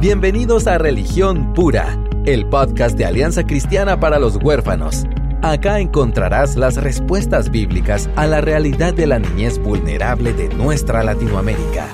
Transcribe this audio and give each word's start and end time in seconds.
Bienvenidos 0.00 0.66
a 0.66 0.78
Religión 0.78 1.52
Pura, 1.52 2.02
el 2.24 2.48
podcast 2.48 2.96
de 2.96 3.04
Alianza 3.04 3.44
Cristiana 3.44 4.00
para 4.00 4.18
los 4.18 4.42
Huérfanos. 4.42 5.04
Acá 5.42 5.78
encontrarás 5.78 6.56
las 6.56 6.82
respuestas 6.82 7.50
bíblicas 7.50 8.08
a 8.16 8.26
la 8.26 8.40
realidad 8.40 8.94
de 8.94 9.06
la 9.06 9.18
niñez 9.18 9.62
vulnerable 9.62 10.32
de 10.32 10.48
nuestra 10.54 11.04
Latinoamérica. 11.04 11.86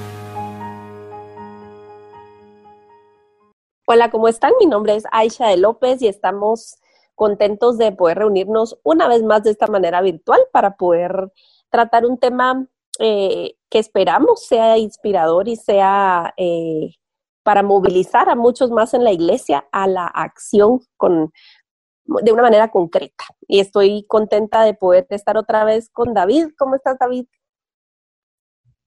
Hola, 3.88 4.08
¿cómo 4.12 4.28
están? 4.28 4.52
Mi 4.60 4.66
nombre 4.66 4.94
es 4.94 5.02
Aisha 5.10 5.48
de 5.48 5.56
López 5.56 6.00
y 6.00 6.06
estamos 6.06 6.76
contentos 7.16 7.76
de 7.76 7.90
poder 7.90 8.18
reunirnos 8.18 8.78
una 8.84 9.08
vez 9.08 9.24
más 9.24 9.42
de 9.42 9.50
esta 9.50 9.66
manera 9.66 10.00
virtual 10.00 10.42
para 10.52 10.76
poder 10.76 11.32
tratar 11.70 12.06
un 12.06 12.18
tema 12.18 12.68
eh, 13.00 13.56
que 13.68 13.80
esperamos 13.80 14.46
sea 14.46 14.78
inspirador 14.78 15.48
y 15.48 15.56
sea 15.56 16.32
eh, 16.36 16.92
para 17.46 17.62
movilizar 17.62 18.28
a 18.28 18.34
muchos 18.34 18.72
más 18.72 18.92
en 18.92 19.04
la 19.04 19.12
iglesia 19.12 19.68
a 19.70 19.86
la 19.86 20.08
acción 20.08 20.80
con, 20.96 21.32
de 22.04 22.32
una 22.32 22.42
manera 22.42 22.72
concreta. 22.72 23.24
Y 23.46 23.60
estoy 23.60 24.04
contenta 24.08 24.64
de 24.64 24.74
poder 24.74 25.06
estar 25.10 25.36
otra 25.36 25.64
vez 25.64 25.88
con 25.92 26.12
David. 26.12 26.48
¿Cómo 26.58 26.74
estás, 26.74 26.98
David? 26.98 27.26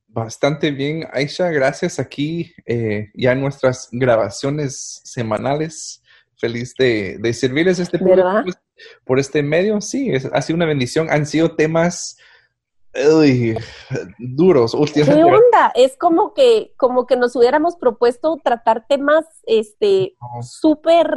Bastante 0.08 0.72
bien, 0.72 1.08
Aisha, 1.14 1.48
gracias. 1.52 2.00
Aquí 2.00 2.54
eh, 2.66 3.10
ya 3.14 3.32
en 3.32 3.40
nuestras 3.40 3.88
grabaciones 3.94 5.00
semanales. 5.06 6.04
Feliz 6.36 6.74
de, 6.78 7.18
de 7.18 7.34
servirles 7.34 7.80
este 7.80 7.98
¿verdad? 7.98 8.44
por 9.06 9.20
este 9.20 9.42
medio. 9.42 9.80
Sí, 9.80 10.12
es, 10.12 10.26
ha 10.34 10.42
sido 10.42 10.58
una 10.58 10.66
bendición. 10.66 11.10
Han 11.10 11.26
sido 11.26 11.56
temas 11.56 12.18
Uy, 12.96 13.56
duros. 14.18 14.76
¿Qué 14.94 15.04
onda? 15.04 15.72
Es 15.76 15.96
como 15.98 16.34
que, 16.34 16.74
como 16.76 17.06
que 17.06 17.16
nos 17.16 17.36
hubiéramos 17.36 17.76
propuesto 17.76 18.40
tratar 18.44 18.88
temas 18.88 19.26
este 19.46 20.16
súper 20.42 21.08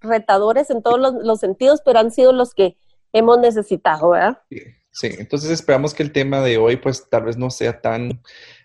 retadores 0.00 0.70
en 0.70 0.82
todos 0.82 0.98
los, 0.98 1.40
sentidos, 1.40 1.82
pero 1.84 1.98
han 1.98 2.10
sido 2.10 2.32
los 2.32 2.54
que 2.54 2.76
hemos 3.12 3.38
necesitado, 3.38 4.10
¿verdad? 4.10 4.40
Sí, 4.90 5.08
entonces 5.18 5.50
esperamos 5.50 5.92
que 5.92 6.02
el 6.02 6.12
tema 6.12 6.40
de 6.40 6.56
hoy 6.56 6.76
pues 6.76 7.08
tal 7.10 7.24
vez 7.24 7.36
no 7.36 7.50
sea 7.50 7.80
tan, 7.80 8.22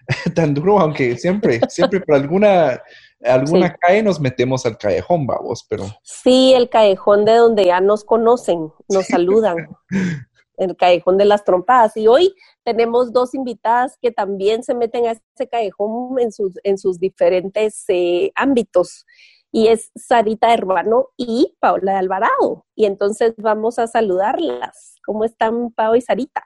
tan 0.35 0.53
duro, 0.53 0.79
aunque 0.79 1.17
siempre, 1.17 1.59
siempre 1.69 2.01
por 2.01 2.15
alguna, 2.15 2.81
alguna 3.23 3.75
cae 3.75 4.03
nos 4.03 4.19
metemos 4.19 4.65
al 4.65 4.77
callejón, 4.77 5.25
vamos, 5.25 5.65
pero... 5.67 5.85
Sí, 6.03 6.53
el 6.55 6.69
callejón 6.69 7.25
de 7.25 7.35
donde 7.35 7.65
ya 7.65 7.81
nos 7.81 8.03
conocen, 8.03 8.71
nos 8.87 9.07
saludan. 9.07 9.69
el 10.59 10.75
callejón 10.75 11.17
de 11.17 11.25
las 11.25 11.43
trompadas. 11.43 11.97
Y 11.97 12.07
hoy 12.07 12.35
tenemos 12.63 13.11
dos 13.11 13.33
invitadas 13.33 13.97
que 14.01 14.11
también 14.11 14.63
se 14.63 14.75
meten 14.75 15.07
a 15.07 15.11
ese 15.11 15.49
callejón 15.49 16.19
en 16.19 16.31
sus, 16.31 16.53
en 16.63 16.77
sus 16.77 16.99
diferentes 16.99 17.85
eh, 17.87 18.31
ámbitos. 18.35 19.05
Y 19.51 19.67
es 19.67 19.91
Sarita 19.95 20.53
Hermano 20.53 21.09
y 21.17 21.55
Paula 21.59 21.93
de 21.93 21.97
Alvarado. 21.97 22.65
Y 22.75 22.85
entonces 22.85 23.33
vamos 23.37 23.79
a 23.79 23.87
saludarlas. 23.87 24.95
¿Cómo 25.05 25.23
están, 25.23 25.71
Pau 25.71 25.95
y 25.95 26.01
Sarita? 26.01 26.45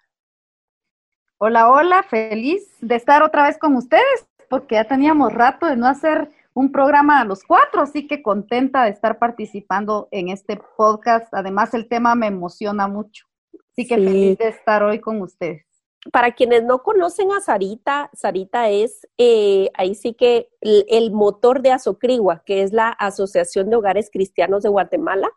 Hola, 1.37 1.69
hola, 1.69 2.03
feliz 2.03 2.77
de 2.79 2.95
estar 2.95 3.21
otra 3.21 3.47
vez 3.47 3.57
con 3.57 3.75
ustedes, 3.75 4.25
porque 4.49 4.75
ya 4.75 4.85
teníamos 4.85 5.33
rato 5.33 5.65
de 5.65 5.75
no 5.75 5.87
hacer 5.87 6.29
un 6.53 6.71
programa 6.71 7.19
a 7.19 7.25
los 7.25 7.43
cuatro, 7.43 7.81
así 7.81 8.07
que 8.07 8.21
contenta 8.21 8.83
de 8.83 8.91
estar 8.91 9.19
participando 9.19 10.07
en 10.11 10.29
este 10.29 10.61
podcast. 10.77 11.33
Además, 11.33 11.73
el 11.73 11.89
tema 11.89 12.15
me 12.15 12.27
emociona 12.27 12.87
mucho. 12.87 13.25
Así 13.73 13.87
que 13.87 13.95
feliz 13.95 14.37
de 14.37 14.49
estar 14.49 14.83
hoy 14.83 14.99
con 14.99 15.19
ustedes. 15.21 15.65
Para 16.11 16.33
quienes 16.33 16.63
no 16.63 16.83
conocen 16.83 17.31
a 17.31 17.41
Sarita, 17.41 18.11
Sarita 18.13 18.69
es 18.69 19.07
eh, 19.17 19.71
ahí 19.73 19.95
sí 19.95 20.13
que 20.13 20.49
el, 20.61 21.11
motor 21.11 21.61
de 21.63 21.71
Azocrigua, 21.71 22.43
que 22.45 22.61
es 22.61 22.71
la 22.71 22.89
Asociación 22.89 23.69
de 23.69 23.77
Hogares 23.77 24.09
Cristianos 24.11 24.61
de 24.61 24.69
Guatemala, 24.69 25.27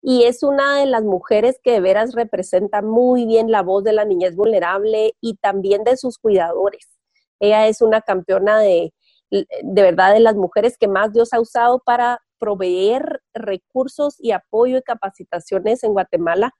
y 0.00 0.24
es 0.24 0.42
una 0.42 0.78
de 0.78 0.86
las 0.86 1.02
mujeres 1.02 1.60
que 1.62 1.72
de 1.72 1.80
veras 1.80 2.14
representa 2.14 2.80
muy 2.80 3.26
bien 3.26 3.50
la 3.50 3.62
voz 3.62 3.84
de 3.84 3.92
la 3.92 4.04
niñez 4.04 4.34
vulnerable 4.34 5.14
y 5.20 5.36
también 5.36 5.84
de 5.84 5.96
sus 5.98 6.18
cuidadores. 6.18 6.88
Ella 7.38 7.66
es 7.66 7.82
una 7.82 8.00
campeona 8.00 8.58
de, 8.60 8.94
de 9.30 9.82
verdad 9.82 10.14
de 10.14 10.20
las 10.20 10.36
mujeres 10.36 10.78
que 10.78 10.88
más 10.88 11.12
Dios 11.12 11.34
ha 11.34 11.40
usado 11.40 11.80
para 11.84 12.20
proveer 12.38 13.22
recursos 13.32 14.16
y 14.18 14.32
apoyo 14.32 14.78
y 14.78 14.82
capacitaciones 14.82 15.82
en 15.84 15.92
Guatemala 15.92 16.52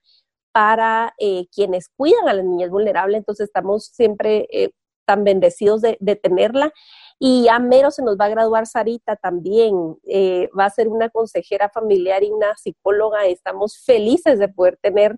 para 0.55 1.13
eh, 1.19 1.49
quienes 1.53 1.89
cuidan 1.89 2.29
a 2.29 2.33
las 2.33 2.45
niñas 2.45 2.71
vulnerables, 2.71 3.19
entonces 3.19 3.49
estamos 3.49 3.87
siempre 3.87 4.47
eh, 4.53 4.71
tan 5.05 5.25
bendecidos 5.25 5.81
de, 5.81 5.97
tenerla. 6.23 6.73
Y 7.19 7.49
a 7.49 7.59
mero 7.59 7.91
se 7.91 8.05
nos 8.05 8.17
va 8.17 8.27
a 8.27 8.29
graduar 8.29 8.67
Sarita 8.67 9.17
también, 9.17 9.75
eh, 10.05 10.49
va 10.57 10.67
a 10.67 10.71
ser 10.71 10.87
una 10.87 11.11
consejera 11.11 11.71
familiar 11.71 12.23
y 12.23 12.31
una 12.31 12.57
psicóloga, 12.57 13.27
estamos 13.27 13.83
felices 13.85 14.39
de 14.39 14.47
poder 14.47 14.79
tener 14.81 15.17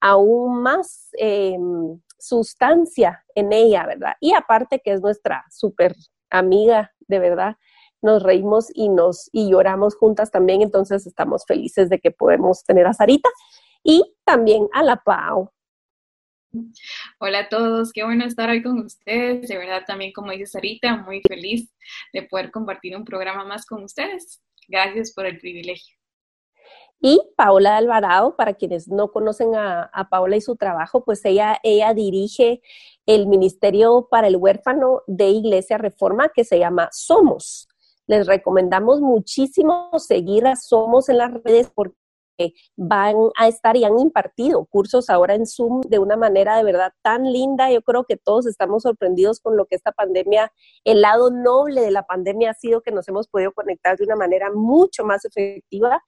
aún 0.00 0.62
más 0.62 1.10
sustancia 2.18 3.22
en 3.34 3.52
ella, 3.52 3.84
¿verdad? 3.84 4.14
Y 4.18 4.32
aparte 4.32 4.80
que 4.82 4.92
es 4.92 5.02
nuestra 5.02 5.44
súper 5.50 5.94
amiga, 6.30 6.90
de 7.06 7.18
verdad, 7.18 7.56
nos 8.00 8.22
reímos 8.22 8.68
y 8.72 8.88
nos 8.88 9.28
y 9.30 9.50
lloramos 9.50 9.94
juntas 9.94 10.30
también, 10.30 10.62
entonces 10.62 11.06
estamos 11.06 11.44
felices 11.46 11.90
de 11.90 11.98
que 11.98 12.10
podemos 12.10 12.64
tener 12.64 12.86
a 12.86 12.94
Sarita 12.94 13.28
y 13.82 14.02
también 14.24 14.68
a 14.72 14.82
la 14.82 14.96
PAO. 14.96 15.52
Hola 17.20 17.40
a 17.40 17.48
todos, 17.48 17.92
qué 17.92 18.02
bueno 18.02 18.24
estar 18.24 18.50
hoy 18.50 18.62
con 18.62 18.80
ustedes. 18.80 19.48
De 19.48 19.56
verdad, 19.56 19.84
también 19.86 20.12
como 20.12 20.32
dice 20.32 20.46
Sarita, 20.46 20.96
muy 20.96 21.20
feliz 21.26 21.72
de 22.12 22.22
poder 22.24 22.50
compartir 22.50 22.96
un 22.96 23.04
programa 23.04 23.44
más 23.44 23.64
con 23.66 23.84
ustedes. 23.84 24.42
Gracias 24.66 25.12
por 25.12 25.26
el 25.26 25.38
privilegio. 25.38 25.96
Y 27.02 27.20
Paola 27.36 27.76
Alvarado, 27.76 28.36
para 28.36 28.54
quienes 28.54 28.88
no 28.88 29.10
conocen 29.10 29.54
a, 29.54 29.84
a, 29.84 30.10
Paola 30.10 30.36
y 30.36 30.40
su 30.42 30.56
trabajo, 30.56 31.02
pues 31.02 31.24
ella, 31.24 31.58
ella 31.62 31.94
dirige 31.94 32.60
el 33.06 33.26
Ministerio 33.26 34.08
para 34.10 34.26
el 34.26 34.36
Huérfano 34.36 35.02
de 35.06 35.30
Iglesia 35.30 35.78
Reforma 35.78 36.28
que 36.28 36.44
se 36.44 36.58
llama 36.58 36.90
Somos. 36.92 37.68
Les 38.06 38.26
recomendamos 38.26 39.00
muchísimo 39.00 39.90
seguir 39.98 40.46
a 40.46 40.56
Somos 40.56 41.08
en 41.08 41.18
las 41.18 41.32
redes 41.32 41.70
porque 41.74 41.99
van 42.76 43.16
a 43.36 43.48
estar 43.48 43.76
y 43.76 43.84
han 43.84 43.98
impartido 43.98 44.66
cursos 44.66 45.10
ahora 45.10 45.34
en 45.34 45.46
Zoom 45.46 45.80
de 45.82 45.98
una 45.98 46.16
manera 46.16 46.56
de 46.56 46.64
verdad 46.64 46.92
tan 47.02 47.24
linda. 47.32 47.70
Yo 47.70 47.82
creo 47.82 48.04
que 48.04 48.16
todos 48.16 48.46
estamos 48.46 48.82
sorprendidos 48.82 49.40
con 49.40 49.56
lo 49.56 49.66
que 49.66 49.76
esta 49.76 49.92
pandemia, 49.92 50.52
el 50.84 51.00
lado 51.00 51.30
noble 51.30 51.80
de 51.80 51.90
la 51.90 52.04
pandemia 52.04 52.50
ha 52.50 52.54
sido 52.54 52.80
que 52.82 52.92
nos 52.92 53.08
hemos 53.08 53.28
podido 53.28 53.52
conectar 53.52 53.96
de 53.96 54.04
una 54.04 54.16
manera 54.16 54.50
mucho 54.52 55.04
más 55.04 55.24
efectiva 55.24 56.02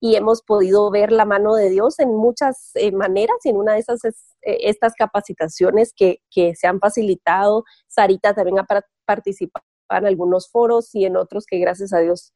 y 0.00 0.16
hemos 0.16 0.42
podido 0.42 0.90
ver 0.90 1.12
la 1.12 1.24
mano 1.24 1.54
de 1.54 1.70
Dios 1.70 1.98
en 1.98 2.14
muchas 2.14 2.70
eh, 2.74 2.92
maneras 2.92 3.36
y 3.44 3.50
en 3.50 3.56
una 3.56 3.74
de 3.74 3.80
esas 3.80 4.04
es, 4.04 4.36
eh, 4.42 4.58
estas 4.62 4.94
capacitaciones 4.94 5.92
que, 5.96 6.20
que, 6.30 6.54
se 6.54 6.66
han 6.66 6.80
facilitado. 6.80 7.64
Sarita 7.88 8.34
también 8.34 8.58
ha 8.58 8.66
participado 9.06 9.64
en 9.90 10.06
algunos 10.06 10.50
foros 10.50 10.94
y 10.94 11.04
en 11.04 11.16
otros 11.16 11.46
que 11.46 11.58
gracias 11.58 11.92
a 11.92 12.00
Dios 12.00 12.32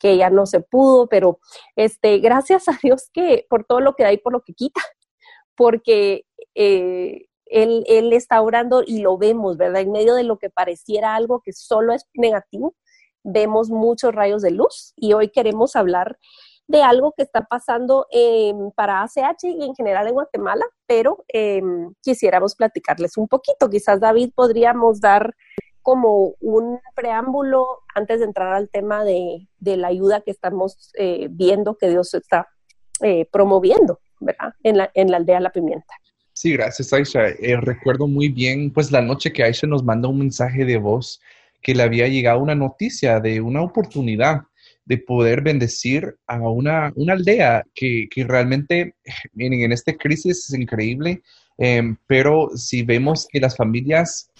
que 0.00 0.16
ya 0.16 0.30
no 0.30 0.46
se 0.46 0.60
pudo, 0.60 1.08
pero 1.08 1.38
este, 1.76 2.18
gracias 2.18 2.68
a 2.68 2.78
Dios 2.82 3.10
que 3.12 3.46
por 3.48 3.64
todo 3.64 3.80
lo 3.80 3.94
que 3.94 4.02
da 4.02 4.12
y 4.12 4.18
por 4.18 4.32
lo 4.32 4.40
que 4.40 4.54
quita, 4.54 4.80
porque 5.54 6.24
eh, 6.54 7.26
él, 7.46 7.84
él 7.86 8.12
está 8.12 8.40
orando 8.40 8.82
y 8.84 9.02
lo 9.02 9.18
vemos, 9.18 9.56
¿verdad? 9.56 9.82
En 9.82 9.92
medio 9.92 10.14
de 10.14 10.24
lo 10.24 10.38
que 10.38 10.50
pareciera 10.50 11.14
algo 11.14 11.42
que 11.44 11.52
solo 11.52 11.92
es 11.92 12.06
negativo, 12.14 12.74
vemos 13.22 13.70
muchos 13.70 14.14
rayos 14.14 14.42
de 14.42 14.52
luz 14.52 14.94
y 14.96 15.12
hoy 15.12 15.28
queremos 15.28 15.76
hablar 15.76 16.18
de 16.70 16.82
algo 16.82 17.12
que 17.16 17.24
está 17.24 17.42
pasando 17.42 18.06
para 18.76 19.02
ACH 19.02 19.42
y 19.42 19.64
en 19.64 19.74
general 19.74 20.06
en 20.06 20.14
Guatemala, 20.14 20.64
pero 20.86 21.24
em, 21.26 21.92
quisiéramos 22.00 22.54
platicarles 22.54 23.16
un 23.16 23.26
poquito. 23.26 23.68
Quizás 23.68 23.98
David 23.98 24.30
podríamos 24.36 25.00
dar 25.00 25.34
como 25.82 26.34
un 26.40 26.78
preámbulo 26.94 27.66
antes 27.94 28.20
de 28.20 28.26
entrar 28.26 28.52
al 28.52 28.68
tema 28.68 29.04
de, 29.04 29.46
la 29.60 29.88
ayuda 29.88 30.20
que 30.20 30.30
estamos 30.30 30.92
eh, 30.98 31.28
viendo 31.30 31.76
que 31.76 31.88
Dios 31.88 32.14
está 32.14 32.48
eh, 33.02 33.26
promoviendo, 33.30 34.00
¿verdad? 34.20 34.54
En 34.62 34.78
la, 34.78 34.90
en 34.94 35.10
la 35.10 35.18
aldea 35.18 35.40
La 35.40 35.50
Pimienta. 35.50 35.94
Sí, 36.32 36.52
gracias, 36.52 36.92
Aisha. 36.92 37.28
Eh, 37.28 37.56
recuerdo 37.60 38.06
muy 38.06 38.28
bien, 38.28 38.72
pues 38.72 38.92
la 38.92 39.02
noche 39.02 39.32
que 39.32 39.42
Aisha 39.42 39.66
nos 39.66 39.84
mandó 39.84 40.10
un 40.10 40.18
mensaje 40.18 40.64
de 40.64 40.78
voz 40.78 41.20
que 41.62 41.74
le 41.74 41.82
había 41.82 42.08
llegado 42.08 42.40
una 42.40 42.54
noticia 42.54 43.20
de 43.20 43.40
una 43.40 43.62
oportunidad 43.62 44.42
de 44.84 44.98
poder 44.98 45.42
bendecir 45.42 46.16
a 46.26 46.38
una, 46.38 46.92
una 46.96 47.12
aldea 47.12 47.64
que, 47.74 48.08
que, 48.10 48.24
realmente, 48.24 48.94
miren, 49.34 49.60
en 49.60 49.72
esta 49.72 49.92
crisis 49.92 50.48
es 50.48 50.54
increíble, 50.58 51.22
pero 52.06 52.48
si 52.56 52.82
vemos 52.82 53.28
que 53.30 53.38
las 53.38 53.54
familias 53.54 54.30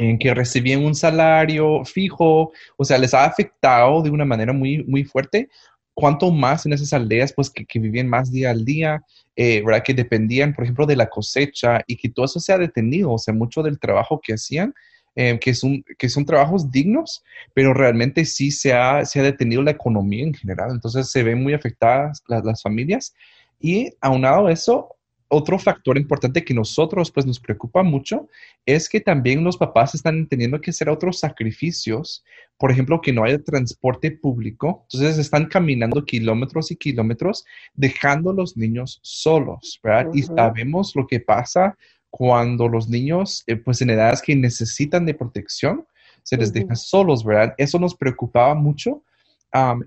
en 0.00 0.18
que 0.18 0.32
recibían 0.32 0.82
un 0.82 0.94
salario 0.94 1.84
fijo, 1.84 2.52
o 2.78 2.84
sea, 2.84 2.96
les 2.96 3.12
ha 3.12 3.24
afectado 3.26 4.02
de 4.02 4.10
una 4.10 4.24
manera 4.24 4.52
muy, 4.52 4.82
muy 4.84 5.04
fuerte. 5.04 5.50
Cuanto 5.92 6.30
más 6.30 6.64
en 6.64 6.72
esas 6.72 6.94
aldeas, 6.94 7.34
pues 7.34 7.50
que, 7.50 7.66
que 7.66 7.78
vivían 7.78 8.08
más 8.08 8.32
día 8.32 8.50
al 8.50 8.64
día, 8.64 9.02
eh, 9.36 9.62
¿verdad? 9.64 9.82
Que 9.84 9.92
dependían, 9.92 10.54
por 10.54 10.64
ejemplo, 10.64 10.86
de 10.86 10.96
la 10.96 11.10
cosecha 11.10 11.82
y 11.86 11.96
que 11.96 12.08
todo 12.08 12.24
eso 12.24 12.40
se 12.40 12.52
ha 12.52 12.58
detenido, 12.58 13.12
o 13.12 13.18
sea, 13.18 13.34
mucho 13.34 13.62
del 13.62 13.78
trabajo 13.78 14.20
que 14.22 14.32
hacían 14.32 14.72
eh, 15.16 15.38
que, 15.38 15.52
son, 15.52 15.84
que 15.98 16.08
son 16.08 16.24
trabajos 16.24 16.70
dignos, 16.70 17.22
pero 17.52 17.74
realmente 17.74 18.24
sí 18.24 18.50
se 18.50 18.72
ha, 18.72 19.04
se 19.04 19.20
ha 19.20 19.24
detenido 19.24 19.62
la 19.62 19.72
economía 19.72 20.24
en 20.24 20.32
general. 20.32 20.70
Entonces 20.70 21.10
se 21.10 21.22
ven 21.22 21.42
muy 21.42 21.52
afectadas 21.52 22.22
las, 22.26 22.42
las 22.42 22.62
familias. 22.62 23.12
Y 23.60 23.92
aunado 24.00 24.46
a 24.46 24.52
eso, 24.52 24.96
otro 25.30 25.58
factor 25.58 25.96
importante 25.96 26.44
que 26.44 26.52
nosotros 26.52 27.10
pues 27.10 27.24
nos 27.24 27.38
preocupa 27.38 27.82
mucho 27.82 28.28
es 28.66 28.88
que 28.88 29.00
también 29.00 29.44
los 29.44 29.56
papás 29.56 29.94
están 29.94 30.26
teniendo 30.26 30.60
que 30.60 30.70
hacer 30.70 30.88
otros 30.88 31.20
sacrificios, 31.20 32.24
por 32.58 32.70
ejemplo, 32.70 33.00
que 33.00 33.12
no 33.12 33.22
haya 33.22 33.42
transporte 33.42 34.10
público, 34.10 34.86
entonces 34.92 35.18
están 35.18 35.46
caminando 35.46 36.04
kilómetros 36.04 36.70
y 36.72 36.76
kilómetros 36.76 37.44
dejando 37.74 38.30
a 38.30 38.34
los 38.34 38.56
niños 38.56 38.98
solos, 39.02 39.80
¿verdad? 39.82 40.10
Y 40.12 40.22
sabemos 40.22 40.94
lo 40.96 41.06
que 41.06 41.20
pasa 41.20 41.78
cuando 42.10 42.68
los 42.68 42.88
niños 42.88 43.44
eh, 43.46 43.56
pues 43.56 43.80
en 43.82 43.90
edades 43.90 44.20
que 44.20 44.34
necesitan 44.34 45.06
de 45.06 45.14
protección 45.14 45.86
se 46.24 46.36
les 46.36 46.52
deja 46.52 46.74
solos, 46.74 47.24
¿verdad? 47.24 47.54
Eso 47.56 47.78
nos 47.78 47.94
preocupaba 47.94 48.54
mucho 48.54 49.02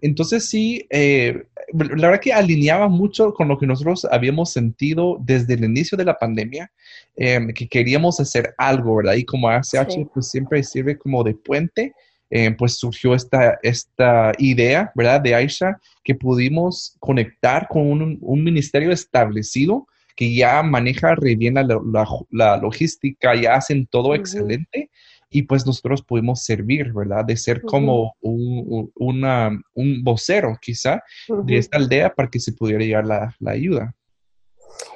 entonces 0.01 0.50
sí, 0.50 0.86
eh, 0.89 1.44
la 1.74 2.07
verdad 2.07 2.21
que 2.21 2.33
alineaba 2.33 2.88
mucho 2.89 3.33
con 3.33 3.48
lo 3.48 3.57
que 3.57 3.65
nosotros 3.65 4.06
habíamos 4.12 4.51
sentido 4.51 5.18
desde 5.21 5.54
el 5.54 5.63
inicio 5.63 5.98
de 5.98 6.06
la 6.06 6.18
pandemia, 6.18 6.71
em, 7.15 7.54
que 7.54 7.68
queríamos 7.68 8.19
hacer 8.19 8.54
algo, 8.57 8.98
¿verdad? 8.98 9.13
Y 9.15 9.24
como 9.24 9.50
ACH 9.50 10.06
pues 10.13 10.30
siempre 10.30 10.63
sirve 10.63 10.98
como 10.98 11.24
de 11.24 11.33
puente, 11.36 11.94
em, 12.30 12.56
pues 12.56 12.74
surgió 12.77 13.15
esta, 13.15 13.57
esta 13.63 14.33
idea, 14.38 14.92
¿verdad? 14.95 15.21
De 15.21 15.36
Aisha, 15.36 15.80
que 16.04 16.15
pudimos 16.15 16.95
conectar 17.00 17.68
con 17.69 18.18
un, 18.21 18.44
ministerio 18.44 18.92
establecido 18.92 19.88
que 20.15 20.36
ya 20.36 20.62
maneja 20.62 21.15
re 21.15 21.36
bien 21.36 21.56
la, 21.56 22.57
logística, 22.57 23.33
ya 23.36 23.56
hacen 23.56 23.88
todo 23.88 24.13
excelente 24.13 24.89
y 25.33 25.41
pues 25.44 25.65
nosotros 25.65 26.03
pudimos 26.03 26.44
servir, 26.44 26.94
¿verdad? 26.94 27.25
De 27.25 27.35
ser 27.35 27.63
como 27.63 28.15
un, 28.21 28.91
una, 28.95 29.50
un 29.74 30.03
vocero 30.03 30.57
quizá 30.62 31.03
de 31.27 31.57
esta 31.57 31.77
aldea 31.77 32.13
para 32.13 32.30
que 32.30 32.39
se 32.39 32.53
pudiera 32.53 32.83
llegar 32.83 33.06
la, 33.06 33.35
la 33.39 33.51
ayuda. 33.51 33.95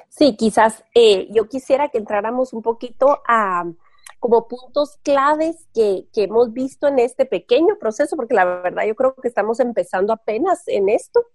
Sí, 0.10 0.36
quizás 0.38 0.84
eh, 0.94 1.28
yo 1.32 1.50
quisiera 1.50 1.90
que 1.90 1.98
entráramos 1.98 2.54
un 2.54 2.62
poquito 2.62 3.20
a 3.28 3.66
como 4.20 4.48
puntos 4.48 4.98
claves 5.04 5.68
que, 5.74 6.06
que, 6.14 6.24
hemos 6.24 6.54
visto 6.54 6.88
en 6.88 7.00
este 7.00 7.26
pequeño 7.26 7.78
proceso, 7.80 8.16
porque 8.16 8.34
la 8.34 8.46
verdad 8.46 8.86
yo 8.88 8.96
creo 8.96 9.16
que 9.16 9.28
estamos 9.28 9.60
empezando 9.60 10.14
apenas 10.14 10.68
en 10.68 10.90
esto, 10.90 11.26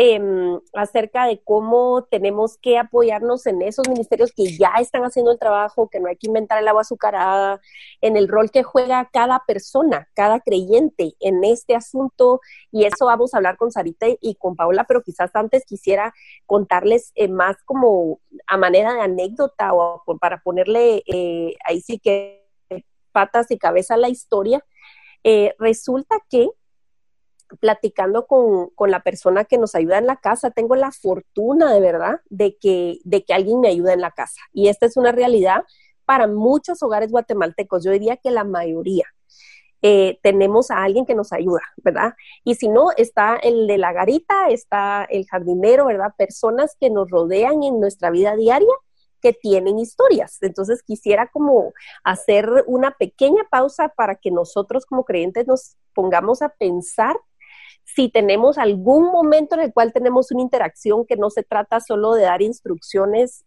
Em, 0.00 0.60
acerca 0.74 1.26
de 1.26 1.42
cómo 1.42 2.04
tenemos 2.08 2.56
que 2.56 2.78
apoyarnos 2.78 3.44
en 3.46 3.62
esos 3.62 3.88
ministerios 3.88 4.30
que 4.30 4.56
ya 4.56 4.74
están 4.78 5.02
haciendo 5.02 5.32
el 5.32 5.40
trabajo, 5.40 5.88
que 5.88 5.98
no 5.98 6.06
hay 6.06 6.14
que 6.14 6.28
inventar 6.28 6.60
el 6.62 6.68
agua 6.68 6.82
azucarada, 6.82 7.60
en 8.00 8.16
el 8.16 8.28
rol 8.28 8.52
que 8.52 8.62
juega 8.62 9.10
cada 9.12 9.42
persona, 9.44 10.08
cada 10.14 10.38
creyente 10.38 11.16
en 11.18 11.42
este 11.42 11.74
asunto. 11.74 12.40
Y 12.70 12.84
eso 12.84 13.06
vamos 13.06 13.34
a 13.34 13.38
hablar 13.38 13.56
con 13.56 13.72
Sarita 13.72 14.06
y 14.20 14.36
con 14.36 14.54
Paula, 14.54 14.84
pero 14.84 15.02
quizás 15.02 15.32
antes 15.34 15.64
quisiera 15.64 16.14
contarles 16.46 17.10
eh, 17.16 17.26
más 17.26 17.56
como 17.64 18.20
a 18.46 18.56
manera 18.56 18.94
de 18.94 19.00
anécdota 19.00 19.74
o 19.74 20.04
para 20.20 20.40
ponerle 20.44 21.02
eh, 21.08 21.56
ahí 21.64 21.80
sí 21.80 21.98
que 21.98 22.46
patas 23.10 23.50
y 23.50 23.58
cabeza 23.58 23.94
a 23.94 23.96
la 23.96 24.08
historia. 24.08 24.64
Eh, 25.24 25.56
resulta 25.58 26.16
que 26.30 26.50
platicando 27.60 28.26
con, 28.26 28.70
con, 28.70 28.90
la 28.90 29.02
persona 29.02 29.44
que 29.44 29.58
nos 29.58 29.74
ayuda 29.74 29.98
en 29.98 30.06
la 30.06 30.16
casa, 30.16 30.50
tengo 30.50 30.76
la 30.76 30.92
fortuna 30.92 31.72
de 31.72 31.80
verdad 31.80 32.20
de 32.28 32.56
que, 32.56 32.98
de 33.04 33.24
que 33.24 33.34
alguien 33.34 33.60
me 33.60 33.68
ayuda 33.68 33.92
en 33.92 34.00
la 34.00 34.10
casa. 34.10 34.40
Y 34.52 34.68
esta 34.68 34.86
es 34.86 34.96
una 34.96 35.12
realidad 35.12 35.64
para 36.04 36.26
muchos 36.26 36.82
hogares 36.82 37.10
guatemaltecos, 37.10 37.84
yo 37.84 37.90
diría 37.90 38.16
que 38.16 38.30
la 38.30 38.44
mayoría. 38.44 39.04
Eh, 39.80 40.18
tenemos 40.22 40.70
a 40.70 40.82
alguien 40.82 41.06
que 41.06 41.14
nos 41.14 41.32
ayuda, 41.32 41.60
¿verdad? 41.76 42.14
Y 42.44 42.56
si 42.56 42.68
no, 42.68 42.90
está 42.96 43.36
el 43.36 43.66
de 43.66 43.78
la 43.78 43.92
garita, 43.92 44.48
está 44.48 45.04
el 45.04 45.24
jardinero, 45.26 45.86
¿verdad? 45.86 46.14
Personas 46.16 46.76
que 46.80 46.90
nos 46.90 47.10
rodean 47.10 47.62
en 47.62 47.78
nuestra 47.78 48.10
vida 48.10 48.34
diaria 48.34 48.72
que 49.20 49.32
tienen 49.32 49.78
historias. 49.78 50.38
Entonces 50.40 50.82
quisiera 50.82 51.28
como 51.28 51.72
hacer 52.04 52.64
una 52.66 52.92
pequeña 52.92 53.44
pausa 53.50 53.88
para 53.90 54.14
que 54.14 54.30
nosotros 54.30 54.86
como 54.86 55.04
creyentes 55.04 55.46
nos 55.46 55.76
pongamos 55.94 56.42
a 56.42 56.48
pensar 56.48 57.16
si 57.94 58.10
tenemos 58.10 58.58
algún 58.58 59.06
momento 59.06 59.54
en 59.54 59.62
el 59.62 59.72
cual 59.72 59.92
tenemos 59.92 60.30
una 60.30 60.42
interacción 60.42 61.06
que 61.06 61.16
no 61.16 61.30
se 61.30 61.42
trata 61.42 61.80
solo 61.80 62.12
de 62.12 62.24
dar 62.24 62.42
instrucciones 62.42 63.44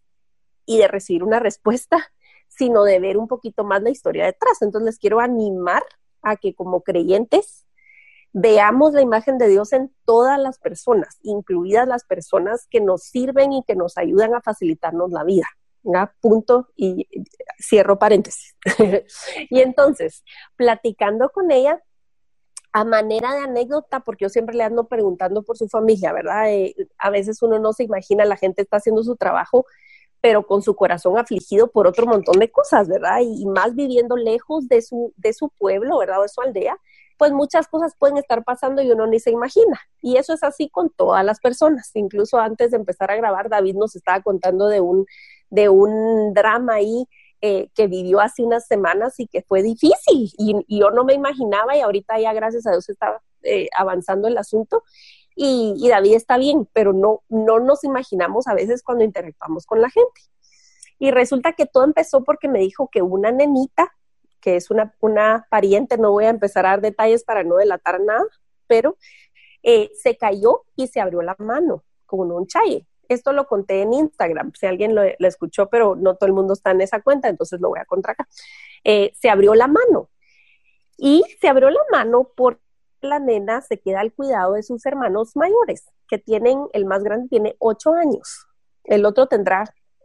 y 0.66 0.78
de 0.78 0.88
recibir 0.88 1.22
una 1.22 1.38
respuesta, 1.38 2.12
sino 2.48 2.84
de 2.84 2.98
ver 2.98 3.16
un 3.16 3.28
poquito 3.28 3.64
más 3.64 3.82
la 3.82 3.90
historia 3.90 4.26
detrás. 4.26 4.60
Entonces 4.60 4.86
les 4.86 4.98
quiero 4.98 5.20
animar 5.20 5.82
a 6.22 6.36
que 6.36 6.54
como 6.54 6.82
creyentes 6.82 7.66
veamos 8.32 8.94
la 8.94 9.02
imagen 9.02 9.38
de 9.38 9.48
Dios 9.48 9.72
en 9.72 9.94
todas 10.04 10.38
las 10.38 10.58
personas, 10.58 11.18
incluidas 11.22 11.86
las 11.86 12.04
personas 12.04 12.66
que 12.68 12.80
nos 12.80 13.02
sirven 13.02 13.52
y 13.52 13.62
que 13.62 13.76
nos 13.76 13.96
ayudan 13.96 14.34
a 14.34 14.40
facilitarnos 14.40 15.10
la 15.12 15.24
vida. 15.24 15.46
Punto 16.20 16.68
y 16.76 17.08
cierro 17.58 17.98
paréntesis. 17.98 18.56
y 19.50 19.60
entonces, 19.60 20.24
platicando 20.56 21.30
con 21.30 21.50
ella, 21.50 21.82
a 22.72 22.84
manera 22.84 23.34
de 23.34 23.40
anécdota, 23.40 24.00
porque 24.00 24.24
yo 24.24 24.28
siempre 24.28 24.56
le 24.56 24.64
ando 24.64 24.84
preguntando 24.88 25.42
por 25.42 25.58
su 25.58 25.68
familia, 25.68 26.12
¿verdad? 26.12 26.50
Eh, 26.50 26.74
a 26.98 27.10
veces 27.10 27.42
uno 27.42 27.58
no 27.58 27.72
se 27.72 27.84
imagina, 27.84 28.24
la 28.24 28.36
gente 28.36 28.62
está 28.62 28.78
haciendo 28.78 29.02
su 29.02 29.16
trabajo, 29.16 29.66
pero 30.22 30.46
con 30.46 30.62
su 30.62 30.74
corazón 30.74 31.18
afligido 31.18 31.70
por 31.70 31.86
otro 31.86 32.06
montón 32.06 32.38
de 32.38 32.50
cosas, 32.50 32.88
¿verdad? 32.88 33.18
Y, 33.22 33.44
más 33.46 33.74
viviendo 33.74 34.16
lejos 34.16 34.68
de 34.68 34.80
su, 34.80 35.12
de 35.16 35.32
su 35.34 35.50
pueblo, 35.50 35.98
¿verdad? 35.98 36.20
O 36.20 36.22
de 36.22 36.28
su 36.28 36.40
aldea, 36.40 36.78
pues 37.18 37.32
muchas 37.32 37.68
cosas 37.68 37.94
pueden 37.98 38.16
estar 38.16 38.42
pasando 38.44 38.82
y 38.82 38.90
uno 38.90 39.06
ni 39.06 39.20
se 39.20 39.30
imagina. 39.30 39.80
Y 40.00 40.16
eso 40.16 40.32
es 40.32 40.42
así 40.42 40.68
con 40.70 40.90
todas 40.90 41.24
las 41.24 41.40
personas. 41.40 41.90
Incluso 41.94 42.38
antes 42.38 42.70
de 42.70 42.78
empezar 42.78 43.10
a 43.10 43.16
grabar, 43.16 43.48
David 43.48 43.74
nos 43.74 43.96
estaba 43.96 44.22
contando 44.22 44.68
de 44.68 44.80
un, 44.80 45.06
de 45.50 45.68
un 45.68 46.32
drama 46.34 46.74
ahí 46.74 47.06
eh, 47.44 47.70
que 47.74 47.88
vivió 47.88 48.20
hace 48.20 48.44
unas 48.44 48.68
semanas 48.68 49.18
y 49.18 49.26
que 49.26 49.42
fue 49.42 49.64
difícil. 49.64 50.32
Y, 50.38 50.64
yo 50.68 50.92
no 50.92 51.02
me 51.02 51.12
imaginaba 51.12 51.76
y 51.76 51.80
ahorita 51.80 52.20
ya 52.20 52.32
gracias 52.32 52.68
a 52.68 52.70
Dios 52.70 52.88
está 52.88 53.20
eh, 53.42 53.68
avanzando 53.76 54.28
el 54.28 54.38
asunto. 54.38 54.84
Y, 55.34 55.88
David 55.88 56.14
está 56.14 56.38
bien, 56.38 56.68
pero 56.72 56.92
no, 56.92 57.24
no 57.28 57.58
nos 57.58 57.82
imaginamos 57.82 58.46
a 58.46 58.54
veces 58.54 58.84
cuando 58.84 59.02
interactuamos 59.02 59.66
con 59.66 59.80
la 59.80 59.90
gente. 59.90 60.20
Y 61.00 61.10
resulta 61.10 61.54
que 61.54 61.66
todo 61.66 61.82
empezó 61.82 62.22
porque 62.22 62.46
me 62.48 62.60
dijo 62.60 62.88
que 62.92 63.02
una 63.02 63.32
nenita, 63.32 63.92
que 64.40 64.54
es 64.54 64.70
una, 64.70 64.94
una 65.00 65.48
pariente, 65.50 65.98
no 65.98 66.12
voy 66.12 66.26
a 66.26 66.30
empezar 66.30 66.64
a 66.64 66.70
dar 66.70 66.80
detalles 66.80 67.24
para 67.24 67.42
no 67.42 67.56
delatar 67.56 68.00
nada, 68.00 68.24
pero 68.68 68.96
eh, 69.64 69.90
se 70.00 70.16
cayó 70.16 70.62
y 70.76 70.86
se 70.86 71.00
abrió 71.00 71.22
la 71.22 71.34
mano 71.40 71.82
con 72.06 72.30
un 72.30 72.46
chaye 72.46 72.86
esto 73.12 73.32
lo 73.32 73.46
conté 73.46 73.82
en 73.82 73.92
Instagram, 73.92 74.52
si 74.58 74.66
alguien 74.66 74.94
lo, 74.94 75.02
escuchó, 75.02 75.68
pero 75.68 75.94
no 75.96 76.16
todo 76.16 76.26
el 76.26 76.32
mundo 76.32 76.54
está 76.54 76.70
en 76.70 76.80
esa 76.80 77.00
cuenta, 77.00 77.28
entonces 77.28 77.60
lo 77.60 77.68
voy 77.68 77.80
a 77.80 77.84
contar 77.84 78.12
acá. 78.12 78.28
Eh, 78.84 79.12
se 79.20 79.30
abrió 79.30 79.54
la 79.54 79.68
mano 79.68 80.10
y 80.96 81.22
se 81.40 81.48
abrió 81.48 81.70
la 81.70 81.82
mano 81.90 82.30
porque 82.36 82.60
la 83.00 83.18
nena 83.18 83.60
se 83.62 83.80
queda 83.80 84.00
al 84.00 84.12
cuidado 84.12 84.54
de 84.54 84.62
sus 84.62 84.84
hermanos 84.86 85.36
mayores, 85.36 85.86
que 86.08 86.18
tienen, 86.18 86.66
el 86.72 86.84
más 86.84 87.02
grande 87.02 87.28
tiene 87.28 87.56
ocho 87.58 87.94
años, 87.94 88.46
el 88.84 89.04
otro 89.04 89.26
tendrá 89.26 89.64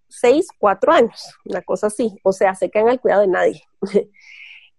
seis, 0.10 0.48
cuatro 0.58 0.92
años, 0.92 1.36
una 1.46 1.62
cosa 1.62 1.88
así, 1.88 2.18
o 2.24 2.32
sea, 2.32 2.56
se 2.56 2.70
quedan 2.70 2.90
al 2.90 3.00
cuidado 3.00 3.22
de 3.22 3.28
nadie. 3.28 3.64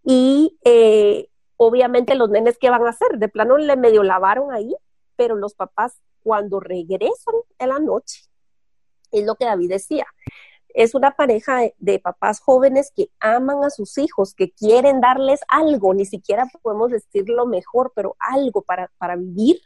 y 0.03 0.59
eh, 0.65 1.29
obviamente 1.57 2.15
los 2.15 2.31
nenes, 2.31 2.59
¿qué 2.59 2.71
van 2.71 2.87
a 2.87 2.91
hacer? 2.91 3.19
De 3.19 3.29
plano 3.29 3.59
le 3.59 3.77
medio 3.77 4.03
lavaron 4.03 4.53
ahí, 4.53 4.75
pero 5.17 5.37
los 5.37 5.55
papás 5.55 6.01
cuando 6.23 6.61
regresan 6.61 7.35
en 7.59 7.69
la 7.69 7.79
noche, 7.79 8.23
es 9.11 9.25
lo 9.25 9.37
que 9.37 9.47
David 9.47 9.71
decía, 9.71 10.07
es 10.75 10.95
una 10.95 11.17
pareja 11.17 11.61
de, 11.79 11.99
papás 11.99 12.41
jóvenes 12.41 12.93
que 12.95 13.11
aman 13.21 13.65
a 13.65 13.71
sus 13.71 13.99
hijos, 13.99 14.35
que 14.35 14.53
quieren 14.53 15.01
darles 15.01 15.41
algo, 15.49 15.95
ni 15.95 16.05
siquiera 16.05 16.47
podemos 16.63 16.91
decir 16.91 17.29
lo 17.29 17.47
mejor, 17.47 17.93
pero 17.95 18.17
algo 18.19 18.63
para, 18.63 18.91
para 18.99 19.17
vivir. 19.17 19.61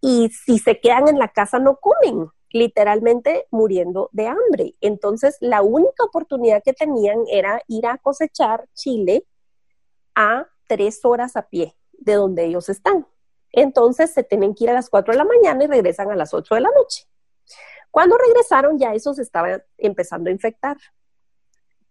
Y 0.00 0.28
si 0.28 0.58
se 0.58 0.80
quedan 0.80 1.08
en 1.08 1.18
la 1.18 1.28
casa 1.28 1.58
no 1.58 1.78
comen, 1.80 2.28
literalmente 2.50 3.48
muriendo 3.50 4.10
de 4.12 4.28
hambre. 4.28 4.74
Entonces, 4.80 5.36
la 5.40 5.62
única 5.62 6.04
oportunidad 6.04 6.62
que 6.62 6.72
tenían 6.72 7.24
era 7.28 7.60
ir 7.66 7.86
a 7.86 7.98
cosechar 7.98 8.68
chile 8.74 9.26
a 10.14 10.46
tres 10.68 11.04
horas 11.04 11.36
a 11.36 11.48
pie 11.48 11.74
de 11.92 12.14
donde 12.14 12.44
ellos 12.44 12.68
están. 12.68 13.06
Entonces 13.56 14.12
se 14.12 14.22
tienen 14.22 14.54
que 14.54 14.64
ir 14.64 14.70
a 14.70 14.74
las 14.74 14.90
4 14.90 15.12
de 15.12 15.18
la 15.18 15.24
mañana 15.24 15.64
y 15.64 15.66
regresan 15.66 16.10
a 16.10 16.16
las 16.16 16.34
8 16.34 16.54
de 16.54 16.60
la 16.60 16.70
noche. 16.70 17.06
Cuando 17.90 18.18
regresaron 18.18 18.78
ya 18.78 18.94
esos 18.94 19.18
estaban 19.18 19.62
empezando 19.78 20.28
a 20.28 20.32
infectar. 20.32 20.76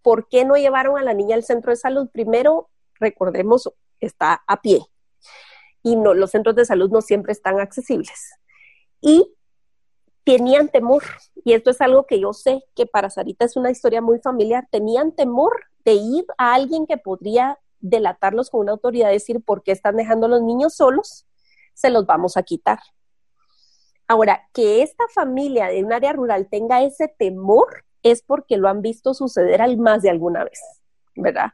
¿Por 0.02 0.28
qué 0.28 0.44
no 0.44 0.56
llevaron 0.56 0.98
a 0.98 1.04
la 1.04 1.14
niña 1.14 1.36
al 1.36 1.44
centro 1.44 1.72
de 1.72 1.78
salud? 1.78 2.10
Primero, 2.12 2.70
recordemos, 3.00 3.72
está 4.00 4.44
a 4.46 4.62
pie 4.62 4.86
y 5.84 5.98
no, 5.98 6.14
los 6.14 6.32
centros 6.32 6.56
de 6.56 6.66
salud 6.66 6.90
no 6.90 7.02
siempre 7.02 7.34
están 7.34 7.60
accesibles. 7.60 8.32
Y 9.02 9.36
tenían 10.24 10.70
temor, 10.70 11.04
y 11.44 11.54
esto 11.54 11.70
es 11.70 11.82
algo 11.82 12.08
que 12.08 12.20
yo 12.20 12.32
sé 12.32 12.64
que 12.74 12.86
para 12.86 13.10
Sarita 13.10 13.44
es 13.44 13.58
una 13.58 13.70
historia 13.70 14.02
muy 14.02 14.20
familiar, 14.20 14.66
tenían 14.72 15.12
temor 15.12 15.66
de 15.84 15.94
ir 15.94 16.26
a 16.38 16.54
alguien 16.54 16.88
que 16.88 16.98
podría 16.98 17.60
delatarlos 17.82 18.50
con 18.50 18.62
una 18.62 18.72
autoridad, 18.72 19.10
decir 19.10 19.44
por 19.44 19.62
qué 19.62 19.74
están 19.74 19.98
dejando 19.98 20.28
a 20.28 20.30
los 20.30 20.42
niños 20.42 20.74
solos, 20.74 21.26
se 21.84 21.90
los 21.90 22.06
vamos 22.06 22.38
a 22.38 22.44
quitar. 22.44 22.80
Ahora, 24.08 24.48
que 24.54 24.84
esta 24.84 25.04
familia 25.14 25.68
de 25.68 25.84
un 25.84 25.92
área 25.92 26.14
rural 26.14 26.48
tenga 26.50 26.82
ese 26.82 27.10
temor 27.10 27.84
es 28.04 28.22
porque 28.22 28.56
lo 28.56 28.70
han 28.70 28.82
visto 28.82 29.14
suceder 29.14 29.62
al 29.62 29.78
más 29.78 30.02
de 30.02 30.10
alguna 30.10 30.46
vez, 30.46 30.62
¿verdad? 31.16 31.52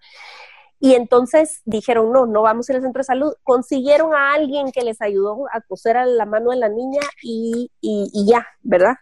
Y 0.80 0.94
entonces 0.94 1.62
dijeron, 1.66 2.12
no, 2.12 2.28
no 2.28 2.44
vamos 2.44 2.70
a 2.70 2.72
ir 2.72 2.78
al 2.78 2.84
centro 2.84 3.00
de 3.00 3.06
salud. 3.06 3.34
Consiguieron 3.44 4.14
a 4.14 4.34
alguien 4.34 4.72
que 4.72 4.84
les 4.84 5.02
ayudó 5.02 5.46
a 5.52 5.62
coser 5.62 5.98
a 5.98 6.06
la 6.06 6.26
mano 6.28 6.52
de 6.52 6.58
la 6.58 6.70
niña 6.70 7.02
y, 7.24 7.72
y, 7.82 8.26
ya, 8.28 8.46
¿verdad? 8.62 8.96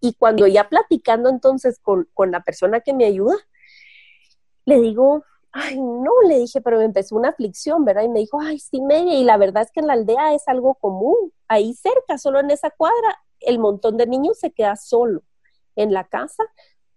Y 0.00 0.12
cuando 0.14 0.46
ya 0.46 0.68
platicando 0.68 1.30
entonces 1.30 1.80
con, 1.80 2.06
con 2.12 2.30
la 2.30 2.42
persona 2.42 2.80
que 2.80 2.92
me 2.92 3.06
ayuda, 3.06 3.34
le 4.66 4.78
digo, 4.78 5.24
ay, 5.52 5.80
no, 5.80 6.12
le 6.28 6.38
dije, 6.38 6.60
pero 6.60 6.78
me 6.78 6.84
empezó 6.84 7.16
una 7.16 7.30
aflicción, 7.30 7.84
¿verdad? 7.84 8.02
Y 8.02 8.08
me 8.08 8.20
dijo, 8.20 8.40
ay, 8.40 8.58
sí, 8.58 8.80
media, 8.80 9.14
y 9.14 9.24
la 9.24 9.36
verdad 9.36 9.62
es 9.62 9.70
que 9.72 9.80
en 9.80 9.86
la 9.86 9.94
aldea 9.94 10.34
es 10.34 10.46
algo 10.48 10.74
común, 10.74 11.32
ahí 11.48 11.74
cerca, 11.74 12.18
solo 12.18 12.40
en 12.40 12.50
esa 12.50 12.70
cuadra, 12.70 13.18
el 13.40 13.58
montón 13.58 13.96
de 13.96 14.06
niños 14.06 14.38
se 14.38 14.52
queda 14.52 14.76
solo 14.76 15.22
en 15.76 15.92
la 15.92 16.04
casa 16.04 16.44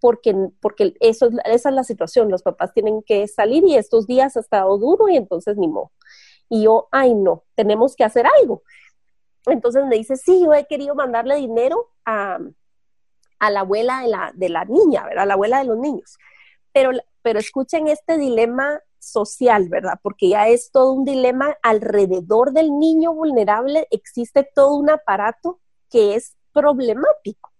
porque, 0.00 0.34
porque 0.60 0.94
eso, 1.00 1.28
esa 1.44 1.68
es 1.68 1.74
la 1.74 1.84
situación, 1.84 2.30
los 2.30 2.42
papás 2.42 2.72
tienen 2.72 3.02
que 3.02 3.28
salir 3.28 3.64
y 3.64 3.76
estos 3.76 4.06
días 4.06 4.36
ha 4.36 4.40
estado 4.40 4.76
duro 4.78 5.08
y 5.08 5.16
entonces 5.16 5.56
ni 5.56 5.68
modo. 5.68 5.92
Y 6.48 6.64
yo, 6.64 6.88
ay, 6.90 7.14
no, 7.14 7.44
tenemos 7.54 7.94
que 7.94 8.04
hacer 8.04 8.26
algo. 8.40 8.62
Entonces 9.46 9.84
me 9.86 9.96
dice, 9.96 10.16
sí, 10.16 10.42
yo 10.44 10.52
he 10.52 10.66
querido 10.66 10.94
mandarle 10.94 11.36
dinero 11.36 11.90
a, 12.04 12.38
a 13.38 13.50
la 13.50 13.60
abuela 13.60 14.00
de 14.00 14.08
la, 14.08 14.32
de 14.34 14.48
la 14.48 14.64
niña, 14.64 15.04
¿verdad? 15.04 15.24
A 15.24 15.26
la 15.26 15.34
abuela 15.34 15.58
de 15.58 15.64
los 15.66 15.78
niños. 15.78 16.18
Pero 16.72 16.92
pero 17.22 17.38
escuchen 17.38 17.88
este 17.88 18.16
dilema 18.18 18.80
social, 18.98 19.68
¿verdad? 19.68 19.98
Porque 20.02 20.28
ya 20.28 20.48
es 20.48 20.70
todo 20.70 20.92
un 20.92 21.04
dilema 21.04 21.56
alrededor 21.62 22.52
del 22.52 22.78
niño 22.78 23.14
vulnerable, 23.14 23.86
existe 23.90 24.48
todo 24.54 24.74
un 24.74 24.90
aparato 24.90 25.58
que 25.90 26.14
es 26.14 26.36
problemático. 26.52 27.50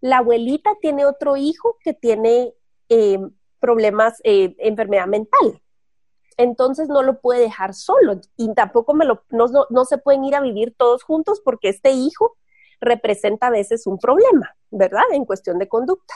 La 0.00 0.18
abuelita 0.18 0.70
tiene 0.80 1.06
otro 1.06 1.36
hijo 1.36 1.76
que 1.82 1.92
tiene 1.94 2.54
eh, 2.88 3.18
problemas, 3.58 4.20
eh, 4.24 4.54
enfermedad 4.58 5.06
mental. 5.06 5.60
Entonces 6.36 6.88
no 6.88 7.02
lo 7.02 7.20
puede 7.20 7.40
dejar 7.40 7.74
solo 7.74 8.20
y 8.36 8.54
tampoco 8.54 8.94
me 8.94 9.04
lo, 9.04 9.24
no, 9.30 9.46
no 9.70 9.84
se 9.84 9.98
pueden 9.98 10.24
ir 10.24 10.36
a 10.36 10.40
vivir 10.40 10.72
todos 10.76 11.02
juntos 11.02 11.40
porque 11.44 11.68
este 11.68 11.90
hijo 11.90 12.36
representa 12.80 13.48
a 13.48 13.50
veces 13.50 13.88
un 13.88 13.98
problema, 13.98 14.54
¿verdad? 14.70 15.02
En 15.12 15.24
cuestión 15.24 15.58
de 15.58 15.66
conducta. 15.66 16.14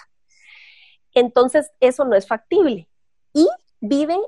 Entonces, 1.14 1.70
eso 1.80 2.04
no 2.04 2.16
es 2.16 2.26
factible. 2.26 2.88
Y 3.32 3.48
vive, 3.80 4.18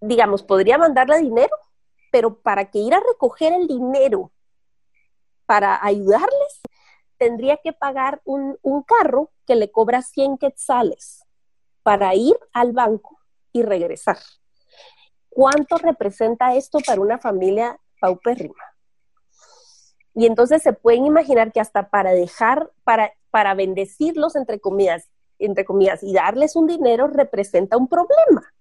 digamos, 0.00 0.42
podría 0.42 0.78
mandarle 0.78 1.18
dinero, 1.18 1.56
pero 2.10 2.40
para 2.40 2.70
que 2.70 2.78
ir 2.78 2.94
a 2.94 3.00
recoger 3.00 3.52
el 3.52 3.66
dinero 3.66 4.30
para 5.46 5.84
ayudarles, 5.84 6.60
tendría 7.18 7.56
que 7.58 7.72
pagar 7.72 8.20
un, 8.24 8.58
un 8.62 8.82
carro 8.82 9.30
que 9.46 9.54
le 9.56 9.70
cobra 9.70 10.02
100 10.02 10.38
quetzales 10.38 11.24
para 11.82 12.14
ir 12.14 12.36
al 12.52 12.72
banco 12.72 13.18
y 13.52 13.62
regresar. 13.62 14.18
¿Cuánto 15.28 15.78
representa 15.78 16.54
esto 16.54 16.78
para 16.84 17.00
una 17.00 17.18
familia 17.18 17.78
paupérrima? 18.00 18.64
Y 20.14 20.26
entonces 20.26 20.62
se 20.62 20.72
pueden 20.72 21.06
imaginar 21.06 21.52
que 21.52 21.60
hasta 21.60 21.88
para 21.88 22.12
dejar, 22.12 22.70
para 22.84 23.12
para 23.30 23.54
bendecirlos, 23.54 24.36
entre 24.36 24.60
comillas, 24.60 25.08
entre 25.38 25.64
comillas, 25.64 26.02
y 26.02 26.12
darles 26.12 26.56
un 26.56 26.66
dinero 26.66 27.06
representa 27.06 27.76
un 27.76 27.88
problema. 27.88 28.52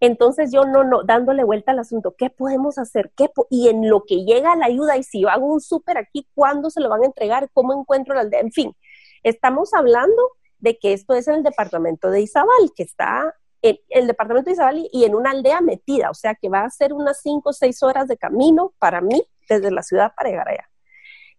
Entonces 0.00 0.50
yo 0.52 0.64
no, 0.64 0.82
no, 0.82 1.04
dándole 1.04 1.44
vuelta 1.44 1.70
al 1.70 1.78
asunto, 1.78 2.16
¿qué 2.18 2.28
podemos 2.28 2.76
hacer? 2.76 3.12
¿Qué 3.16 3.30
y 3.50 3.68
en 3.68 3.88
lo 3.88 4.02
que 4.02 4.24
llega 4.24 4.56
la 4.56 4.66
ayuda, 4.66 4.96
y 4.96 5.04
si 5.04 5.20
yo 5.20 5.28
hago 5.28 5.46
un 5.46 5.60
súper 5.60 5.96
aquí, 5.96 6.26
¿cuándo 6.34 6.70
se 6.70 6.80
lo 6.80 6.88
van 6.88 7.02
a 7.02 7.06
entregar? 7.06 7.48
¿Cómo 7.52 7.72
encuentro 7.72 8.14
la 8.14 8.22
aldea? 8.22 8.40
En 8.40 8.50
fin, 8.50 8.74
estamos 9.22 9.72
hablando 9.74 10.20
de 10.58 10.76
que 10.76 10.92
esto 10.92 11.14
es 11.14 11.28
en 11.28 11.36
el 11.36 11.42
departamento 11.44 12.10
de 12.10 12.20
Izabal, 12.22 12.72
que 12.74 12.82
está 12.82 13.32
en 13.62 13.78
el 13.90 14.08
departamento 14.08 14.46
de 14.50 14.54
Izabal 14.54 14.88
y 14.90 15.04
en 15.04 15.14
una 15.14 15.30
aldea 15.30 15.60
metida, 15.60 16.10
o 16.10 16.14
sea 16.14 16.34
que 16.34 16.48
va 16.48 16.64
a 16.64 16.70
ser 16.70 16.92
unas 16.92 17.20
cinco 17.20 17.50
o 17.50 17.52
seis 17.52 17.80
horas 17.84 18.08
de 18.08 18.16
camino 18.16 18.74
para 18.80 19.00
mí 19.00 19.22
desde 19.48 19.70
la 19.70 19.84
ciudad 19.84 20.12
para 20.16 20.30
llegar 20.30 20.48
allá. 20.48 20.68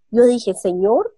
Yo 0.10 0.26
dije, 0.26 0.54
Señor, 0.54 1.14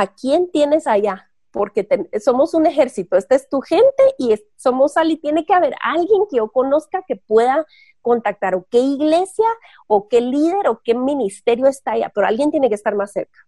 ¿a 0.00 0.06
quién 0.06 0.50
tienes 0.50 0.86
allá? 0.86 1.30
Porque 1.50 1.88
somos 2.20 2.54
un 2.54 2.66
ejército, 2.66 3.16
esta 3.16 3.34
es 3.34 3.48
tu 3.48 3.60
gente 3.60 4.02
y 4.18 4.34
somos 4.56 4.96
al 4.96 5.10
y 5.10 5.16
tiene 5.16 5.44
que 5.46 5.54
haber 5.54 5.74
alguien 5.82 6.24
que 6.30 6.36
yo 6.36 6.50
conozca 6.50 7.02
que 7.06 7.16
pueda 7.16 7.66
contactar 8.02 8.54
o 8.54 8.66
qué 8.70 8.78
iglesia 8.78 9.46
o 9.86 10.08
qué 10.08 10.20
líder 10.20 10.68
o 10.68 10.80
qué 10.84 10.94
ministerio 10.94 11.66
está 11.66 11.92
allá, 11.92 12.12
pero 12.14 12.26
alguien 12.26 12.50
tiene 12.50 12.68
que 12.68 12.74
estar 12.74 12.94
más 12.94 13.12
cerca. 13.12 13.38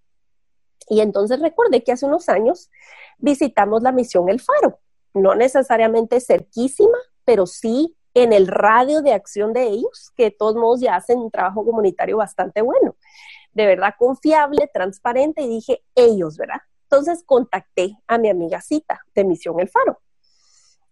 Y 0.89 1.01
entonces 1.01 1.41
recuerde 1.41 1.85
que 1.85 1.93
hace 1.93 2.07
unos 2.07 2.29
años 2.29 2.71
visitamos 3.19 3.83
la 3.83 3.93
misión 3.93 4.29
El 4.29 4.41
Faro, 4.41 4.81
no 5.15 5.35
necesariamente 5.35 6.21
cerquísima, 6.21 6.99
pero 7.25 7.47
sí 7.47 7.97
en 8.15 8.33
el 8.33 8.49
radio 8.49 9.03
de 9.03 9.13
acción 9.13 9.53
de 9.53 9.69
ellos, 9.69 10.11
que 10.17 10.25
de 10.25 10.31
todos 10.33 10.57
modos 10.57 10.81
ya 10.81 10.97
hacen 10.97 11.19
un 11.19 11.31
trabajo 11.31 11.65
comunitario 11.65 12.17
bastante 12.17 12.61
bueno 12.61 12.97
de 13.53 13.67
verdad 13.67 13.95
confiable, 13.99 14.71
transparente 14.73 15.43
y 15.43 15.49
dije, 15.49 15.83
ellos, 15.95 16.37
¿verdad? 16.37 16.61
Entonces 16.85 17.23
contacté 17.25 17.97
a 18.07 18.19
mi 18.19 18.29
amiga 18.29 18.61
Cita 18.61 19.01
de 19.15 19.25
Misión 19.25 19.61
El 19.61 19.69
Faro. 19.69 20.01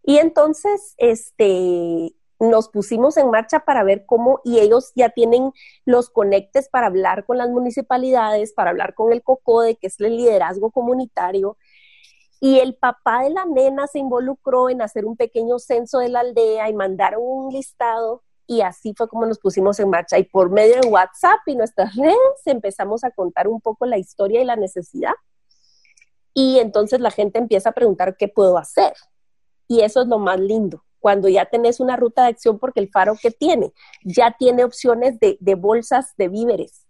Y 0.02 0.18
entonces, 0.18 0.94
este, 0.96 2.14
nos 2.40 2.68
pusimos 2.68 3.16
en 3.16 3.30
marcha 3.30 3.60
para 3.60 3.82
ver 3.82 4.06
cómo, 4.06 4.40
y 4.44 4.60
ellos 4.60 4.92
ya 4.94 5.10
tienen 5.10 5.52
los 5.84 6.08
conectes 6.08 6.68
para 6.68 6.86
hablar 6.86 7.26
con 7.26 7.36
las 7.38 7.50
municipalidades, 7.50 8.52
para 8.52 8.70
hablar 8.70 8.94
con 8.94 9.12
el 9.12 9.22
COCODE, 9.22 9.76
que 9.76 9.88
es 9.88 10.00
el 10.00 10.16
liderazgo 10.16 10.70
comunitario. 10.70 11.56
Y 12.40 12.60
el 12.60 12.76
papá 12.76 13.24
de 13.24 13.30
la 13.30 13.44
nena 13.44 13.88
se 13.88 13.98
involucró 13.98 14.70
en 14.70 14.82
hacer 14.82 15.04
un 15.04 15.16
pequeño 15.16 15.58
censo 15.58 15.98
de 15.98 16.08
la 16.08 16.20
aldea 16.20 16.68
y 16.68 16.74
mandaron 16.74 17.20
un 17.22 17.52
listado 17.52 18.22
y 18.48 18.62
así 18.62 18.94
fue 18.96 19.08
como 19.08 19.26
nos 19.26 19.38
pusimos 19.38 19.78
en 19.78 19.90
marcha. 19.90 20.18
Y 20.18 20.24
por 20.24 20.50
medio 20.50 20.80
de 20.80 20.88
WhatsApp 20.88 21.40
y 21.46 21.54
nuestras 21.54 21.94
redes 21.96 22.16
empezamos 22.46 23.04
a 23.04 23.10
contar 23.10 23.46
un 23.46 23.60
poco 23.60 23.86
la 23.86 23.98
historia 23.98 24.40
y 24.40 24.44
la 24.44 24.56
necesidad. 24.56 25.12
Y 26.32 26.58
entonces 26.58 27.00
la 27.00 27.10
gente 27.10 27.38
empieza 27.38 27.68
a 27.68 27.72
preguntar 27.72 28.16
qué 28.16 28.26
puedo 28.26 28.56
hacer. 28.56 28.94
Y 29.68 29.82
eso 29.82 30.00
es 30.00 30.08
lo 30.08 30.18
más 30.18 30.40
lindo, 30.40 30.82
cuando 30.98 31.28
ya 31.28 31.44
tenés 31.44 31.78
una 31.78 31.96
ruta 31.96 32.22
de 32.22 32.28
acción 32.28 32.58
porque 32.58 32.80
el 32.80 32.88
faro 32.88 33.16
que 33.20 33.30
tiene, 33.30 33.74
ya 34.02 34.34
tiene 34.38 34.64
opciones 34.64 35.18
de, 35.20 35.54
bolsas 35.54 36.14
de 36.16 36.28
víveres. 36.28 36.86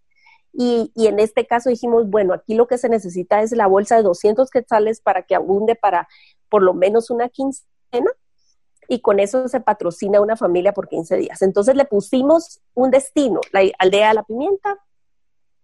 Y, 0.53 0.93
y, 0.95 1.09
en 1.09 1.19
este 1.19 1.45
caso 1.45 1.71
dijimos, 1.71 2.09
bueno, 2.09 2.35
aquí 2.35 2.55
lo 2.55 2.69
que 2.69 2.79
se 2.79 2.89
necesita 2.89 3.43
es 3.43 3.51
la 3.51 3.67
bolsa 3.67 3.97
de 3.97 4.03
200 4.03 4.49
quetzales 4.51 5.01
para 5.01 5.23
que 5.23 5.35
abunde 5.35 5.75
para 5.75 6.09
por 6.49 6.63
lo 6.63 6.73
menos 6.73 7.11
una 7.11 7.29
quincena 7.29 8.13
y 8.89 9.01
con 9.01 9.21
eso 9.21 9.47
se 9.49 9.61
patrocina 9.61 10.21
una 10.21 10.37
familia 10.37 10.73
por 10.73 10.89
15 10.89 11.17
días. 11.19 11.43
Entonces 11.43 11.77
le 11.77 11.85
pusimos 11.85 12.61
un 12.75 12.91
destino, 12.91 13.41
la 13.53 13.61
aldea 13.79 14.09
de 14.09 14.15
la 14.15 14.23
pimienta, 14.25 14.79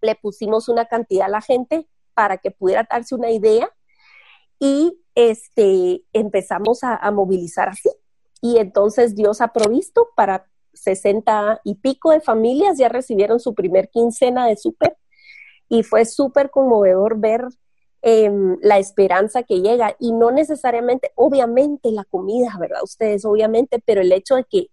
le 0.03 0.15
pusimos 0.15 0.69
una 0.69 0.85
cantidad 0.85 1.27
a 1.27 1.31
la 1.31 1.41
gente 1.41 1.89
para 2.13 2.37
que 2.37 2.51
pudiera 2.51 2.87
darse 2.89 3.15
una 3.15 3.31
idea 3.31 3.69
y 4.61 5.01
este, 5.15 6.05
empezamos 6.13 6.85
a, 6.85 6.97
a 6.97 7.11
movilizar 7.11 7.71
así. 7.71 7.91
Y 8.43 8.59
entonces 8.59 9.15
Dios 9.15 9.41
ha 9.41 9.49
provisto 9.49 10.11
para 10.15 10.47
60 10.75 11.63
y 11.65 11.77
pico 11.77 12.11
de 12.11 12.21
familias, 12.21 12.77
ya 12.77 12.91
recibieron 12.91 13.41
su 13.41 13.55
primer 13.55 13.89
quincena 13.89 14.47
de 14.47 14.57
súper 14.57 14.99
y 15.69 15.83
fue 15.83 16.05
súper 16.05 16.51
conmovedor 16.51 17.19
ver 17.19 17.47
Em, 18.07 18.59
la 18.61 18.79
esperanza 18.79 19.45
que 19.45 19.63
llega 19.63 19.97
y 19.99 20.13
no 20.13 20.31
necesariamente, 20.31 21.13
obviamente 21.15 21.91
la 21.91 22.05
comida, 22.05 22.55
¿verdad? 22.61 22.83
Ustedes, 22.83 23.25
obviamente, 23.25 23.81
pero 23.83 24.03
el 24.03 24.13
hecho 24.13 24.35
de 24.35 24.45
que 24.45 24.67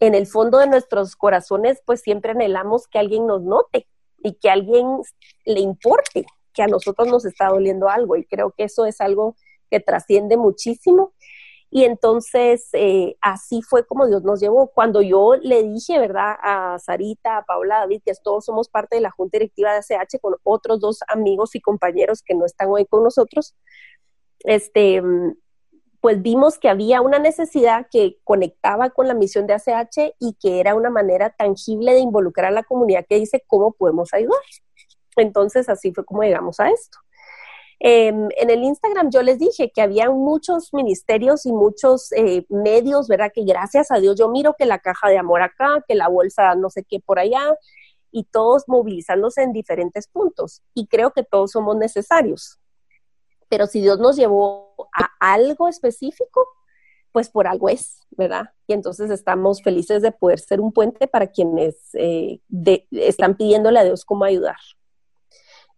en 0.00 0.16
el 0.16 0.26
fondo 0.26 0.58
de 0.58 0.66
nuestros 0.66 1.14
corazones, 1.14 1.80
pues 1.86 2.00
siempre 2.00 2.32
anhelamos 2.32 2.88
que 2.88 2.98
alguien 2.98 3.24
nos 3.24 3.40
note 3.42 3.86
y 4.18 4.32
que 4.32 4.50
alguien 4.50 4.84
le 5.44 5.60
importe 5.60 6.26
que 6.52 6.62
a 6.64 6.66
nosotros 6.66 7.06
nos 7.06 7.24
está 7.24 7.50
doliendo 7.50 7.88
algo 7.88 8.16
y 8.16 8.24
creo 8.24 8.50
que 8.50 8.64
eso 8.64 8.84
es 8.84 9.00
algo 9.00 9.36
que 9.70 9.78
trasciende 9.78 10.36
muchísimo 10.36 11.12
y 11.76 11.84
entonces 11.84 12.70
eh, 12.72 13.18
así 13.20 13.60
fue 13.60 13.86
como 13.86 14.06
Dios 14.06 14.22
nos 14.22 14.40
llevó. 14.40 14.68
Cuando 14.68 15.02
yo 15.02 15.34
le 15.34 15.62
dije, 15.62 15.98
¿verdad? 15.98 16.34
A 16.40 16.78
Sarita, 16.78 17.36
a 17.36 17.44
Paula, 17.44 17.76
a 17.76 17.80
David, 17.80 18.00
que 18.02 18.14
todos 18.24 18.46
somos 18.46 18.70
parte 18.70 18.96
de 18.96 19.02
la 19.02 19.10
Junta 19.10 19.36
Directiva 19.36 19.74
de 19.74 19.94
ACH 19.94 20.18
con 20.22 20.36
otros 20.42 20.80
dos 20.80 21.00
amigos 21.06 21.54
y 21.54 21.60
compañeros 21.60 22.22
que 22.22 22.34
no 22.34 22.46
están 22.46 22.70
hoy 22.70 22.86
con 22.86 23.04
nosotros, 23.04 23.54
este, 24.38 25.02
pues 26.00 26.22
vimos 26.22 26.58
que 26.58 26.70
había 26.70 27.02
una 27.02 27.18
necesidad 27.18 27.88
que 27.90 28.16
conectaba 28.24 28.88
con 28.88 29.06
la 29.06 29.12
misión 29.12 29.46
de 29.46 29.52
ACH 29.52 30.14
y 30.18 30.32
que 30.40 30.60
era 30.60 30.74
una 30.74 30.88
manera 30.88 31.28
tangible 31.28 31.92
de 31.92 31.98
involucrar 31.98 32.52
a 32.52 32.54
la 32.54 32.62
comunidad 32.62 33.04
que 33.06 33.16
dice 33.16 33.44
cómo 33.46 33.72
podemos 33.72 34.14
ayudar. 34.14 34.40
Entonces 35.14 35.68
así 35.68 35.92
fue 35.92 36.06
como 36.06 36.22
llegamos 36.22 36.58
a 36.58 36.70
esto. 36.70 36.96
Em, 37.78 38.28
en 38.36 38.50
el 38.50 38.62
Instagram 38.62 39.10
yo 39.10 39.22
les 39.22 39.38
dije 39.38 39.70
que 39.70 39.82
había 39.82 40.10
muchos 40.10 40.72
ministerios 40.72 41.46
y 41.46 41.52
muchos 41.52 42.12
eh, 42.12 42.46
medios, 42.48 43.08
¿verdad? 43.08 43.30
Que 43.34 43.44
gracias 43.44 43.90
a 43.90 43.98
Dios 43.98 44.16
yo 44.18 44.28
miro 44.28 44.54
que 44.58 44.66
la 44.66 44.78
caja 44.78 45.08
de 45.08 45.18
amor 45.18 45.42
acá, 45.42 45.84
que 45.86 45.94
la 45.94 46.08
bolsa 46.08 46.54
no 46.54 46.70
sé 46.70 46.84
qué 46.84 47.00
por 47.00 47.18
allá, 47.18 47.54
y 48.10 48.24
todos 48.24 48.64
movilizándose 48.66 49.42
en 49.42 49.52
diferentes 49.52 50.08
puntos. 50.08 50.62
Y 50.74 50.86
creo 50.86 51.10
que 51.12 51.22
todos 51.22 51.50
somos 51.52 51.76
necesarios. 51.76 52.58
Pero 53.48 53.66
si 53.66 53.80
Dios 53.80 53.98
nos 53.98 54.16
llevó 54.16 54.74
a 54.92 55.10
algo 55.20 55.68
específico, 55.68 56.46
pues 57.12 57.30
por 57.30 57.46
algo 57.46 57.68
es, 57.68 58.00
¿verdad? 58.10 58.50
Y 58.66 58.72
entonces 58.72 59.10
estamos 59.10 59.62
felices 59.62 60.02
de 60.02 60.12
poder 60.12 60.38
ser 60.38 60.60
un 60.60 60.72
puente 60.72 61.06
para 61.06 61.28
quienes 61.28 61.76
eh, 61.94 62.40
están 62.90 63.36
pidiéndole 63.36 63.78
a 63.78 63.84
Dios 63.84 64.04
cómo 64.04 64.24
ayudar. 64.24 64.56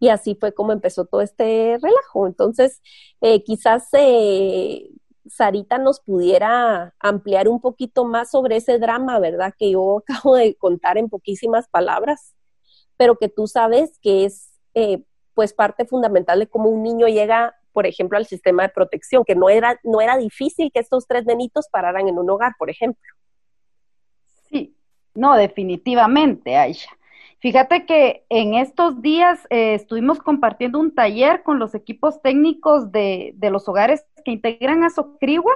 Y 0.00 0.08
así 0.08 0.34
fue 0.34 0.52
como 0.52 0.72
empezó 0.72 1.04
todo 1.06 1.20
este 1.22 1.78
relajo. 1.80 2.26
Entonces, 2.26 2.80
eh, 3.20 3.42
quizás 3.42 3.88
eh, 3.92 4.90
Sarita 5.26 5.78
nos 5.78 6.00
pudiera 6.00 6.94
ampliar 7.00 7.48
un 7.48 7.60
poquito 7.60 8.04
más 8.04 8.30
sobre 8.30 8.56
ese 8.56 8.78
drama, 8.78 9.18
¿verdad? 9.18 9.54
Que 9.58 9.72
yo 9.72 9.98
acabo 10.08 10.36
de 10.36 10.54
contar 10.56 10.98
en 10.98 11.08
poquísimas 11.08 11.68
palabras, 11.68 12.34
pero 12.96 13.16
que 13.16 13.28
tú 13.28 13.46
sabes 13.46 13.98
que 14.00 14.24
es 14.24 14.50
pues 15.34 15.52
parte 15.52 15.84
fundamental 15.84 16.38
de 16.38 16.46
cómo 16.46 16.68
un 16.68 16.84
niño 16.84 17.08
llega 17.08 17.58
por 17.78 17.86
ejemplo, 17.86 18.18
al 18.18 18.26
sistema 18.26 18.64
de 18.64 18.70
protección, 18.70 19.24
que 19.24 19.36
no 19.36 19.48
era, 19.48 19.78
no 19.84 20.00
era 20.00 20.16
difícil 20.16 20.72
que 20.72 20.80
estos 20.80 21.06
tres 21.06 21.24
nenitos 21.26 21.68
pararan 21.70 22.08
en 22.08 22.18
un 22.18 22.28
hogar, 22.28 22.54
por 22.58 22.70
ejemplo. 22.70 23.08
Sí, 24.50 24.76
no, 25.14 25.36
definitivamente, 25.36 26.56
Aisha. 26.56 26.90
Fíjate 27.40 27.86
que 27.86 28.24
en 28.30 28.54
estos 28.54 29.00
días 29.00 29.46
eh, 29.50 29.74
estuvimos 29.74 30.18
compartiendo 30.18 30.80
un 30.80 30.92
taller 30.92 31.42
con 31.44 31.60
los 31.60 31.74
equipos 31.74 32.20
técnicos 32.20 32.90
de, 32.90 33.34
los 33.40 33.68
hogares 33.68 34.04
que 34.24 34.32
integran 34.32 34.82
a 34.82 34.90
Socrigua 34.90 35.54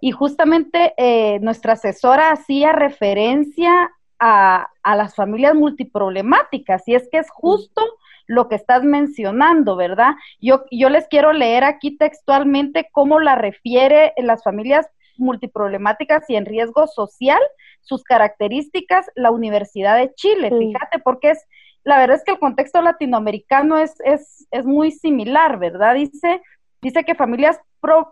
y 0.00 0.12
justamente 0.12 0.94
eh, 0.96 1.40
nuestra 1.40 1.72
asesora 1.72 2.30
hacía 2.30 2.72
referencia 2.72 3.90
a, 4.20 4.68
a, 4.84 4.96
las 4.96 5.16
familias 5.16 5.56
multiproblemáticas 5.56 6.86
y 6.86 6.94
es 6.94 7.08
que 7.10 7.18
es 7.18 7.28
justo 7.30 7.82
lo 8.26 8.48
que 8.48 8.54
estás 8.54 8.84
mencionando, 8.84 9.74
¿verdad? 9.74 10.14
Yo, 10.40 10.64
yo 10.70 10.90
les 10.90 11.08
quiero 11.08 11.32
leer 11.32 11.64
aquí 11.64 11.96
textualmente 11.96 12.88
cómo 12.92 13.18
la 13.18 13.34
refiere 13.34 14.12
en 14.16 14.28
las 14.28 14.44
familias 14.44 14.88
multiproblemáticas 15.18 16.28
y 16.28 16.36
en 16.36 16.46
riesgo 16.46 16.86
social, 16.86 17.40
sus 17.86 18.02
características, 18.02 19.06
la 19.14 19.30
Universidad 19.30 19.96
de 19.96 20.12
Chile. 20.14 20.50
Fíjate, 20.50 20.98
porque 20.98 21.30
es, 21.30 21.46
la 21.84 21.98
verdad 21.98 22.16
es 22.16 22.24
que 22.24 22.32
el 22.32 22.38
contexto 22.38 22.82
latinoamericano 22.82 23.78
es, 23.78 23.94
es, 24.04 24.46
es 24.50 24.66
muy 24.66 24.90
similar, 24.90 25.58
¿verdad? 25.58 25.94
Dice, 25.94 26.42
dice 26.82 27.04
que 27.04 27.14
familias 27.14 27.58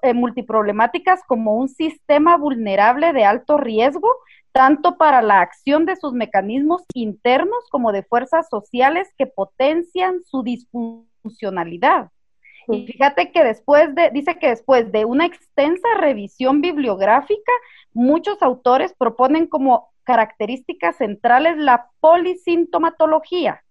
eh, 0.03 0.15
multiproblemáticas 0.15 1.23
como 1.27 1.57
un 1.57 1.69
sistema 1.69 2.37
vulnerable 2.37 3.13
de 3.13 3.25
alto 3.25 3.57
riesgo 3.57 4.09
tanto 4.53 4.97
para 4.97 5.21
la 5.21 5.41
acción 5.41 5.85
de 5.85 5.97
sus 5.97 6.13
mecanismos 6.13 6.85
internos 6.95 7.69
como 7.71 7.91
de 7.91 8.05
fuerzas 8.05 8.49
sociales 8.49 9.09
que 9.19 9.27
potencian 9.27 10.23
su 10.25 10.45
disfuncionalidad. 10.45 12.11
Y 12.69 12.87
fíjate 12.87 13.33
que 13.33 13.45
después 13.45 13.95
de, 13.95 14.11
dice 14.11 14.39
que 14.39 14.49
después 14.49 14.91
de 14.93 15.05
una 15.05 15.27
extensa 15.27 15.89
revisión 15.99 16.61
bibliográfica, 16.61 17.53
muchos 17.93 18.43
autores 18.43 18.95
proponen 18.97 19.47
como 19.47 19.93
características 20.05 20.97
centrales 20.97 21.57
la 21.57 21.91
polisintomatología, 22.01 23.63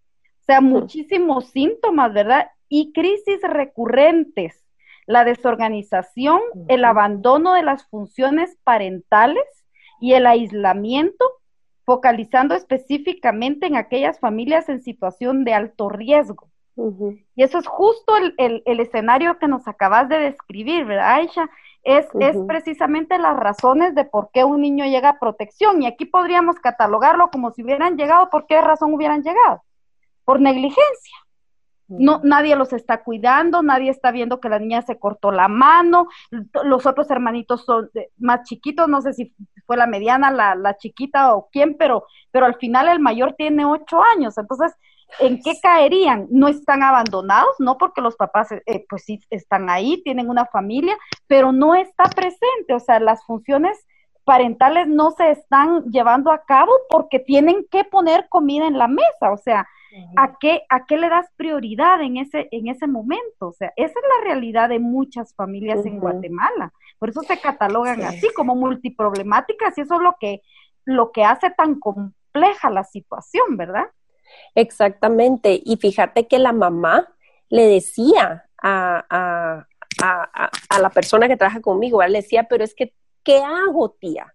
o 0.42 0.44
sea, 0.46 0.62
muchísimos 0.62 1.48
síntomas, 1.48 2.14
¿verdad? 2.14 2.52
Y 2.70 2.92
crisis 2.92 3.40
recurrentes, 3.44 4.64
la 5.06 5.24
desorganización, 5.24 6.42
el 6.68 6.86
abandono 6.86 7.54
de 7.54 7.64
las 7.64 7.88
funciones 7.88 8.58
parentales, 8.64 9.44
y 10.04 10.16
el 10.16 10.28
aislamiento, 10.28 11.24
focalizando 11.86 12.56
específicamente 12.56 13.68
en 13.68 13.78
aquellas 13.78 14.20
familias 14.20 14.68
en 14.68 14.84
situación 14.84 15.46
de 15.46 15.54
alto 15.54 15.88
riesgo. 15.88 16.50
Y 16.76 17.44
eso 17.44 17.60
es 17.60 17.68
justo 17.68 18.14
el, 18.18 18.64
escenario 18.66 19.38
que 19.38 19.48
nos 19.48 19.68
acabas 19.68 20.10
de 20.10 20.18
describir, 20.18 20.86
¿verdad, 20.86 21.16
Aisha? 21.16 21.50
Es, 21.84 22.08
es 22.20 22.38
precisamente 22.48 23.20
las 23.20 23.36
razones 23.36 23.94
de 23.94 24.06
por 24.06 24.30
qué 24.32 24.44
un 24.44 24.62
niño 24.62 24.86
llega 24.86 25.10
a 25.10 25.20
protección. 25.20 25.82
Y 25.82 25.88
aquí 25.88 26.06
podríamos 26.06 26.58
catalogarlo 26.60 27.30
como 27.30 27.52
si 27.52 27.64
hubieran 27.64 27.98
llegado, 27.98 28.30
¿por 28.30 28.48
qué 28.48 28.62
razón 28.62 28.94
hubieran 28.94 29.22
llegado? 29.22 29.64
Por 30.24 30.40
negligencia. 30.40 31.18
No, 31.88 32.22
nadie 32.24 32.56
los 32.56 32.74
está 32.74 33.04
cuidando, 33.04 33.62
nadie 33.62 33.92
está 33.92 34.12
viendo 34.12 34.40
que 34.40 34.50
la 34.50 34.58
niña 34.58 34.82
se 34.82 34.98
cortó 34.98 35.32
la 35.32 35.48
mano, 35.48 36.08
los 36.64 36.86
otros 36.86 37.12
hermanitos 37.12 37.66
son 37.66 37.90
más 38.18 38.44
chiquitos, 38.44 38.88
no 38.88 39.02
sé 39.02 39.14
si 39.14 39.34
fue 39.66 39.78
la 39.78 39.86
mediana, 39.86 40.32
la, 40.32 40.56
la 40.56 40.78
chiquita 40.78 41.36
o 41.36 41.50
quién, 41.52 41.76
pero, 41.78 42.06
pero 42.32 42.46
al 42.46 42.56
final 42.56 42.88
el 42.88 43.00
mayor 43.00 43.34
tiene 43.34 43.66
ocho 43.66 44.02
años, 44.16 44.38
entonces, 44.38 44.74
¿en 45.20 45.42
qué 45.42 45.54
caerían? 45.62 46.28
No 46.30 46.48
están 46.48 46.84
abandonados, 46.84 47.56
no 47.60 47.78
porque 47.78 48.02
los 48.02 48.16
papás, 48.16 48.52
eh, 48.52 48.86
pues 48.90 49.04
sí, 49.04 49.20
están 49.30 49.70
ahí, 49.70 50.02
tienen 50.04 50.30
una 50.30 50.46
familia, 50.46 50.98
pero 51.28 51.52
no 51.52 51.76
está 51.76 52.06
presente, 52.06 52.74
o 52.74 52.80
sea, 52.80 53.00
las 53.00 53.24
funciones 53.26 53.86
parentales 54.24 54.88
no 54.88 55.12
se 55.12 55.32
están 55.32 55.84
llevando 55.92 56.32
a 56.32 56.44
cabo 56.46 56.72
porque 56.90 57.20
tienen 57.20 57.66
que 57.70 57.84
poner 57.84 58.28
comida 58.30 58.68
en 58.68 58.78
la 58.78 58.88
mesa, 58.88 59.32
o 59.32 59.38
sea, 59.38 59.68
¿A 60.16 60.38
qué, 60.40 60.64
¿A 60.70 60.86
qué 60.86 60.98
le 60.98 61.10
das 61.10 61.28
prioridad 61.36 62.02
en 62.02 62.18
ese, 62.18 62.48
en 62.52 62.68
ese 62.68 62.88
momento? 62.88 63.50
O 63.50 63.54
sea, 63.54 63.72
esa 63.76 63.92
es 63.92 64.06
la 64.18 64.26
realidad 64.26 64.70
de 64.70 64.80
muchas 64.80 65.36
familias 65.36 65.86
en 65.86 66.00
Guatemala. 66.00 66.74
Por 66.98 67.10
eso 67.10 67.22
se 67.22 67.40
catalogan 67.40 68.02
así 68.02 68.28
como 68.36 68.56
multiproblemáticas 68.56 69.78
y 69.78 69.82
eso 69.82 69.96
es 69.96 70.02
lo 70.02 70.16
que, 70.20 70.42
lo 70.86 71.12
que 71.12 71.24
hace 71.24 71.52
tan 71.52 71.80
compleja 71.80 72.72
la 72.72 72.84
situación, 72.84 73.56
¿verdad? 73.56 73.86
Exactamente. 74.56 75.62
Y 75.64 75.78
fíjate 75.78 76.28
que 76.28 76.40
la 76.40 76.54
mamá 76.54 77.14
le 77.50 77.68
decía 77.68 78.46
a, 78.62 79.06
a, 79.10 79.68
a, 80.02 80.52
a 80.70 80.80
la 80.80 80.90
persona 80.90 81.28
que 81.28 81.38
trabaja 81.38 81.62
conmigo, 81.62 82.02
le 82.04 82.22
decía, 82.22 82.48
pero 82.50 82.64
es 82.64 82.74
que, 82.74 82.94
¿qué 83.24 83.38
hago, 83.38 83.92
tía? 84.00 84.34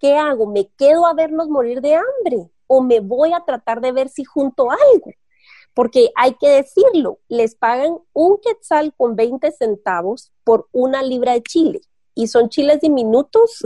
¿Qué 0.00 0.16
hago? 0.16 0.46
¿Me 0.46 0.68
quedo 0.76 1.06
a 1.06 1.14
vernos 1.14 1.48
morir 1.48 1.80
de 1.80 1.94
hambre? 1.94 2.50
o 2.66 2.82
me 2.82 3.00
voy 3.00 3.32
a 3.32 3.44
tratar 3.44 3.80
de 3.80 3.92
ver 3.92 4.08
si 4.08 4.24
junto 4.24 4.70
algo. 4.70 5.12
Porque 5.74 6.10
hay 6.14 6.34
que 6.34 6.48
decirlo, 6.48 7.18
les 7.28 7.54
pagan 7.54 7.98
un 8.12 8.38
quetzal 8.38 8.94
con 8.96 9.14
20 9.14 9.52
centavos 9.52 10.32
por 10.42 10.68
una 10.72 11.02
libra 11.02 11.32
de 11.32 11.42
chile. 11.42 11.80
Y 12.14 12.28
son 12.28 12.48
chiles 12.48 12.80
diminutos 12.80 13.62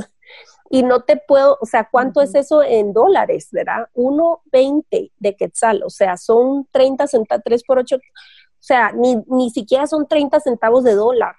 y 0.71 0.83
no 0.83 1.03
te 1.03 1.17
puedo, 1.17 1.59
o 1.61 1.67
sea, 1.67 1.89
¿cuánto 1.91 2.23
es 2.23 2.35
eso 2.35 2.63
en 2.63 2.95
dólares, 2.95 3.49
verdad? 3.51 3.89
1.20 3.95 5.13
de 5.19 5.37
quetzal, 5.37 5.83
o 5.83 5.91
sea, 5.91 6.17
son 6.17 6.67
30 6.71 7.07
centavos, 7.09 7.43
3 7.45 7.65
por 7.65 7.79
8, 7.81 7.97
o 7.97 8.01
sea, 8.59 8.93
ni, 8.93 9.17
ni 9.27 9.51
siquiera 9.51 9.87
son 9.87 10.07
30 10.07 10.41
centavos 10.41 10.85
de 10.85 10.95
dólar. 10.95 11.35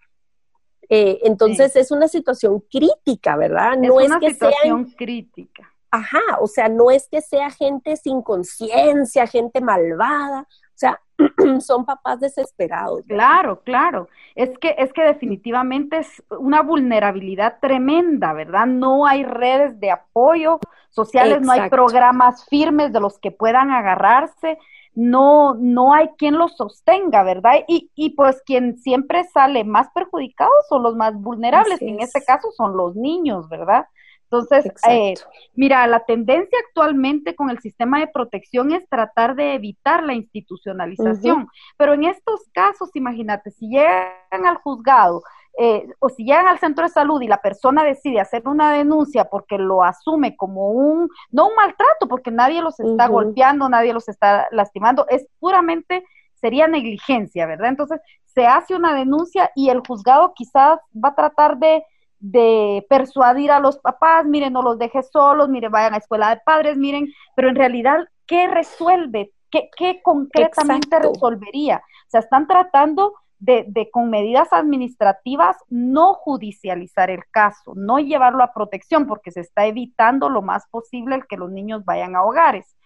Eh, 0.89 1.19
entonces 1.23 1.75
es 1.77 1.89
una 1.91 2.09
situación 2.09 2.59
crítica, 2.69 3.37
¿verdad? 3.37 3.77
no 3.77 4.01
es 4.01 4.07
una 4.07 4.19
que 4.19 4.33
situación 4.33 4.91
crítica 4.91 5.71
ajá, 5.91 6.21
o 6.39 6.47
sea, 6.47 6.69
no 6.69 6.89
es 6.89 7.07
que 7.09 7.21
sea 7.21 7.51
gente 7.51 7.97
sin 7.97 8.21
conciencia, 8.21 9.27
gente 9.27 9.59
malvada, 9.59 10.47
sea, 10.81 10.99
son 11.61 11.85
papás 11.85 12.19
desesperados. 12.19 13.03
Claro, 13.07 13.61
claro. 13.61 14.09
Es 14.35 14.57
que, 14.59 14.75
es 14.77 14.91
que 14.93 15.03
definitivamente 15.03 15.99
es 15.99 16.23
una 16.29 16.61
vulnerabilidad 16.61 17.57
tremenda, 17.61 18.33
¿verdad? 18.33 18.65
No 18.65 19.05
hay 19.05 19.23
redes 19.23 19.79
de 19.79 19.91
apoyo 19.91 20.59
sociales, 20.89 21.41
no 21.41 21.51
hay 21.51 21.69
programas 21.69 22.45
firmes 22.49 22.91
de 22.91 22.99
los 22.99 23.17
que 23.19 23.31
puedan 23.31 23.71
agarrarse, 23.71 24.57
no, 24.93 25.55
no 25.55 25.93
hay 25.93 26.09
quien 26.17 26.37
los 26.37 26.57
sostenga, 26.57 27.23
¿verdad? 27.23 27.63
Y, 27.67 27.89
y 27.95 28.09
pues 28.11 28.41
quien 28.45 28.77
siempre 28.77 29.23
sale 29.25 29.63
más 29.63 29.87
perjudicado 29.93 30.51
son 30.67 30.83
los 30.83 30.95
más 30.95 31.15
vulnerables, 31.15 31.81
y 31.81 31.89
en 31.89 32.01
este 32.01 32.23
caso 32.23 32.51
son 32.51 32.75
los 32.75 32.95
niños, 32.95 33.47
¿verdad? 33.47 33.85
Entonces, 34.31 34.71
eh, 34.89 35.13
mira, 35.55 35.85
la 35.87 36.05
tendencia 36.05 36.57
actualmente 36.65 37.35
con 37.35 37.49
el 37.49 37.59
sistema 37.59 37.99
de 37.99 38.07
protección 38.07 38.71
es 38.71 38.87
tratar 38.87 39.35
de 39.35 39.55
evitar 39.55 40.03
la 40.03 40.13
institucionalización, 40.13 41.49
pero 41.75 41.93
en 41.93 42.05
estos 42.05 42.39
casos, 42.53 42.95
imagínate, 42.95 43.51
si 43.51 43.67
llegan 43.67 44.45
al 44.45 44.55
juzgado 44.55 45.21
eh, 45.57 45.85
o 45.99 46.07
si 46.07 46.23
llegan 46.23 46.47
al 46.47 46.59
centro 46.59 46.85
de 46.85 46.93
salud 46.93 47.21
y 47.21 47.27
la 47.27 47.41
persona 47.41 47.83
decide 47.83 48.21
hacer 48.21 48.47
una 48.47 48.71
denuncia 48.71 49.25
porque 49.25 49.57
lo 49.57 49.83
asume 49.83 50.37
como 50.37 50.71
un, 50.71 51.09
no 51.29 51.49
un 51.49 51.55
maltrato, 51.55 52.07
porque 52.07 52.31
nadie 52.31 52.61
los 52.61 52.79
está 52.79 53.07
golpeando, 53.07 53.67
nadie 53.67 53.91
los 53.91 54.07
está 54.07 54.47
lastimando, 54.51 55.05
es 55.09 55.27
puramente, 55.39 56.05
sería 56.35 56.69
negligencia, 56.69 57.47
¿verdad? 57.47 57.67
Entonces, 57.67 57.99
se 58.33 58.47
hace 58.47 58.75
una 58.75 58.95
denuncia 58.95 59.51
y 59.55 59.69
el 59.69 59.81
juzgado 59.85 60.31
quizás 60.33 60.79
va 60.95 61.09
a 61.09 61.15
tratar 61.15 61.57
de 61.57 61.83
de 62.21 62.85
persuadir 62.87 63.51
a 63.51 63.59
los 63.59 63.79
papás, 63.79 64.25
miren, 64.25 64.53
no 64.53 64.61
los 64.61 64.77
dejes 64.77 65.09
solos, 65.11 65.49
miren, 65.49 65.71
vayan 65.71 65.95
a 65.95 65.97
escuela 65.97 66.29
de 66.29 66.41
padres, 66.45 66.77
miren, 66.77 67.11
pero 67.35 67.49
en 67.49 67.55
realidad, 67.55 68.07
¿qué 68.27 68.47
resuelve? 68.47 69.33
¿Qué, 69.49 69.69
qué 69.75 70.01
concretamente 70.03 70.99
resolvería? 70.99 71.77
O 71.77 72.09
sea, 72.09 72.21
están 72.21 72.47
tratando 72.47 73.15
de, 73.39 73.65
de, 73.67 73.89
con 73.89 74.11
medidas 74.11 74.53
administrativas 74.53 75.57
no 75.67 76.13
judicializar 76.13 77.09
el 77.09 77.23
caso, 77.31 77.73
no 77.75 77.97
llevarlo 77.97 78.43
a 78.43 78.53
protección, 78.53 79.07
porque 79.07 79.31
se 79.31 79.41
está 79.41 79.65
evitando 79.65 80.29
lo 80.29 80.43
más 80.43 80.67
posible 80.69 81.15
el 81.15 81.25
que 81.25 81.37
los 81.37 81.49
niños 81.49 81.83
vayan 81.83 82.15
a 82.15 82.23
hogares. 82.23 82.77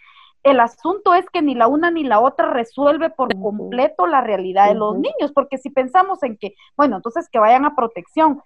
El 0.43 0.61
asunto 0.61 1.13
es 1.13 1.25
que 1.29 1.41
ni 1.41 1.55
la 1.55 1.67
una 1.67 1.91
ni 1.91 2.03
la 2.03 2.21
otra 2.21 2.51
resuelve 2.51 3.09
por 3.09 3.37
completo 3.37 4.07
la 4.07 4.21
realidad 4.21 4.69
de 4.69 4.75
los 4.75 4.95
niños, 4.95 5.33
porque 5.33 5.57
si 5.57 5.71
pensamos 5.71 6.23
en 6.23 6.37
que, 6.37 6.55
bueno, 6.77 6.97
entonces 6.97 7.27
que 7.29 7.39
vayan 7.39 7.65
a 7.65 7.75
protección, 7.75 8.41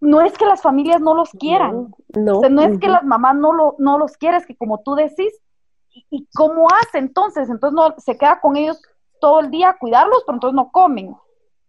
no 0.00 0.22
es 0.22 0.36
que 0.36 0.46
las 0.46 0.62
familias 0.62 1.00
no 1.00 1.14
los 1.14 1.30
quieran, 1.30 1.94
no, 2.14 2.40
no 2.40 2.62
es 2.62 2.78
que 2.78 2.88
las 2.88 3.04
mamás 3.04 3.36
no, 3.36 3.52
lo, 3.52 3.76
no 3.78 3.98
los 3.98 4.16
quieran, 4.16 4.40
es 4.40 4.46
que 4.46 4.56
como 4.56 4.80
tú 4.80 4.94
decís, 4.94 5.32
¿y, 6.10 6.26
cómo 6.34 6.66
hace 6.68 6.98
entonces? 6.98 7.50
Entonces 7.50 7.74
no, 7.74 7.94
se 7.98 8.16
queda 8.16 8.40
con 8.40 8.56
ellos 8.56 8.80
todo 9.20 9.40
el 9.40 9.50
día 9.50 9.70
a 9.70 9.78
cuidarlos, 9.78 10.22
pero 10.26 10.36
entonces 10.36 10.54
no 10.54 10.70
comen. 10.72 11.14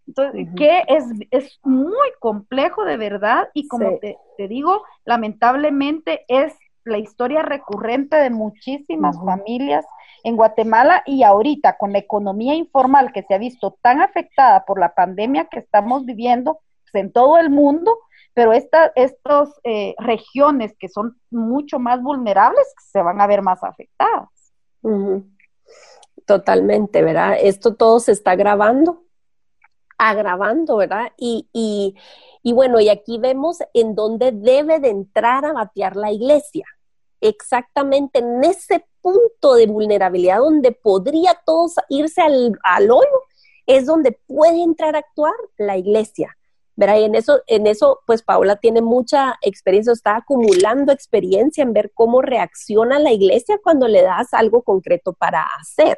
Entonces, 0.07 0.47
que 0.55 0.83
es, 0.87 1.05
es 1.29 1.59
muy 1.63 2.07
complejo 2.19 2.83
de 2.83 2.97
verdad 2.97 3.49
y 3.53 3.67
como 3.67 3.97
te, 3.99 4.17
te, 4.37 4.47
digo, 4.47 4.83
lamentablemente 5.05 6.25
es 6.27 6.53
la 6.83 6.97
historia 6.97 7.43
recurrente 7.43 8.17
de 8.17 8.29
muchísimas 8.29 9.17
familias 9.23 9.85
en 10.23 10.35
Guatemala 10.35 11.03
y 11.05 11.23
ahorita 11.23 11.77
con 11.77 11.93
la 11.93 11.99
economía 11.99 12.55
informal 12.55 13.11
que 13.13 13.23
se 13.23 13.33
ha 13.35 13.37
visto 13.37 13.77
tan 13.81 14.01
afectada 14.01 14.65
por 14.65 14.79
la 14.79 14.93
pandemia 14.93 15.45
que 15.45 15.59
estamos 15.59 16.05
viviendo 16.05 16.59
pues, 16.91 17.03
en 17.03 17.11
todo 17.11 17.37
el 17.37 17.49
mundo, 17.49 17.97
pero 18.33 18.53
estas 18.53 19.49
eh, 19.63 19.93
regiones 19.97 20.73
que 20.77 20.87
son 20.87 21.19
mucho 21.29 21.79
más 21.79 22.01
vulnerables 22.01 22.65
se 22.91 23.01
van 23.01 23.19
a 23.19 23.27
ver 23.27 23.41
más 23.41 23.63
afectadas. 23.63 24.29
Totalmente, 26.25 27.01
¿verdad? 27.01 27.37
Esto 27.39 27.75
todo 27.75 27.99
se 27.99 28.13
está 28.13 28.31
agravando, 28.31 29.03
agravando, 29.97 30.77
¿verdad? 30.77 31.11
Y, 31.17 31.49
y, 31.51 31.95
y 32.41 32.53
bueno, 32.53 32.79
y 32.79 32.89
aquí 32.89 33.17
vemos 33.19 33.59
en 33.73 33.95
dónde 33.95 34.31
debe 34.31 34.79
de 34.79 34.89
entrar 34.89 35.45
a 35.45 35.53
batear 35.53 35.95
la 35.95 36.11
iglesia, 36.11 36.65
exactamente 37.19 38.19
en 38.19 38.43
ese 38.43 38.85
punto 39.01 39.55
de 39.55 39.67
vulnerabilidad 39.67 40.39
donde 40.39 40.71
podría 40.71 41.39
todos 41.45 41.75
irse 41.89 42.21
al, 42.21 42.57
al 42.63 42.91
hoyo, 42.91 43.23
es 43.65 43.85
donde 43.85 44.11
puede 44.27 44.63
entrar 44.63 44.95
a 44.95 44.99
actuar 44.99 45.33
la 45.57 45.77
iglesia. 45.77 46.35
¿Verdad? 46.75 46.97
Y 46.97 47.03
en 47.03 47.15
eso, 47.15 47.41
en 47.47 47.67
eso, 47.67 48.01
pues 48.05 48.23
Paola 48.23 48.55
tiene 48.55 48.81
mucha 48.81 49.37
experiencia, 49.41 49.93
está 49.93 50.17
acumulando 50.17 50.91
experiencia 50.91 51.63
en 51.63 51.73
ver 51.73 51.91
cómo 51.93 52.21
reacciona 52.21 52.99
la 52.99 53.11
iglesia 53.11 53.59
cuando 53.61 53.87
le 53.87 54.01
das 54.01 54.33
algo 54.33 54.63
concreto 54.63 55.13
para 55.13 55.43
hacer. 55.59 55.97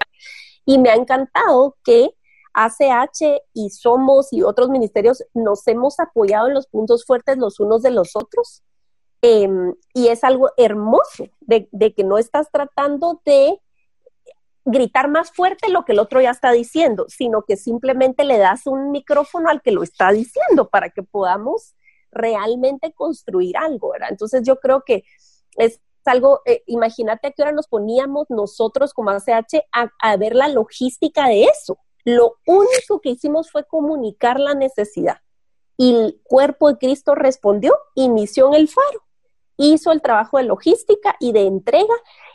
Y 0.65 0.77
me 0.77 0.89
ha 0.89 0.95
encantado 0.95 1.77
que 1.83 2.15
ACH 2.53 3.41
y 3.53 3.69
Somos 3.69 4.31
y 4.31 4.43
otros 4.43 4.69
ministerios 4.69 5.23
nos 5.33 5.67
hemos 5.67 5.99
apoyado 5.99 6.47
en 6.47 6.53
los 6.53 6.67
puntos 6.67 7.05
fuertes 7.05 7.38
los 7.38 7.59
unos 7.59 7.81
de 7.81 7.91
los 7.91 8.15
otros. 8.15 8.63
Em, 9.21 9.73
y 9.93 10.09
es 10.09 10.23
algo 10.23 10.51
hermoso 10.57 11.29
de, 11.39 11.69
de 11.71 11.93
que 11.93 12.03
no 12.03 12.17
estás 12.17 12.51
tratando 12.51 13.21
de 13.25 13.59
gritar 14.65 15.10
más 15.10 15.32
fuerte 15.32 15.69
lo 15.69 15.84
que 15.86 15.91
el 15.91 15.99
otro 15.99 16.21
ya 16.21 16.32
está 16.32 16.52
diciendo, 16.52 17.06
sino 17.10 17.43
que 17.43 17.58
simplemente 17.58 18.23
le 18.23 18.38
das 18.38 18.65
un 18.65 18.91
micrófono 18.91 19.49
al 19.49 19.62
que 19.62 19.71
lo 19.71 19.84
está 19.84 20.12
diciendo 20.12 20.69
para 20.69 20.89
que 20.89 21.04
podamos 21.04 21.76
realmente 22.12 22.93
construir 22.93 23.58
algo, 23.58 23.91
¿verdad? 23.91 24.10
Entonces 24.12 24.43
yo 24.43 24.60
creo 24.60 24.84
que 24.86 25.04
es 25.58 25.80
algo, 26.06 26.41
eh, 26.45 26.63
imagínate 26.67 27.28
a 27.28 27.32
qué 27.32 27.41
hora 27.41 27.52
nos 27.52 27.67
poníamos 27.67 28.30
nosotros 28.30 28.93
como 28.93 29.10
ACH 29.10 29.65
a, 29.71 29.89
a 29.99 30.17
ver 30.17 30.36
la 30.36 30.47
logística 30.47 31.28
de 31.28 31.45
eso. 31.45 31.78
Lo 32.06 32.36
único 32.45 32.99
que 33.02 33.10
hicimos 33.10 33.52
fue 33.52 33.65
comunicar 33.65 34.39
la 34.39 34.54
necesidad 34.54 35.17
y 35.78 35.95
el 35.95 36.21
cuerpo 36.23 36.69
de 36.69 36.78
Cristo 36.78 37.15
respondió, 37.15 37.78
inició 37.95 38.47
en 38.47 38.54
el 38.56 38.67
faro, 38.67 39.04
hizo 39.58 39.91
el 39.91 40.02
trabajo 40.02 40.38
de 40.38 40.43
logística 40.43 41.15
y 41.19 41.32
de 41.32 41.47
entrega 41.47 41.93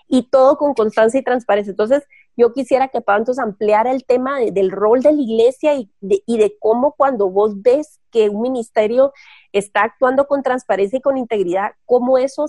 y 0.08 0.22
todo 0.22 0.56
con 0.56 0.74
constancia 0.74 1.20
y 1.20 1.22
transparencia. 1.22 1.70
Entonces, 1.70 2.04
yo 2.36 2.52
quisiera 2.52 2.88
que 2.88 2.98
entonces 2.98 3.38
ampliara 3.38 3.90
el 3.90 4.04
tema 4.04 4.38
del 4.40 4.70
rol 4.70 5.02
de 5.02 5.12
la 5.12 5.20
iglesia 5.20 5.74
y 5.74 5.90
de, 6.00 6.22
y 6.24 6.38
de 6.38 6.56
cómo 6.58 6.94
cuando 6.96 7.30
vos 7.30 7.60
ves 7.62 8.00
que 8.10 8.28
un 8.28 8.42
ministerio 8.42 9.12
está 9.52 9.82
actuando 9.82 10.26
con 10.26 10.42
transparencia 10.42 10.98
y 10.98 11.02
con 11.02 11.16
integridad, 11.18 11.72
cómo 11.84 12.16
eso 12.16 12.46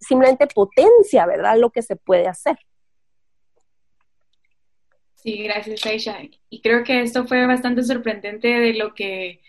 simplemente 0.00 0.46
potencia, 0.46 1.26
¿verdad?, 1.26 1.56
lo 1.58 1.70
que 1.70 1.82
se 1.82 1.96
puede 1.96 2.28
hacer. 2.28 2.58
Sí, 5.16 5.42
gracias, 5.42 5.84
Aisha. 5.84 6.18
Y 6.48 6.62
creo 6.62 6.82
que 6.84 7.02
esto 7.02 7.26
fue 7.26 7.46
bastante 7.46 7.82
sorprendente 7.82 8.48
de 8.48 8.74
lo 8.74 8.94
que 8.94 9.42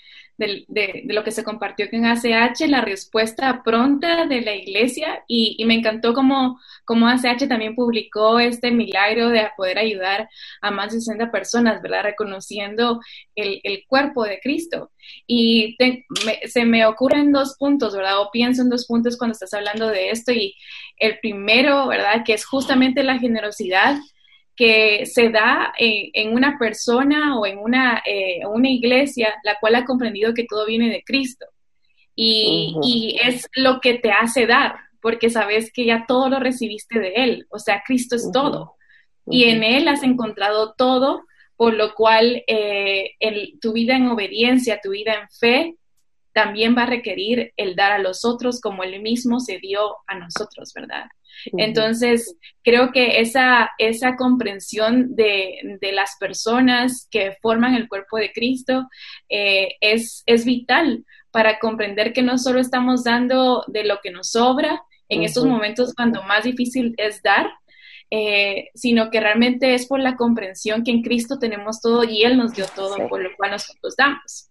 de, 0.68 1.04
lo 1.06 1.24
que 1.24 1.32
se 1.32 1.44
compartió 1.44 1.90
con 1.90 2.06
ACH, 2.06 2.62
la 2.68 2.82
respuesta 2.82 3.62
pronta 3.64 4.26
de 4.26 4.42
la 4.42 4.56
iglesia 4.56 5.24
y, 5.28 5.64
me 5.66 5.76
encantó 5.76 6.14
como, 6.14 6.60
como 6.86 7.08
ACH 7.08 7.48
también 7.48 7.76
publicó 7.76 8.40
este 8.40 8.72
milagro 8.72 9.30
de 9.30 9.48
poder 9.56 9.78
ayudar 9.78 10.30
a 10.62 10.72
más 10.72 10.94
de 10.94 11.00
60 11.00 11.32
personas, 11.32 11.82
¿verdad? 11.82 12.04
Reconociendo 12.04 13.00
el, 13.36 13.62
cuerpo 13.88 14.24
de 14.24 14.40
Cristo. 14.40 14.92
Y 15.28 15.78
se 16.46 16.66
me 16.66 16.86
ocurren 16.86 17.32
dos 17.32 17.56
puntos, 17.58 17.96
¿verdad? 17.96 18.22
O 18.22 18.32
pienso 18.32 18.62
en 18.62 18.70
dos 18.70 18.86
puntos 18.86 19.18
cuando 19.18 19.34
estás 19.34 19.54
hablando 19.54 19.88
de 19.88 20.12
esto 20.12 20.32
y 20.32 20.56
el 20.98 21.20
primero, 21.20 21.88
¿verdad? 21.88 22.24
Que 22.26 22.34
es 22.34 22.46
justamente 22.46 23.04
la 23.04 23.20
generosidad 23.20 23.98
que 24.62 25.08
se 25.08 25.30
da 25.30 25.74
en, 25.76 26.36
una 26.36 26.60
persona 26.60 27.40
o 27.40 27.48
en 27.48 27.58
una, 27.58 28.04
eh, 28.06 28.46
una, 28.46 28.70
iglesia 28.70 29.34
la 29.44 29.58
cual 29.60 29.74
ha 29.74 29.86
comprendido 29.86 30.36
que 30.36 30.46
todo 30.48 30.68
viene 30.68 30.92
de 30.92 31.02
Cristo. 31.04 31.48
Y, 32.16 33.18
es 33.24 33.50
lo 33.56 33.80
que 33.80 33.96
te 33.96 34.12
hace 34.12 34.46
dar, 34.46 34.76
porque 35.02 35.32
sabes 35.32 35.74
que 35.74 35.86
ya 35.86 36.06
todo 36.08 36.30
lo 36.30 36.40
recibiste 36.40 37.00
de 37.00 37.14
Él, 37.16 37.48
o 37.50 37.58
sea, 37.58 37.82
Cristo 37.84 38.16
es 38.16 38.30
todo. 38.32 38.76
Y 39.26 39.46
en 39.46 39.64
Él 39.64 39.88
has 39.88 40.04
encontrado 40.04 40.76
todo, 40.78 41.24
por 41.56 41.74
lo 41.74 41.96
cual 41.96 42.44
eh, 42.46 43.16
tu 43.60 43.74
vida 43.74 43.96
en 43.96 44.10
obediencia, 44.10 44.80
tu 44.80 44.92
vida 44.92 45.16
en 45.16 45.28
fe, 45.40 45.76
también 46.34 46.78
va 46.78 46.84
a 46.84 46.92
requerir 46.98 47.52
el 47.58 47.76
dar 47.76 47.94
a 47.94 47.98
los 47.98 48.26
otros 48.26 48.62
como 48.62 48.84
Él 48.84 49.02
mismo 49.02 49.40
se 49.40 49.58
dio 49.58 49.96
a 50.06 50.20
nosotros, 50.20 50.72
¿verdad? 50.76 51.06
Entonces, 51.58 52.36
creo 52.64 52.92
que 52.92 53.20
esa, 53.20 53.72
esa 53.78 54.16
comprensión 54.16 55.16
de, 55.16 55.80
las 55.94 56.16
personas 56.20 57.08
que 57.12 57.38
forman 57.42 57.76
el 57.76 57.88
cuerpo 57.88 58.18
de 58.18 58.32
Cristo 58.32 58.88
eh, 59.30 59.76
es, 59.82 60.24
es 60.26 60.46
vital 60.46 61.06
para 61.32 61.60
comprender 61.60 62.14
que 62.14 62.22
no 62.22 62.38
solo 62.38 62.60
estamos 62.60 63.04
dando 63.04 63.64
de 63.68 63.84
lo 63.84 64.00
que 64.02 64.12
nos 64.12 64.32
sobra 64.32 64.82
en 65.10 65.24
estos 65.24 65.46
momentos 65.46 65.94
cuando 65.94 66.24
más 66.24 66.46
difícil 66.46 66.94
es 66.98 67.22
dar, 67.22 67.48
eh, 68.10 68.70
sino 68.74 69.10
que 69.10 69.20
realmente 69.20 69.74
es 69.74 69.88
por 69.88 70.00
la 70.00 70.16
comprensión 70.16 70.84
que 70.84 70.92
en 70.92 71.02
Cristo 71.02 71.38
tenemos 71.38 71.82
todo 71.82 72.04
y 72.04 72.24
Él 72.24 72.38
nos 72.38 72.54
dio 72.54 72.66
todo, 72.76 73.08
por 73.10 73.22
lo 73.22 73.30
cual 73.36 73.52
nosotros 73.52 73.96
damos. 73.98 74.51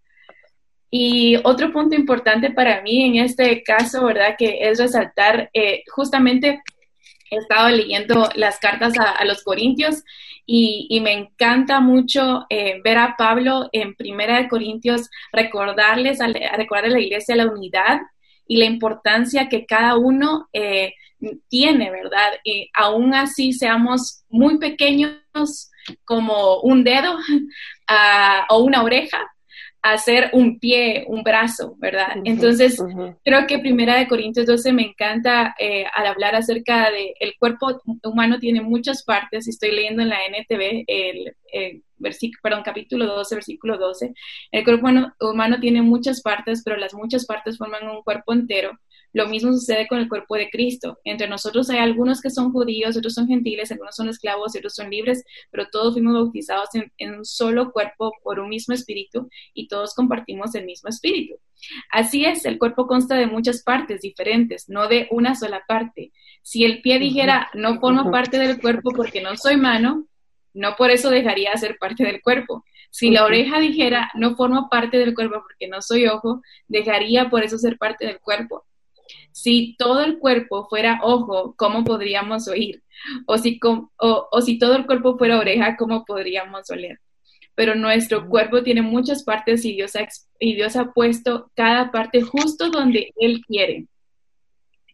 Y 0.90 1.36
otro 1.44 1.72
punto 1.72 1.94
importante 1.94 2.50
para 2.50 2.82
mí 2.82 3.04
en 3.04 3.24
este 3.24 3.62
caso, 3.62 4.04
¿verdad? 4.04 4.34
Que 4.36 4.58
es 4.68 4.78
resaltar, 4.78 5.48
eh, 5.52 5.82
justamente 5.88 6.62
he 7.30 7.36
estado 7.36 7.68
leyendo 7.68 8.28
las 8.34 8.58
cartas 8.58 8.94
a, 8.98 9.24
los 9.24 9.44
Corintios 9.44 10.02
y, 10.44 11.00
me 11.00 11.12
encanta 11.12 11.78
mucho 11.80 12.44
eh, 12.50 12.80
ver 12.82 12.98
a 12.98 13.14
Pablo 13.16 13.68
en 13.70 13.94
Primera 13.94 14.38
de 14.38 14.48
Corintios 14.48 15.08
recordarles, 15.32 16.20
a, 16.20 16.26
recordar 16.26 16.86
a 16.86 16.88
la 16.88 16.98
iglesia 16.98 17.36
la 17.36 17.46
unidad 17.46 18.00
y 18.48 18.56
la 18.56 18.64
importancia 18.64 19.48
que 19.48 19.64
cada 19.64 19.96
uno 19.96 20.48
eh, 20.52 20.94
tiene, 21.48 21.90
¿verdad? 21.90 22.32
Y 22.42 22.68
aún 22.74 23.14
así 23.14 23.52
seamos 23.52 24.24
muy 24.28 24.58
pequeños 24.58 25.70
como 26.04 26.60
un 26.60 26.82
dedo 26.82 27.14
uh, 27.14 27.18
o 28.48 28.58
una 28.58 28.82
oreja, 28.82 29.30
hacer 29.82 30.30
un 30.32 30.58
pie, 30.58 31.04
un 31.08 31.22
brazo, 31.22 31.74
¿verdad? 31.78 32.16
Entonces, 32.24 32.82
creo 33.24 33.46
que 33.46 33.58
Primera 33.58 33.96
de 33.96 34.08
Corintios 34.08 34.46
12 34.46 34.72
me 34.72 34.82
encanta 34.82 35.54
eh, 35.58 35.84
al 35.94 36.06
hablar 36.06 36.34
acerca 36.34 36.90
de 36.90 37.14
el 37.18 37.34
cuerpo 37.38 37.80
humano 38.04 38.38
tiene 38.38 38.60
muchas 38.60 39.02
partes, 39.04 39.48
estoy 39.48 39.70
leyendo 39.70 40.02
en 40.02 40.10
la 40.10 40.18
NTV 40.26 40.84
el, 40.86 41.34
versículo, 41.96 42.40
perdón, 42.42 42.62
capítulo 42.62 43.06
12, 43.06 43.34
versículo 43.34 43.78
12, 43.78 44.12
el 44.52 44.64
cuerpo 44.64 44.88
humano 45.20 45.58
tiene 45.60 45.82
muchas 45.82 46.20
partes, 46.20 46.62
pero 46.64 46.76
las 46.76 46.94
muchas 46.94 47.26
partes 47.26 47.56
forman 47.58 47.88
un 47.88 48.02
cuerpo 48.02 48.32
entero. 48.32 48.78
Lo 49.12 49.26
mismo 49.26 49.52
sucede 49.52 49.88
con 49.88 49.98
el 49.98 50.08
cuerpo 50.08 50.36
de 50.36 50.48
Cristo. 50.50 50.98
Entre 51.04 51.28
nosotros 51.28 51.68
hay 51.70 51.78
algunos 51.78 52.20
que 52.20 52.30
son 52.30 52.52
judíos, 52.52 52.96
otros 52.96 53.14
son 53.14 53.26
gentiles, 53.26 53.70
algunos 53.72 53.96
son 53.96 54.08
esclavos, 54.08 54.54
otros 54.56 54.74
son 54.74 54.90
libres, 54.90 55.24
pero 55.50 55.66
todos 55.70 55.94
fuimos 55.94 56.14
bautizados 56.14 56.68
en, 56.74 57.14
un 57.14 57.24
solo 57.24 57.72
cuerpo 57.72 58.12
por 58.22 58.38
un 58.38 58.48
mismo 58.48 58.74
espíritu 58.74 59.28
y 59.52 59.68
todos 59.68 59.94
compartimos 59.94 60.54
el 60.54 60.64
mismo 60.64 60.88
espíritu. 60.88 61.34
Así 61.90 62.24
es, 62.24 62.44
el 62.44 62.58
cuerpo 62.58 62.86
consta 62.86 63.16
de 63.16 63.26
muchas 63.26 63.62
partes 63.62 64.00
diferentes, 64.00 64.68
no 64.68 64.88
de 64.88 65.08
una 65.10 65.34
sola 65.34 65.62
parte. 65.66 66.12
Si 66.42 66.64
el 66.64 66.80
pie 66.80 66.98
dijera, 66.98 67.50
no 67.54 67.80
formo 67.80 68.10
parte 68.10 68.38
del 68.38 68.60
cuerpo 68.60 68.92
porque 68.92 69.20
no 69.20 69.36
soy 69.36 69.56
mano, 69.56 70.06
no 70.54 70.74
por 70.76 70.90
eso 70.90 71.10
dejaría 71.10 71.52
de 71.52 71.58
ser 71.58 71.76
parte 71.78 72.04
del 72.04 72.22
cuerpo. 72.22 72.64
Si 72.90 73.10
la 73.10 73.24
oreja 73.24 73.60
dijera, 73.60 74.10
no 74.14 74.34
formo 74.34 74.68
parte 74.68 74.98
del 74.98 75.14
cuerpo 75.14 75.42
porque 75.42 75.68
no 75.68 75.80
soy 75.80 76.06
ojo, 76.06 76.42
dejaría 76.66 77.30
por 77.30 77.44
eso 77.44 77.56
ser 77.56 77.78
parte 77.78 78.06
del 78.06 78.18
cuerpo. 78.18 78.64
Si 79.32 79.76
todo 79.78 80.02
el 80.02 80.18
cuerpo 80.18 80.66
fuera 80.68 81.00
ojo, 81.02 81.54
¿cómo 81.56 81.84
podríamos 81.84 82.48
oír? 82.48 82.82
O 83.26 83.38
si, 83.38 83.58
o, 83.62 84.40
si 84.40 84.58
todo 84.58 84.76
el 84.76 84.86
cuerpo 84.86 85.16
fuera 85.16 85.38
oreja, 85.38 85.76
¿cómo 85.76 86.04
podríamos 86.04 86.68
oler? 86.70 87.00
Pero 87.54 87.74
nuestro 87.74 88.28
cuerpo 88.28 88.62
tiene 88.62 88.82
muchas 88.82 89.22
partes 89.22 89.64
y 89.64 89.74
Dios, 89.74 89.96
ha, 89.96 90.06
y 90.38 90.54
Dios 90.54 90.76
ha 90.76 90.92
puesto 90.92 91.50
cada 91.54 91.90
parte 91.90 92.22
justo 92.22 92.70
donde 92.70 93.12
Él 93.16 93.42
quiere. 93.46 93.86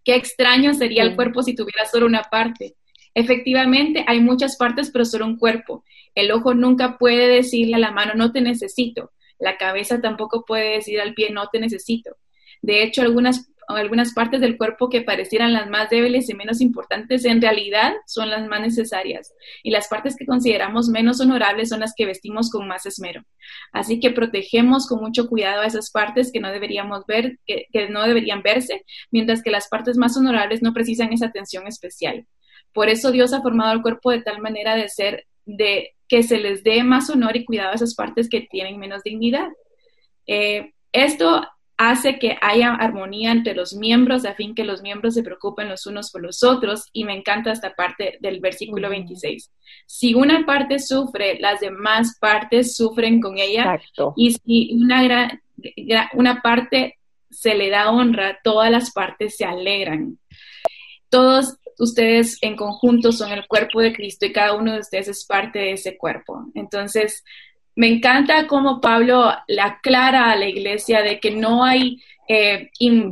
Qué 0.05 0.15
extraño 0.15 0.75
sería 0.75 1.03
el 1.03 1.17
cuerpo 1.17 1.43
si 1.43 1.55
tuviera 1.55 1.85
solo 1.87 2.07
una 2.07 2.23
parte. 2.23 2.77
Efectivamente, 3.15 4.05
hay 4.07 4.21
muchas 4.21 4.57
partes, 4.57 4.91
pero 4.91 5.05
solo 5.05 5.25
un 5.25 5.39
cuerpo. 5.39 5.85
El 6.15 6.31
ojo 6.31 6.55
nunca 6.55 6.99
puede 6.99 7.29
decirle 7.29 7.75
a 7.77 7.79
la 7.79 7.91
mano, 7.91 8.13
no 8.15 8.31
te 8.31 8.41
necesito. 8.41 9.13
La 9.39 9.57
cabeza 9.57 10.01
tampoco 10.01 10.45
puede 10.45 10.77
decir 10.77 11.01
al 11.01 11.15
pie, 11.15 11.31
no 11.31 11.49
te 11.49 11.59
necesito. 11.59 12.17
De 12.63 12.83
hecho, 12.83 13.03
algunas 13.03 13.51
algunas 13.69 14.13
partes 14.13 14.41
del 14.41 14.57
cuerpo 14.57 14.89
que 14.89 15.03
parecieran 15.03 15.53
las 15.53 15.69
más 15.69 15.91
débiles 15.91 16.29
y 16.29 16.35
menos 16.35 16.61
importantes, 16.61 17.25
en 17.25 17.43
realidad 17.43 17.95
son 18.07 18.31
las 18.31 18.47
más 18.47 18.61
necesarias. 18.61 19.35
Y 19.63 19.71
las 19.71 19.89
partes 19.89 20.17
que 20.17 20.27
consideramos 20.27 20.89
menos 20.89 21.21
honorables 21.21 21.71
son 21.71 21.81
las 21.81 21.93
que 21.97 22.07
vestimos 22.07 22.51
con 22.51 22.69
más 22.69 22.87
esmero. 22.87 23.23
Así 23.73 23.99
que 23.99 24.11
protegemos 24.11 24.87
con 24.87 25.01
mucho 25.01 25.29
cuidado 25.29 25.63
a 25.63 25.67
esas 25.67 25.91
partes 25.91 26.31
que 26.33 26.41
no 26.41 26.51
deberíamos 26.51 27.05
ver, 27.07 27.39
que, 27.47 27.67
no 27.91 28.05
deberían 28.05 28.43
verse, 28.43 28.85
mientras 29.11 29.43
que 29.43 29.51
las 29.51 29.69
partes 29.69 29.97
más 29.97 30.17
honorables 30.17 30.63
no 30.63 30.73
precisan 30.73 31.13
esa 31.13 31.27
atención 31.27 31.67
especial. 31.67 32.27
Por 32.73 32.89
eso 32.89 33.11
Dios 33.11 33.33
ha 33.33 33.43
formado 33.43 33.73
el 33.73 33.83
cuerpo 33.83 34.11
de 34.11 34.23
tal 34.23 34.41
manera 34.41 34.77
de 34.77 34.89
ser, 34.89 35.27
de 35.45 35.95
que 36.09 36.23
se 36.23 36.39
les 36.39 36.63
dé 36.63 36.85
más 36.85 37.11
honor 37.11 37.37
y 37.37 37.45
cuidado 37.45 37.73
a 37.73 37.75
esas 37.75 37.95
partes 37.95 38.29
que 38.29 38.43
tienen 38.43 38.79
menos 38.79 39.03
dignidad. 39.03 39.49
Eh, 40.27 40.73
esto 40.93 41.43
hace 41.77 42.19
que 42.19 42.37
haya 42.41 42.75
armonía 42.75 43.33
entre 43.33 43.55
los 43.55 43.75
miembros 43.75 44.25
a 44.25 44.35
fin 44.35 44.55
que 44.55 44.65
los 44.65 44.83
miembros 44.83 45.15
se 45.15 45.23
preocupen 45.23 45.69
los 45.69 45.87
unos 45.87 46.11
por 46.11 46.23
los 46.23 46.43
otros 46.43 46.89
y 46.93 47.05
me 47.05 47.15
encanta 47.15 47.53
esta 47.53 47.75
parte 47.75 48.19
del 48.21 48.41
versículo 48.41 48.89
26. 48.89 49.51
Si 49.87 50.15
una 50.15 50.47
parte 50.47 50.79
sufre, 50.79 51.39
las 51.39 51.61
demás 51.61 52.17
partes 52.19 52.77
sufren 52.77 53.21
con 53.21 53.39
ella 53.39 53.79
y 54.17 54.33
si 54.33 54.71
una, 54.73 55.41
una 56.15 56.41
parte 56.41 56.99
se 57.31 57.55
le 57.55 57.69
da 57.69 57.91
honra, 57.91 58.39
todas 58.43 58.71
las 58.71 58.93
partes 58.93 59.37
se 59.37 59.45
alegran. 59.45 60.19
Todos 61.11 61.59
ustedes 61.79 62.39
en 62.41 62.57
conjunto 62.57 63.13
son 63.13 63.33
el 63.33 63.47
cuerpo 63.47 63.81
de 63.81 63.93
Cristo 63.93 64.25
y 64.27 64.33
cada 64.33 64.55
uno 64.55 64.73
de 64.73 64.81
ustedes 64.81 65.09
es 65.09 65.27
parte 65.27 65.59
de 65.59 65.73
ese 65.73 65.97
cuerpo. 65.99 66.47
Entonces, 66.55 67.23
me 67.77 67.89
encanta 67.89 68.47
cómo 68.47 68.81
Pablo 68.81 69.33
le 69.47 69.61
aclara 69.61 70.33
a 70.33 70.37
la 70.37 70.49
iglesia 70.49 71.03
de 71.03 71.21
que 71.21 71.31
no 71.31 71.63
hay, 71.63 72.03
eh, 72.27 72.71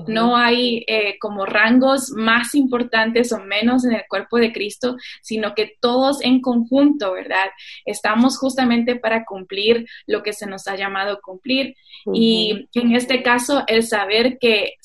no 0.09 0.37
hay 0.37 0.85
eh, 0.89 1.19
como 1.21 1.45
rangos 1.45 2.11
más 2.11 2.55
importantes 2.55 3.31
o 3.33 3.41
menos 3.41 3.85
en 3.85 3.93
el 3.93 4.05
cuerpo 4.09 4.39
de 4.39 4.53
Cristo, 4.53 4.97
sino 5.21 5.55
que 5.55 5.77
todos 5.81 6.23
en 6.23 6.41
conjunto, 6.41 7.13
¿verdad? 7.13 7.51
Estamos 7.85 8.39
justamente 8.39 8.97
para 8.97 9.27
cumplir 9.27 9.87
lo 10.07 10.23
que 10.23 10.33
se 10.33 10.47
nos 10.47 10.67
ha 10.67 10.77
llamado 10.77 11.21
cumplir. 11.23 11.77
Y 12.15 12.67
en 12.73 12.95
este 12.95 13.23
caso, 13.23 13.65
el 13.67 13.83
saber 13.83 14.39
que 14.39 14.77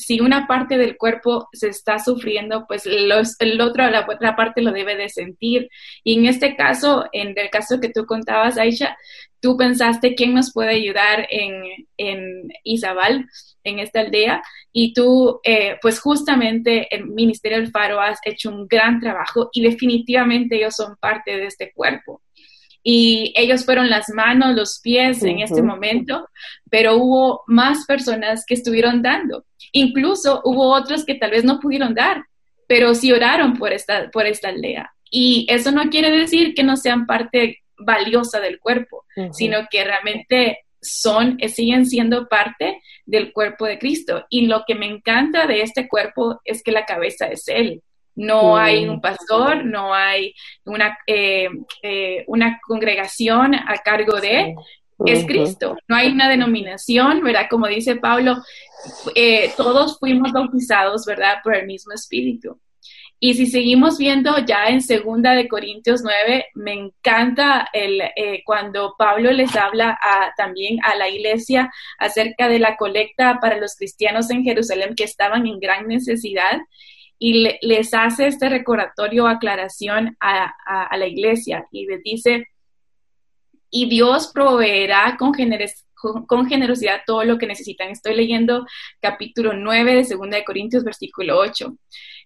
si 0.00 0.20
una 0.20 0.46
parte 0.46 0.78
del 0.78 0.96
cuerpo 0.96 1.48
se 1.52 1.68
está 1.68 1.98
sufriendo, 1.98 2.64
pues 2.66 2.86
el 2.86 3.60
otro, 3.60 3.90
la 3.90 4.06
otra 4.08 4.34
parte 4.34 4.62
lo 4.62 4.72
debe 4.72 4.96
de 4.96 5.10
sentir. 5.10 5.68
Y 6.02 6.18
en 6.18 6.26
este 6.26 6.56
caso, 6.56 7.04
en 7.12 7.34
el 7.36 7.50
caso 7.50 7.80
que 7.80 7.90
tú 7.90 8.06
contabas, 8.06 8.56
Aisha, 8.56 8.96
tú 9.40 9.56
pensaste 9.58 10.14
quién 10.14 10.34
nos 10.34 10.52
puede 10.52 10.70
ayudar 10.70 11.26
en, 11.30 11.62
en 11.98 12.48
Izabal, 12.64 13.26
en 13.62 13.78
esta 13.78 14.00
aldea, 14.00 14.42
y 14.72 14.94
tú, 14.94 15.40
eh, 15.44 15.76
pues 15.82 16.00
justamente 16.00 16.88
el 16.94 17.06
Ministerio 17.06 17.58
del 17.58 17.70
Faro 17.70 18.00
has 18.00 18.18
hecho 18.24 18.50
un 18.50 18.66
gran 18.66 19.00
trabajo 19.00 19.50
y 19.52 19.62
definitivamente 19.62 20.56
ellos 20.56 20.76
son 20.76 20.96
parte 20.96 21.36
de 21.36 21.46
este 21.46 21.72
cuerpo 21.74 22.22
y 22.82 23.32
ellos 23.36 23.64
fueron 23.64 23.90
las 23.90 24.08
manos, 24.08 24.54
los 24.54 24.80
pies 24.82 25.22
en 25.22 25.40
este 25.40 25.62
momento, 25.62 26.28
pero 26.70 26.96
hubo 26.96 27.42
más 27.46 27.84
personas 27.86 28.44
que 28.46 28.54
estuvieron 28.54 29.02
dando. 29.02 29.44
Incluso 29.72 30.40
hubo 30.44 30.72
otros 30.72 31.04
que 31.04 31.14
tal 31.14 31.30
vez 31.30 31.44
no 31.44 31.60
pudieron 31.60 31.94
dar, 31.94 32.24
pero 32.66 32.94
sí 32.94 33.12
oraron 33.12 33.56
por 33.56 33.72
esta, 33.72 34.10
por 34.10 34.26
esta 34.26 34.48
aldea. 34.48 34.92
Y 35.10 35.46
eso 35.48 35.72
no 35.72 35.90
quiere 35.90 36.10
decir 36.10 36.54
que 36.54 36.62
no 36.62 36.76
sean 36.76 37.06
parte 37.06 37.58
valiosa 37.76 38.40
del 38.40 38.60
cuerpo, 38.60 39.04
sino 39.32 39.66
que 39.70 39.84
realmente 39.84 40.60
son, 40.80 41.38
siguen 41.48 41.86
siendo 41.86 42.28
parte 42.28 42.80
del 43.04 43.32
cuerpo 43.32 43.66
de 43.66 43.78
Cristo. 43.78 44.26
Y 44.30 44.46
lo 44.46 44.64
que 44.66 44.74
me 44.74 44.86
encanta 44.86 45.46
de 45.46 45.62
este 45.62 45.88
cuerpo 45.88 46.40
es 46.44 46.62
que 46.62 46.72
la 46.72 46.86
cabeza 46.86 47.26
es 47.26 47.48
Él. 47.48 47.82
No 48.16 48.56
hay 48.56 48.86
un 48.86 49.00
pastor, 49.00 49.64
no 49.64 49.94
hay 49.94 50.34
una, 50.64 50.98
eh, 51.06 51.48
eh, 51.82 52.24
una 52.26 52.60
congregación 52.66 53.54
a 53.54 53.78
cargo 53.84 54.20
de, 54.20 54.54
es 55.06 55.24
Cristo. 55.24 55.76
No 55.88 55.96
hay 55.96 56.12
una 56.12 56.28
denominación, 56.28 57.22
¿verdad? 57.22 57.46
Como 57.48 57.66
dice 57.66 57.96
Pablo, 57.96 58.36
eh, 59.14 59.50
todos 59.56 59.98
fuimos 59.98 60.32
bautizados, 60.32 61.06
¿verdad? 61.06 61.36
Por 61.42 61.56
el 61.56 61.66
mismo 61.66 61.94
Espíritu. 61.94 62.60
Y 63.22 63.34
si 63.34 63.46
seguimos 63.46 63.98
viendo 63.98 64.38
ya 64.38 64.68
en 64.68 64.80
segunda 64.80 65.34
de 65.34 65.46
Corintios 65.46 66.00
9, 66.02 66.46
me 66.54 66.72
encanta 66.72 67.68
el, 67.72 68.02
cuando 68.44 68.94
Pablo 68.98 69.30
les 69.30 69.54
habla 69.56 69.98
también 70.38 70.78
a 70.82 70.96
la 70.96 71.08
iglesia 71.08 71.70
acerca 71.98 72.48
de 72.48 72.58
la 72.58 72.76
colecta 72.76 73.38
para 73.38 73.58
los 73.58 73.76
cristianos 73.76 74.30
en 74.30 74.42
Jerusalén 74.42 74.94
que 74.94 75.04
estaban 75.04 75.46
en 75.46 75.60
gran 75.60 75.86
necesidad 75.86 76.60
y 77.22 77.46
les 77.60 77.92
hace 77.92 78.26
este 78.28 78.48
recordatorio, 78.48 79.28
aclaración 79.28 80.16
a, 80.20 80.96
la 80.96 81.06
iglesia 81.06 81.66
y 81.70 81.84
les 81.84 82.02
dice, 82.02 82.46
y 83.70 83.90
Dios 83.90 84.32
proveerá 84.32 85.18
con, 85.18 85.32
con, 86.26 86.48
generosidad 86.48 87.02
todo 87.06 87.22
lo 87.24 87.36
que 87.36 87.46
necesitan. 87.46 87.90
Estoy 87.90 88.14
leyendo 88.16 88.64
capítulo 89.02 89.52
9 89.52 89.96
de 89.96 90.16
2 90.16 90.30
de 90.30 90.44
Corintios, 90.44 90.82
versículo 90.82 91.38
8. 91.38 91.76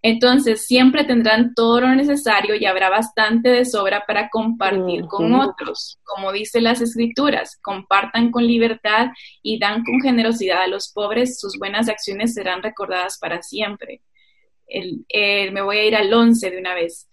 Entonces, 0.00 0.64
siempre 0.64 1.02
tendrán 1.02 1.54
todo 1.54 1.80
lo 1.80 1.88
necesario 1.88 2.54
y 2.54 2.64
habrá 2.64 2.88
bastante 2.88 3.48
de 3.48 3.64
sobra 3.64 4.04
para 4.06 4.28
compartir 4.28 5.06
con 5.06 5.34
otros. 5.34 5.98
Como 6.04 6.30
dice 6.30 6.60
las 6.60 6.80
escrituras, 6.80 7.58
compartan 7.60 8.30
con 8.30 8.46
libertad 8.46 9.08
y 9.42 9.58
dan 9.58 9.82
con 9.82 10.00
generosidad 10.00 10.62
a 10.62 10.68
los 10.68 10.92
pobres, 10.92 11.40
sus 11.40 11.58
buenas 11.58 11.88
acciones 11.88 12.32
serán 12.32 12.62
recordadas 12.62 13.18
para 13.18 13.42
siempre 13.42 14.00
me 15.52 15.62
voy 15.62 15.78
a 15.78 15.84
ir 15.84 15.96
al 15.96 16.12
11 16.12 16.50
de 16.50 16.58
una 16.58 16.74
vez. 16.74 17.08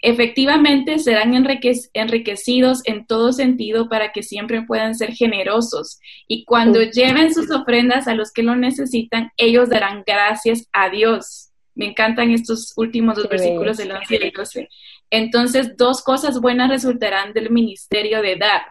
Efectivamente, 0.00 1.00
serán 1.00 1.34
enriquecidos 1.34 2.82
en 2.84 3.04
todo 3.04 3.32
sentido 3.32 3.88
para 3.88 4.12
que 4.12 4.22
siempre 4.22 4.62
puedan 4.62 4.94
ser 4.94 5.12
generosos. 5.12 5.98
Y 6.28 6.44
cuando 6.44 6.82
lleven 6.82 7.34
sus 7.34 7.50
ofrendas 7.50 8.06
a 8.06 8.14
los 8.14 8.30
que 8.32 8.44
lo 8.44 8.54
necesitan, 8.54 9.32
ellos 9.36 9.68
darán 9.68 10.04
gracias 10.06 10.68
a 10.72 10.88
Dios. 10.88 11.50
Me 11.74 11.86
encantan 11.86 12.30
estos 12.30 12.72
últimos 12.76 13.16
dos 13.16 13.28
versículos 13.28 13.76
del 13.76 13.90
11 13.90 14.14
y 14.14 14.26
el 14.26 14.32
12. 14.32 14.68
Entonces, 15.10 15.76
dos 15.76 16.02
cosas 16.02 16.40
buenas 16.40 16.70
resultarán 16.70 17.32
del 17.32 17.50
ministerio 17.50 18.22
de 18.22 18.36
dar. 18.36 18.62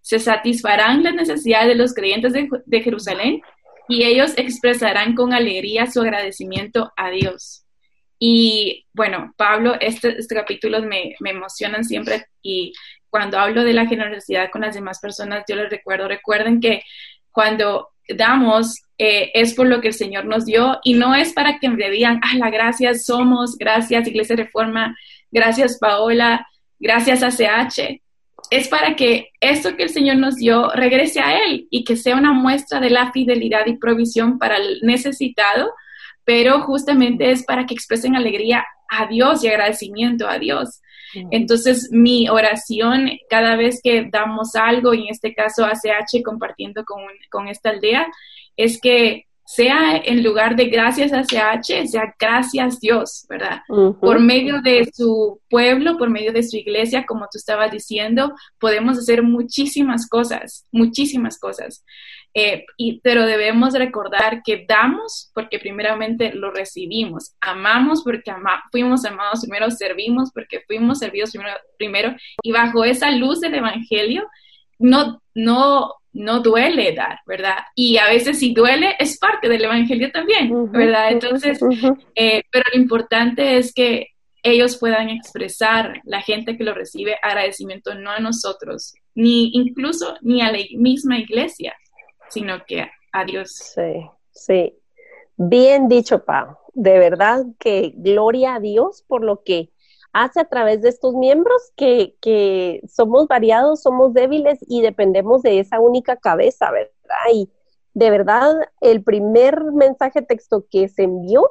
Se 0.00 0.18
satisfarán 0.18 1.02
las 1.02 1.14
necesidades 1.14 1.68
de 1.68 1.74
los 1.74 1.94
creyentes 1.94 2.32
de 2.32 2.80
Jerusalén 2.80 3.42
y 3.88 4.04
ellos 4.04 4.32
expresarán 4.36 5.14
con 5.14 5.34
alegría 5.34 5.86
su 5.86 6.00
agradecimiento 6.00 6.92
a 6.96 7.10
Dios. 7.10 7.61
Y 8.24 8.86
bueno, 8.92 9.34
Pablo, 9.36 9.74
este, 9.80 10.16
este 10.16 10.36
capítulo 10.36 10.80
me, 10.80 11.16
me 11.18 11.30
emocionan 11.30 11.82
siempre 11.82 12.26
y 12.40 12.72
cuando 13.10 13.36
hablo 13.36 13.64
de 13.64 13.72
la 13.72 13.86
generosidad 13.86 14.48
con 14.52 14.60
las 14.60 14.76
demás 14.76 15.00
personas, 15.00 15.42
yo 15.48 15.56
les 15.56 15.68
recuerdo, 15.68 16.06
recuerden 16.06 16.60
que 16.60 16.84
cuando 17.32 17.88
damos 18.08 18.80
eh, 18.96 19.32
es 19.34 19.54
por 19.54 19.66
lo 19.66 19.80
que 19.80 19.88
el 19.88 19.94
Señor 19.94 20.26
nos 20.26 20.46
dio 20.46 20.78
y 20.84 20.94
no 20.94 21.16
es 21.16 21.32
para 21.32 21.58
que 21.58 21.68
me 21.68 21.90
digan, 21.90 22.20
ah, 22.22 22.36
la 22.36 22.48
gracias 22.50 23.06
somos, 23.06 23.58
gracias 23.58 24.06
Iglesia 24.06 24.36
Reforma, 24.36 24.96
gracias 25.32 25.78
Paola, 25.80 26.46
gracias 26.78 27.24
ACH. 27.24 28.00
Es 28.52 28.68
para 28.68 28.94
que 28.94 29.30
esto 29.40 29.76
que 29.76 29.82
el 29.82 29.90
Señor 29.90 30.18
nos 30.18 30.36
dio 30.36 30.70
regrese 30.70 31.18
a 31.18 31.44
Él 31.44 31.66
y 31.70 31.82
que 31.82 31.96
sea 31.96 32.14
una 32.14 32.32
muestra 32.32 32.78
de 32.78 32.90
la 32.90 33.10
fidelidad 33.10 33.66
y 33.66 33.78
provisión 33.78 34.38
para 34.38 34.58
el 34.58 34.78
necesitado 34.82 35.72
pero 36.24 36.60
justamente 36.62 37.30
es 37.30 37.44
para 37.44 37.66
que 37.66 37.74
expresen 37.74 38.16
alegría 38.16 38.64
a 38.88 39.06
Dios 39.06 39.42
y 39.42 39.48
agradecimiento 39.48 40.28
a 40.28 40.38
Dios. 40.38 40.80
Entonces, 41.30 41.90
mi 41.92 42.28
oración 42.28 43.10
cada 43.28 43.56
vez 43.56 43.80
que 43.82 44.08
damos 44.10 44.54
algo, 44.54 44.94
y 44.94 45.02
en 45.02 45.08
este 45.10 45.34
caso 45.34 45.64
ACH 45.64 46.22
compartiendo 46.24 46.84
con, 46.84 47.02
con 47.30 47.48
esta 47.48 47.70
aldea, 47.70 48.06
es 48.56 48.80
que 48.80 49.26
sea 49.44 49.96
en 49.96 50.22
lugar 50.22 50.56
de 50.56 50.66
gracias 50.66 51.12
a 51.12 51.24
CH, 51.24 51.86
sea 51.86 52.14
gracias 52.18 52.80
Dios, 52.80 53.26
¿verdad? 53.28 53.60
Por 54.00 54.20
medio 54.20 54.62
de 54.62 54.88
su 54.94 55.40
pueblo, 55.50 55.98
por 55.98 56.08
medio 56.08 56.32
de 56.32 56.42
su 56.42 56.56
iglesia, 56.56 57.04
como 57.04 57.26
tú 57.30 57.36
estabas 57.36 57.70
diciendo, 57.70 58.32
podemos 58.58 58.98
hacer 58.98 59.22
muchísimas 59.22 60.08
cosas, 60.08 60.66
muchísimas 60.72 61.38
cosas. 61.38 61.84
Eh, 62.34 62.64
y, 62.78 63.00
pero 63.00 63.26
debemos 63.26 63.74
recordar 63.74 64.42
que 64.42 64.64
damos 64.66 65.30
porque 65.34 65.58
primeramente 65.58 66.32
lo 66.32 66.50
recibimos, 66.50 67.34
amamos 67.40 68.02
porque 68.02 68.32
fuimos 68.70 69.04
amados 69.04 69.40
primero, 69.42 69.70
servimos 69.70 70.30
porque 70.32 70.60
fuimos 70.66 70.98
servidos 70.98 71.30
primero, 71.32 71.56
primero, 71.76 72.16
y 72.42 72.52
bajo 72.52 72.84
esa 72.84 73.10
luz 73.10 73.40
del 73.40 73.56
Evangelio, 73.56 74.26
no, 74.78 75.20
no 75.34 75.94
no 76.14 76.40
duele 76.40 76.92
dar, 76.92 77.20
¿verdad? 77.26 77.56
Y 77.74 77.96
a 77.96 78.06
veces 78.06 78.38
si 78.38 78.52
duele 78.52 78.96
es 78.98 79.18
parte 79.18 79.48
del 79.48 79.64
Evangelio 79.64 80.10
también, 80.12 80.70
¿verdad? 80.70 81.10
Entonces, 81.10 81.58
eh, 82.14 82.42
pero 82.50 82.64
lo 82.72 82.80
importante 82.80 83.56
es 83.56 83.72
que 83.72 84.08
ellos 84.42 84.76
puedan 84.76 85.08
expresar, 85.08 86.00
la 86.04 86.20
gente 86.20 86.56
que 86.56 86.64
lo 86.64 86.74
recibe, 86.74 87.16
agradecimiento 87.22 87.94
no 87.94 88.10
a 88.10 88.18
nosotros, 88.18 88.92
ni 89.14 89.52
incluso 89.54 90.16
ni 90.20 90.42
a 90.42 90.50
la 90.50 90.58
misma 90.76 91.18
iglesia, 91.18 91.74
sino 92.32 92.64
que 92.66 92.88
a 93.12 93.24
Dios. 93.24 93.52
Sí, 93.52 94.08
sí. 94.30 94.78
Bien 95.36 95.88
dicho, 95.88 96.24
Pau. 96.24 96.56
De 96.74 96.98
verdad 96.98 97.44
que 97.58 97.92
gloria 97.96 98.54
a 98.54 98.60
Dios 98.60 99.04
por 99.06 99.22
lo 99.22 99.42
que 99.42 99.70
hace 100.12 100.40
a 100.40 100.44
través 100.46 100.80
de 100.82 100.88
estos 100.88 101.14
miembros 101.14 101.72
que, 101.76 102.16
que 102.20 102.80
somos 102.88 103.28
variados, 103.28 103.82
somos 103.82 104.14
débiles 104.14 104.58
y 104.68 104.80
dependemos 104.82 105.42
de 105.42 105.58
esa 105.58 105.80
única 105.80 106.16
cabeza, 106.16 106.70
¿verdad? 106.70 106.88
Y 107.32 107.50
de 107.94 108.10
verdad, 108.10 108.54
el 108.80 109.02
primer 109.02 109.62
mensaje 109.72 110.22
texto 110.22 110.66
que 110.70 110.88
se 110.88 111.02
envió, 111.02 111.50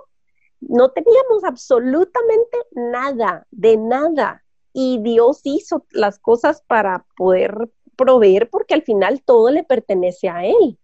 no 0.60 0.92
teníamos 0.92 1.44
absolutamente 1.44 2.58
nada, 2.72 3.48
de 3.52 3.78
nada. 3.78 4.44
Y 4.74 5.00
Dios 5.02 5.42
hizo 5.44 5.86
las 5.92 6.18
cosas 6.18 6.64
para 6.66 7.06
poder 7.18 7.70
proveer 7.96 8.50
porque 8.50 8.74
al 8.74 8.84
final 8.84 9.22
todo 9.24 9.50
le 9.52 9.64
pertenece 9.64 10.30
a 10.30 10.46
Él. 10.46 10.78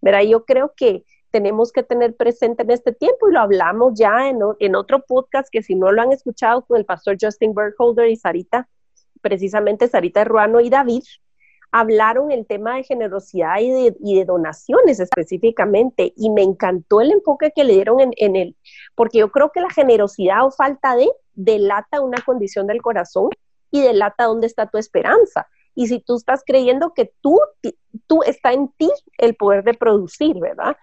¿Verdad? 0.00 0.22
Yo 0.22 0.44
creo 0.44 0.72
que 0.76 1.04
tenemos 1.30 1.72
que 1.72 1.82
tener 1.82 2.16
presente 2.16 2.62
en 2.62 2.70
este 2.70 2.92
tiempo 2.92 3.28
y 3.28 3.32
lo 3.32 3.40
hablamos 3.40 3.94
ya 3.94 4.28
en, 4.28 4.40
en 4.58 4.74
otro 4.74 5.02
podcast 5.02 5.48
que 5.50 5.62
si 5.62 5.74
no 5.74 5.90
lo 5.90 6.02
han 6.02 6.12
escuchado 6.12 6.64
con 6.64 6.76
el 6.76 6.84
pastor 6.84 7.16
Justin 7.20 7.54
Bergholder 7.54 8.08
y 8.08 8.16
Sarita, 8.16 8.68
precisamente 9.20 9.88
Sarita 9.88 10.24
Ruano 10.24 10.60
y 10.60 10.68
David, 10.68 11.02
hablaron 11.72 12.30
el 12.30 12.46
tema 12.46 12.76
de 12.76 12.84
generosidad 12.84 13.58
y 13.60 13.70
de, 13.70 13.96
y 14.00 14.18
de, 14.18 14.26
donaciones 14.26 15.00
específicamente 15.00 16.12
y 16.16 16.28
me 16.28 16.42
encantó 16.42 17.00
el 17.00 17.12
enfoque 17.12 17.50
que 17.56 17.64
le 17.64 17.72
dieron 17.72 17.98
en, 18.00 18.10
en 18.18 18.36
él, 18.36 18.56
porque 18.94 19.18
yo 19.18 19.32
creo 19.32 19.50
que 19.50 19.62
la 19.62 19.70
generosidad 19.70 20.44
o 20.44 20.50
falta 20.50 20.94
de 20.94 21.08
delata 21.32 22.02
una 22.02 22.20
condición 22.24 22.66
del 22.66 22.82
corazón 22.82 23.30
y 23.70 23.80
delata 23.80 24.24
dónde 24.24 24.46
está 24.46 24.66
tu 24.66 24.76
esperanza. 24.76 25.48
Y 25.74 25.86
si 25.86 26.00
tú 26.00 26.16
estás 26.16 26.42
creyendo 26.46 26.92
que 26.94 27.12
tú, 27.20 27.38
tú 28.06 28.22
está 28.24 28.52
en 28.52 28.68
ti 28.76 28.90
el 29.18 29.34
poder 29.34 29.64
de 29.64 29.74
producir, 29.74 30.38
¿verdad? 30.38 30.76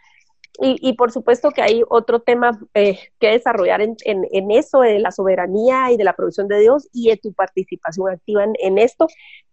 Y, 0.62 0.93
por 0.93 1.12
supuesto 1.12 1.52
que 1.52 1.62
hay 1.62 1.84
otro 1.88 2.19
tema 2.21 2.60
eh, 2.73 2.99
que 3.19 3.30
desarrollar 3.30 3.82
en, 3.82 4.52
eso, 4.52 4.82
de 4.82 4.99
la 4.99 5.12
soberanía 5.12 5.89
y 5.91 5.95
de 5.95 6.04
la 6.04 6.17
provisión 6.17 6.49
de 6.49 6.60
Dios 6.60 6.89
y 6.91 7.10
de 7.10 7.15
tu 7.15 7.32
participación 7.34 8.10
activa 8.10 8.43
en, 8.43 8.78
esto, 8.78 9.08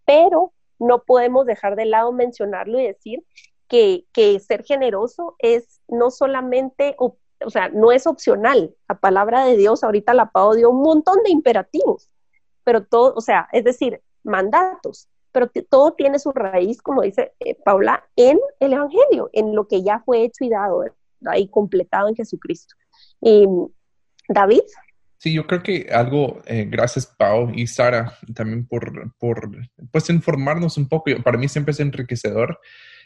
pero 0.05 0.53
no 0.81 1.05
podemos 1.05 1.47
dejar 1.47 1.77
de 1.77 1.87
lado 1.87 2.11
mencionarlo 2.11 2.81
y 2.81 2.89
decir 2.89 3.25
que, 3.69 4.05
ser 4.41 4.65
generoso 4.65 5.37
es 5.39 5.81
no 5.87 6.11
solamente, 6.11 6.97
o, 6.99 7.17
sea, 7.51 7.69
no 7.69 7.93
es 7.93 8.09
opcional. 8.09 8.75
La 8.89 8.99
palabra 8.99 9.45
de 9.45 9.57
Dios, 9.57 9.85
ahorita 9.85 10.13
la 10.13 10.31
Pau 10.31 10.55
dio 10.55 10.71
un 10.71 10.83
montón 10.83 11.23
de 11.23 11.31
imperativos, 11.31 12.11
pero 12.65 12.85
todo, 12.85 13.15
o 13.15 13.21
sea, 13.21 13.49
es 13.53 13.63
decir, 13.63 14.03
mandatos, 14.25 15.09
pero 15.37 15.51
todo 15.69 15.93
tiene 15.93 16.19
su 16.19 16.33
raíz, 16.33 16.81
como 16.81 17.03
dice 17.03 17.35
eh, 17.41 17.55
Paula, 17.63 18.03
en 18.17 18.39
el 18.59 18.73
Evangelio, 18.73 19.29
en 19.35 19.55
lo 19.55 19.69
que 19.69 19.83
ya 19.83 20.01
fue 20.03 20.23
hecho 20.23 20.45
y 20.45 20.49
dado 20.49 20.83
y 21.37 21.49
completado 21.51 22.09
en 22.09 22.17
Jesucristo. 22.17 22.75
Y, 23.21 23.47
David. 24.31 24.63
Sí, 25.19 25.35
yo 25.35 25.47
creo 25.47 25.63
que 25.63 25.89
algo, 25.93 26.41
eh, 26.47 26.67
gracias 26.67 27.05
Pau 27.05 27.51
y 27.55 27.67
Sara 27.67 28.17
también 28.35 28.67
por, 28.67 29.13
por, 29.19 29.51
pues 29.93 30.09
informarnos 30.09 30.79
un 30.79 30.89
poco. 30.89 31.11
Para 31.23 31.37
mí 31.37 31.49
siempre 31.49 31.73
es 31.73 31.81
enriquecedor, 31.81 32.59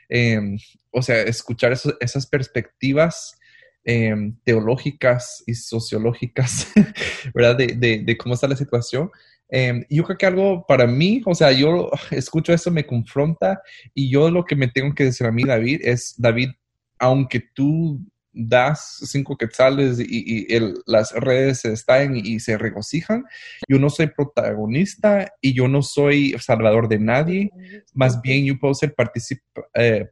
em, 0.09 0.57
o 0.93 1.03
sea, 1.03 1.23
escuchar 1.23 1.73
esas 1.73 2.27
perspectivas 2.29 3.37
em, 3.83 4.37
teológicas 4.45 5.43
y 5.49 5.55
sociológicas, 5.55 6.69
¿verdad? 7.35 7.57
De, 7.57 7.67
de, 7.75 8.05
de, 8.05 8.17
cómo 8.17 8.35
está 8.35 8.47
la 8.47 8.55
situación. 8.55 9.11
Eh, 9.51 9.85
yo 9.91 10.05
creo 10.05 10.19
que 10.19 10.27
algo 10.27 10.65
para 10.67 10.87
mí, 10.87 11.23
o 11.27 11.35
sea, 11.35 11.53
yo 11.53 11.91
escucho 12.11 12.53
eso, 12.53 12.71
me 12.71 12.87
confronta 12.87 13.61
y 13.95 14.11
yo 14.11 14.31
lo 14.31 14.45
que 14.45 14.57
me 14.57 14.69
tengo 14.69 14.95
que 14.95 15.05
decir 15.05 15.27
a 15.27 15.33
mí, 15.33 15.45
David, 15.45 15.81
es, 15.83 16.15
David, 16.17 16.51
aunque 16.99 17.43
tú 17.55 18.01
das 18.33 19.01
cinco 19.07 19.37
quetzales 19.37 19.99
y, 19.99 20.47
las 20.87 21.13
redes 21.13 21.61
se 21.61 21.73
están 21.73 22.17
y, 22.17 22.39
se 22.39 22.57
regocijan, 22.57 23.25
yo 23.69 23.79
no 23.79 23.91
soy 23.91 24.07
protagonista 24.09 25.33
y 25.41 25.53
yo 25.53 25.67
no 25.67 25.83
soy 25.83 26.37
salvador 26.39 26.89
de 26.89 26.99
nadie, 27.01 27.51
más 27.93 28.21
bien 28.23 28.45
yo 28.45 28.59
puedo 28.59 28.75
ser 28.75 28.95
partícipe, 28.95 29.43
eh, 29.75 30.09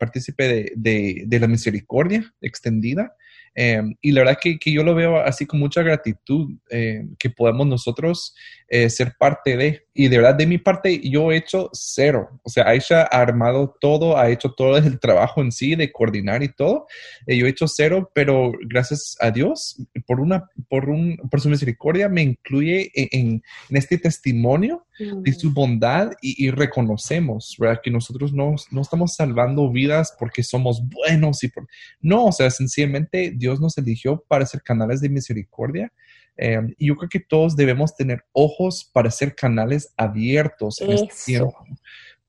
de, 0.76 1.24
de, 1.26 1.40
la 1.40 1.46
misericordia 1.46 2.32
extendida 2.40 3.14
Em, 3.54 3.94
y 4.00 4.12
la 4.12 4.20
verdad 4.20 4.38
que, 4.40 4.58
que, 4.58 4.72
yo 4.72 4.82
lo 4.82 4.94
veo 4.94 5.18
así 5.20 5.46
con 5.46 5.60
mucha 5.60 5.82
gratitud, 5.82 6.50
em, 6.70 7.14
que 7.18 7.30
podamos 7.30 7.66
nosotros 7.66 8.34
eh, 8.68 8.90
ser 8.90 9.14
parte 9.18 9.56
de. 9.56 9.86
Y 9.94 10.08
de 10.08 10.18
verdad, 10.18 10.34
de 10.34 10.46
mi 10.46 10.58
parte, 10.58 11.00
yo 11.08 11.32
he 11.32 11.36
hecho 11.36 11.70
cero. 11.72 12.40
O 12.42 12.50
sea, 12.50 12.68
Aisha 12.68 13.02
ha 13.02 13.20
armado 13.20 13.76
todo, 13.80 14.18
ha 14.18 14.30
hecho 14.30 14.52
todo 14.52 14.76
el 14.76 15.00
trabajo 15.00 15.40
en 15.40 15.52
sí 15.52 15.74
de 15.74 15.90
coordinar 15.90 16.42
y 16.42 16.48
todo. 16.48 16.86
Eh, 17.26 17.36
yo 17.36 17.46
he 17.46 17.50
hecho 17.50 17.66
cero, 17.68 18.10
pero 18.14 18.52
gracias 18.66 19.16
a 19.20 19.30
Dios, 19.30 19.76
por, 20.06 20.20
una, 20.20 20.48
por, 20.68 20.88
un, 20.88 21.16
por 21.30 21.40
su 21.40 21.48
misericordia, 21.48 22.08
me 22.08 22.22
incluye 22.22 22.90
en, 22.94 23.42
en 23.70 23.76
este 23.76 23.98
testimonio 23.98 24.84
de 24.98 25.32
su 25.32 25.52
bondad 25.52 26.12
y, 26.20 26.50
reconocemos, 26.50 27.56
¿verdad? 27.58 27.80
Que 27.82 27.90
nosotros 27.90 28.32
no, 28.32 28.54
no, 28.70 28.80
estamos 28.80 29.14
salvando 29.14 29.70
vidas 29.70 30.14
porque 30.18 30.42
somos 30.42 30.82
buenos 30.88 31.42
y 31.44 31.48
por... 31.48 31.66
No, 32.00 32.26
o 32.26 32.32
sea, 32.32 32.50
sencillamente 32.50 33.32
Dios 33.34 33.60
nos 33.60 33.78
eligió 33.78 34.24
para 34.28 34.46
ser 34.46 34.62
canales 34.62 35.00
de 35.00 35.08
misericordia. 35.08 35.92
Em, 36.36 36.72
y 36.78 36.86
yo 36.86 36.96
creo 36.96 37.08
que 37.08 37.20
todos 37.20 37.56
debemos 37.56 37.96
tener 37.96 38.24
ojos 38.32 38.88
para 38.92 39.10
ser 39.10 39.34
canales 39.34 39.92
abiertos 39.96 40.80
en 40.80 40.92
este 40.92 41.14
tiempo. 41.26 41.64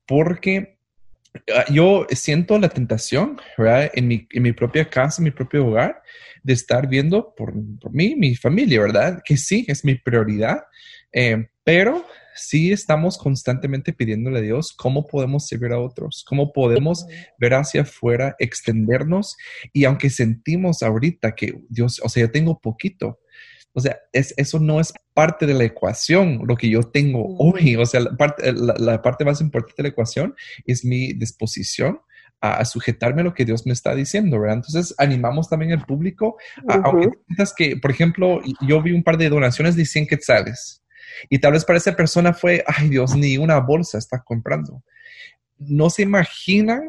Porque 0.06 0.78
ah, 1.54 1.64
yo 1.72 2.06
siento 2.10 2.58
la 2.58 2.68
tentación, 2.68 3.40
¿verdad? 3.56 3.90
En 3.94 4.08
mi, 4.08 4.26
en 4.30 4.42
mi, 4.42 4.52
propia 4.52 4.88
casa, 4.90 5.20
en 5.20 5.24
mi 5.24 5.30
propio 5.30 5.66
hogar, 5.66 6.02
de 6.42 6.52
estar 6.52 6.88
viendo 6.88 7.34
por, 7.36 7.52
por 7.80 7.92
mí, 7.92 8.14
mi 8.16 8.34
familia, 8.34 8.80
¿verdad? 8.80 9.22
Que 9.24 9.36
sí, 9.36 9.64
es 9.68 9.84
mi 9.84 9.94
prioridad, 9.94 10.64
em, 11.12 11.46
pero 11.62 12.04
sí 12.34 12.72
estamos 12.72 13.18
constantemente 13.18 13.92
pidiéndole 13.92 14.38
a 14.38 14.42
Dios 14.42 14.72
cómo 14.72 15.06
podemos 15.06 15.46
servir 15.46 15.72
a 15.72 15.78
otros, 15.78 16.24
cómo 16.26 16.52
podemos 16.52 17.06
ver 17.38 17.54
hacia 17.54 17.82
afuera, 17.82 18.36
extendernos 18.38 19.36
y 19.72 19.84
aunque 19.84 20.10
sentimos 20.10 20.82
ahorita 20.82 21.34
que 21.34 21.60
Dios, 21.68 22.00
o 22.02 22.08
sea, 22.08 22.22
yo 22.22 22.30
tengo 22.30 22.60
poquito, 22.60 23.20
o 23.72 23.80
sea, 23.80 23.98
es, 24.12 24.34
eso 24.36 24.58
no 24.58 24.80
es 24.80 24.92
parte 25.14 25.46
de 25.46 25.54
la 25.54 25.64
ecuación, 25.64 26.42
lo 26.46 26.56
que 26.56 26.68
yo 26.68 26.82
tengo 26.82 27.36
hoy. 27.38 27.76
O 27.76 27.86
sea, 27.86 28.00
la 28.00 28.16
parte, 28.16 28.52
la, 28.52 29.00
parte 29.00 29.24
más 29.24 29.40
importante 29.40 29.74
de 29.76 29.82
la 29.84 29.88
ecuación 29.90 30.34
es 30.66 30.84
mi 30.84 31.12
disposición 31.12 32.00
a, 32.40 32.64
sujetarme 32.64 33.20
a 33.20 33.24
lo 33.24 33.34
que 33.34 33.44
Dios 33.44 33.66
me 33.66 33.72
está 33.72 33.94
diciendo, 33.94 34.40
¿verdad? 34.40 34.56
Entonces, 34.56 34.94
animamos 34.98 35.48
también 35.48 35.72
al 35.72 35.84
público, 35.84 36.36
aunque 36.68 37.10
piensas 37.26 37.54
que, 37.54 37.76
por 37.76 37.90
ejemplo, 37.90 38.40
yo 38.66 38.82
vi 38.82 38.92
un 38.92 39.04
par 39.04 39.18
de 39.18 39.28
donaciones 39.28 39.76
de 39.76 39.84
100 39.84 40.06
quetzales 40.06 40.82
y 41.28 41.38
tal 41.38 41.52
vez 41.52 41.64
para 41.64 41.78
esa 41.78 41.94
persona 41.96 42.32
fue, 42.32 42.64
ay 42.66 42.88
Dios, 42.88 43.14
ni 43.14 43.38
una 43.38 43.58
bolsa 43.60 43.98
está 43.98 44.22
comprando. 44.22 44.82
No 45.58 45.90
se 45.90 46.02
imagina 46.02 46.82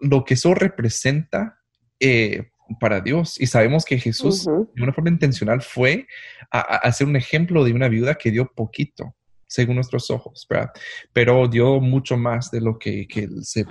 lo 0.00 0.24
que 0.24 0.34
eso 0.34 0.54
representa 0.54 1.58
eh, 1.98 2.50
para 2.78 3.00
Dios. 3.00 3.40
Y 3.40 3.46
sabemos 3.46 3.84
que 3.84 3.98
Jesús, 3.98 4.44
de 4.44 4.82
una 4.82 4.92
forma 4.92 5.10
intencional, 5.10 5.62
fue 5.62 6.06
a, 6.50 6.60
hacer 6.60 7.06
un 7.06 7.16
ejemplo 7.16 7.64
de 7.64 7.72
una 7.72 7.88
viuda 7.88 8.14
que 8.14 8.30
dio 8.30 8.50
poquito, 8.54 9.14
según 9.46 9.76
nuestros 9.76 10.10
ojos, 10.10 10.46
¿verdad? 10.48 10.70
Pero 11.12 11.48
dio 11.48 11.80
mucho 11.80 12.16
más 12.16 12.50
de 12.50 12.60
lo 12.60 12.78
que, 12.78 13.06
se, 13.42 13.64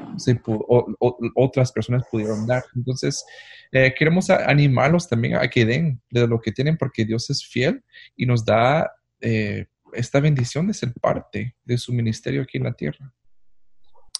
otras 1.35 1.71
personas 1.71 2.03
pudieron 2.11 2.45
dar. 2.45 2.63
Entonces, 2.75 3.23
eh, 3.71 3.93
queremos 3.97 4.29
animarlos 4.29 5.07
también 5.07 5.35
a 5.35 5.47
que 5.47 5.65
den 5.65 6.01
de 6.09 6.27
lo 6.27 6.41
que 6.41 6.51
tienen, 6.51 6.77
porque 6.77 7.05
Dios 7.05 7.29
es 7.29 7.45
fiel 7.45 7.83
y 8.15 8.25
nos 8.25 8.43
da 8.43 8.91
eh, 9.21 9.67
esta 9.93 10.19
bendición 10.19 10.67
de 10.67 10.73
ser 10.73 10.93
parte 11.01 11.55
de 11.63 11.77
su 11.77 11.93
ministerio 11.93 12.41
aquí 12.41 12.57
en 12.57 12.63
la 12.63 12.73
tierra. 12.73 13.13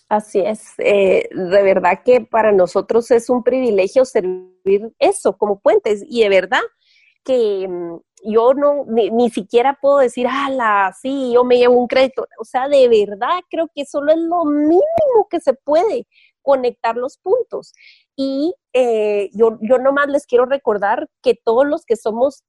Así 0.10 0.40
es, 0.40 0.74
eh, 0.80 1.30
de 1.32 1.64
verdad 1.64 2.02
que 2.04 2.22
para 2.22 2.52
nosotros 2.52 3.12
es 3.12 3.30
un 3.30 3.44
privilegio 3.44 4.06
servir 4.06 4.92
eso 4.98 5.38
como 5.38 5.60
puentes 5.60 6.04
y 6.08 6.24
de 6.24 6.30
verdad 6.30 6.62
que 7.24 7.68
mm, 7.68 7.98
yo 8.24 8.54
no, 8.56 8.86
ni, 8.88 9.30
siquiera 9.30 9.78
puedo 9.80 10.00
decir, 10.00 10.28
ala, 10.28 10.94
sí, 11.00 11.32
yo 11.34 11.44
me 11.44 11.58
llevo 11.58 11.80
un 11.80 11.88
crédito. 11.88 12.26
O 12.40 12.44
sea, 12.44 12.68
de 12.68 12.88
verdad 12.90 13.42
creo 13.50 13.70
que 13.74 13.86
solo 13.86 14.12
es 14.12 14.18
lo 14.18 14.46
mínimo 14.46 15.28
que 15.30 15.40
se 15.40 15.54
puede 15.54 16.08
conectar 16.42 16.96
los 16.98 17.18
puntos. 17.18 17.72
Y 18.16 18.54
eh, 18.74 19.30
yo, 19.34 19.60
yo 19.62 19.78
nomás 19.78 20.08
les 20.10 20.26
quiero 20.26 20.46
recordar 20.46 21.08
que 21.22 21.36
todos 21.36 21.68
los 21.68 21.86
que 21.86 21.96
somos 21.96 22.44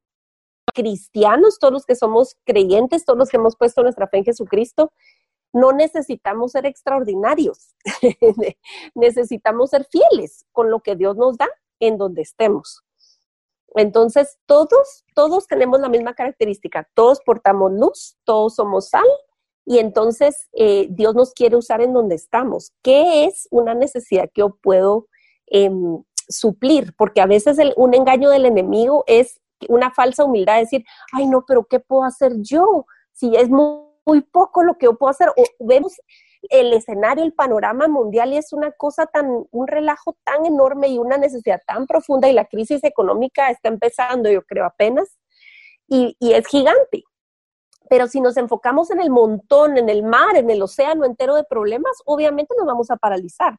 cristianos, 0.73 1.59
todos 1.59 1.73
los 1.73 1.87
que 1.87 1.95
somos 1.95 2.37
creyentes, 2.45 3.05
todos 3.05 3.19
los 3.19 3.29
que 3.29 3.37
hemos 3.37 3.57
puesto 3.57 3.83
nuestra 3.83 4.09
fe 4.09 4.19
en 4.19 4.25
Jesucristo, 4.25 4.93
no 5.53 5.73
necesitamos 5.73 6.53
ser 6.53 6.67
extraordinarios, 6.67 7.75
necesitamos 8.95 9.71
ser 9.71 9.87
fieles 9.87 10.45
con 10.53 10.71
lo 10.71 10.81
que 10.81 10.97
Dios 10.97 11.17
nos 11.17 11.37
da 11.37 11.49
en 11.81 11.99
donde 11.99 12.23
estemos. 12.23 12.83
Entonces, 13.75 14.39
todos, 14.47 15.05
todos 15.15 15.47
tenemos 15.47 15.81
la 15.81 15.89
misma 15.89 16.15
característica, 16.15 16.89
todos 16.95 17.21
portamos 17.21 17.73
luz, 17.73 18.17
todos 18.25 18.57
somos 18.57 18.89
sal, 18.89 19.07
y 19.65 19.79
entonces 19.79 20.49
eh, 20.53 20.89
Dios 20.91 21.15
nos 21.15 21.33
quiere 21.33 21.57
usar 21.57 21.81
en 21.81 21.93
donde 21.93 22.15
estamos. 22.17 22.73
¿Qué 22.83 23.25
es 23.25 23.47
una 23.51 23.75
necesidad 23.75 24.25
que 24.25 24.41
yo 24.41 24.57
puedo 24.61 25.07
em, 25.47 26.03
suplir? 26.29 26.95
Porque 26.97 27.21
a 27.21 27.27
veces 27.27 27.59
un 27.77 27.95
engaño 27.95 28.31
del 28.31 28.47
enemigo 28.47 29.05
es 29.07 29.40
una 29.69 29.91
falsa 29.91 30.25
humildad, 30.25 30.59
decir, 30.59 30.85
ay 31.13 31.27
no, 31.27 31.45
pero 31.47 31.65
¿qué 31.65 31.81
puedo 31.81 32.05
hacer 32.05 32.33
yo? 32.41 32.87
Si 33.13 33.35
es 33.37 33.49
muy, 33.49 33.89
poco 34.33 34.65
lo 34.65 34.77
que 34.77 34.87
yo 34.87 34.99
puedo 34.99 35.11
hacer, 35.11 35.29
o 35.29 35.45
vemos 35.61 35.95
el 36.49 36.73
escenario, 36.73 37.23
el 37.23 37.33
panorama 37.33 37.87
mundial 37.87 38.33
y 38.33 38.39
es 38.39 38.53
una 38.53 38.73
cosa 38.73 39.07
tan, 39.07 39.45
un 39.51 39.67
relajo 39.69 40.17
tan 40.25 40.47
enorme 40.47 40.89
y 40.89 40.99
una 40.99 41.17
necesidad 41.17 41.61
tan 41.67 41.87
profunda 41.87 42.29
y 42.29 42.33
la 42.33 42.47
crisis 42.47 42.83
económica 42.83 43.51
está 43.51 43.69
empezando, 43.69 44.31
yo 44.31 44.43
creo, 44.43 44.65
apenas, 44.65 45.19
y, 45.87 46.17
y 46.19 46.33
es 46.33 46.47
gigante. 46.47 47.05
Pero 47.89 48.09
si 48.09 48.21
nos 48.21 48.37
enfocamos 48.37 48.91
en 48.91 49.01
el 49.01 49.11
montón, 49.11 49.77
en 49.77 49.89
el 49.89 50.03
mar, 50.03 50.37
en 50.37 50.51
el 50.51 50.63
océano 50.63 51.05
entero 51.05 51.35
de 51.35 51.45
problemas, 51.45 51.93
obviamente 52.05 52.55
nos 52.57 52.67
vamos 52.67 52.91
a 52.91 52.97
paralizar. 52.97 53.59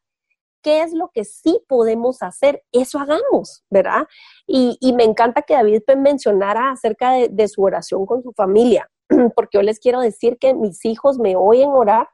¿Qué 0.61 0.83
es 0.83 0.93
lo 0.93 1.09
que 1.13 1.23
sí 1.23 1.63
podemos 1.67 2.21
hacer? 2.21 2.63
Eso 2.71 2.99
hagamos, 2.99 3.63
¿verdad? 3.69 4.07
Y, 4.45 4.77
me 4.93 5.03
encanta 5.03 5.41
que 5.41 5.55
David 5.55 5.81
mencionara 5.97 6.71
acerca 6.71 7.13
de, 7.13 7.47
su 7.47 7.63
oración 7.63 8.05
con 8.05 8.21
su 8.21 8.31
familia, 8.33 8.89
porque 9.35 9.57
yo 9.57 9.61
les 9.61 9.79
quiero 9.79 10.01
decir 10.01 10.37
que 10.39 10.53
mis 10.53 10.85
hijos 10.85 11.17
me 11.17 11.35
oyen 11.35 11.69
orar 11.69 12.07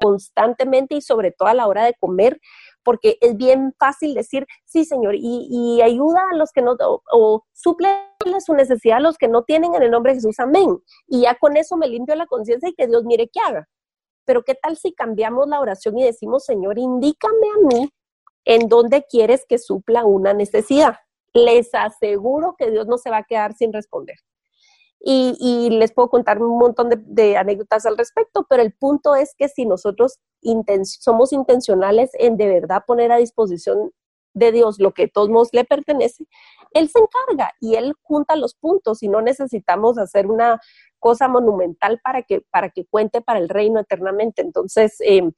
constantemente 0.00 0.94
y 0.94 1.02
sobre 1.02 1.30
todo 1.30 1.48
a 1.48 1.54
la 1.54 1.66
hora 1.66 1.84
de 1.84 1.94
comer, 2.00 2.40
porque 2.82 3.18
es 3.20 3.36
bien 3.36 3.74
fácil 3.78 4.14
decir, 4.14 4.46
sí, 4.64 4.84
Señor, 4.84 5.14
y, 5.16 5.80
ayuda 5.82 6.22
a 6.32 6.36
los 6.36 6.52
que 6.52 6.62
no, 6.62 6.76
o, 7.12 7.44
suple 7.52 7.88
su 8.44 8.54
necesidad 8.54 8.98
a 8.98 9.00
los 9.00 9.18
que 9.18 9.28
no 9.28 9.44
tienen 9.44 9.74
en 9.74 9.82
el 9.82 9.90
nombre 9.90 10.12
de 10.12 10.16
Jesús, 10.16 10.38
amén. 10.40 10.78
Y 11.06 11.22
ya 11.22 11.34
con 11.34 11.56
eso 11.56 11.76
me 11.76 11.88
limpio 11.88 12.14
la 12.14 12.26
conciencia 12.26 12.68
y 12.68 12.74
que 12.74 12.86
Dios 12.86 13.04
mire 13.04 13.28
qué 13.32 13.40
haga. 13.46 13.68
Pero 14.30 14.44
¿qué 14.44 14.54
tal 14.54 14.76
si 14.76 14.92
cambiamos 14.92 15.48
la 15.48 15.58
oración 15.58 15.98
y 15.98 16.04
decimos, 16.04 16.44
Señor, 16.44 16.78
indícame 16.78 17.48
a 17.48 17.66
mí 17.66 17.92
en 18.44 18.68
dónde 18.68 19.04
quieres 19.10 19.44
que 19.44 19.58
supla 19.58 20.04
una 20.04 20.32
necesidad? 20.32 20.98
Les 21.32 21.74
aseguro 21.74 22.54
que 22.56 22.70
Dios 22.70 22.86
no 22.86 22.96
se 22.96 23.10
va 23.10 23.16
a 23.16 23.24
quedar 23.24 23.54
sin 23.54 23.72
responder. 23.72 24.14
Y, 25.00 25.70
les 25.72 25.92
puedo 25.92 26.10
contar 26.10 26.40
un 26.40 26.60
montón 26.60 26.90
de, 26.90 27.36
anécdotas 27.36 27.86
al 27.86 27.98
respecto, 27.98 28.46
pero 28.48 28.62
el 28.62 28.72
punto 28.72 29.16
es 29.16 29.34
que 29.36 29.48
si 29.48 29.66
nosotros 29.66 30.20
somos 30.84 31.32
intencionales 31.32 32.10
en 32.14 32.36
de 32.36 32.46
verdad 32.46 32.84
poner 32.86 33.10
a 33.10 33.16
disposición 33.16 33.90
de 34.32 34.52
Dios 34.52 34.78
lo 34.78 34.94
que 34.94 35.02
a 35.02 35.08
todos 35.08 35.28
modos 35.28 35.48
le 35.50 35.64
pertenece, 35.64 36.24
Él 36.72 36.88
se 36.88 36.98
encarga 36.98 37.52
y 37.60 37.74
Él 37.74 37.94
junta 38.02 38.36
los 38.36 38.54
puntos 38.54 39.02
y 39.02 39.08
no 39.08 39.20
necesitamos 39.20 39.98
hacer 39.98 40.26
una 40.26 40.60
cosa 40.98 41.28
monumental 41.28 42.00
para 42.02 42.22
que, 42.22 42.42
para 42.50 42.70
que 42.70 42.84
cuente 42.86 43.20
para 43.20 43.38
el 43.38 43.48
reino 43.48 43.80
eternamente. 43.80 44.42
Entonces, 44.42 44.96
em, 45.00 45.32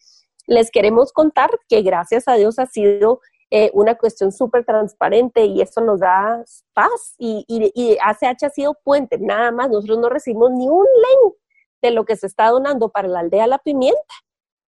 les 0.47 0.71
queremos 0.71 1.13
contar 1.13 1.51
que 1.69 1.83
gracias 1.83 2.29
a 2.29 2.35
Dios 2.35 2.59
ha 2.59 2.67
sido 2.67 3.21
eh, 3.55 3.71
una 3.75 3.97
cuestión 3.97 4.33
súper 4.33 4.65
transparente 4.65 5.45
y 5.45 5.61
eso 5.61 5.83
nos 5.83 6.01
da 6.01 6.43
paz 6.73 7.15
y, 7.19 7.45
y, 7.47 7.99
ACH 8.01 8.45
ha 8.45 8.49
sido 8.49 8.75
puente, 8.83 9.19
nada 9.19 9.53
más, 9.53 9.69
nosotros 9.69 9.99
no 9.99 10.09
recibimos 10.09 10.53
ni 10.53 10.69
un 10.69 10.85
len 10.85 11.35
de 11.83 11.91
lo 11.91 12.07
que 12.07 12.17
se 12.17 12.27
está 12.27 12.49
donando 12.49 12.89
para 12.89 13.09
la 13.09 13.21
aldea 13.21 13.47
La 13.47 13.59
Pimienta, 13.59 14.15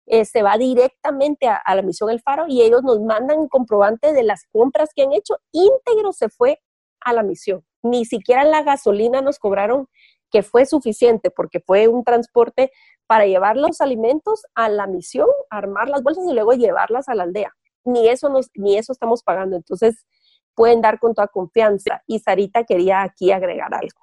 eh, 0.05 0.25
se 0.25 0.43
va 0.43 0.57
directamente 0.57 1.47
a, 1.47 1.75
la 1.75 1.81
misión 1.81 2.09
El 2.09 2.21
Faro 2.21 2.45
y 2.47 2.61
ellos 2.61 2.83
nos 2.83 2.99
mandan 3.01 3.39
un 3.39 3.47
comprobante 3.47 4.13
de 4.13 4.23
las 4.23 4.45
compras 4.51 4.89
que 4.95 5.03
han 5.03 5.13
hecho, 5.13 5.37
íntegro 5.51 6.11
se 6.11 6.29
fue 6.29 6.59
a 7.01 7.13
la 7.13 7.23
misión, 7.23 7.65
ni 7.81 8.05
siquiera 8.05 8.43
la 8.43 8.63
gasolina 8.63 9.21
nos 9.21 9.39
cobraron 9.39 9.87
que 10.31 10.43
fue 10.43 10.65
suficiente 10.65 11.29
porque 11.29 11.59
fue 11.59 11.87
un 11.87 12.03
transporte 12.03 12.71
para 13.07 13.25
llevar 13.25 13.57
los 13.57 13.81
alimentos 13.81 14.43
a 14.55 14.69
la 14.69 14.87
misión, 14.87 15.27
armar 15.49 15.89
las 15.89 16.01
bolsas 16.01 16.25
y 16.29 16.33
luego 16.33 16.53
llevarlas 16.53 17.07
a 17.07 17.15
la 17.15 17.23
aldea 17.23 17.53
ni 17.85 18.07
eso, 18.07 18.29
nos, 18.29 18.49
ni 18.55 18.77
eso 18.77 18.91
estamos 18.91 19.23
pagando. 19.23 19.55
Entonces, 19.55 20.05
pueden 20.55 20.81
dar 20.81 20.99
con 20.99 21.13
toda 21.13 21.27
confianza. 21.27 22.03
Y 22.07 22.19
Sarita 22.19 22.63
quería 22.63 23.01
aquí 23.03 23.31
agregar 23.31 23.73
algo. 23.73 23.99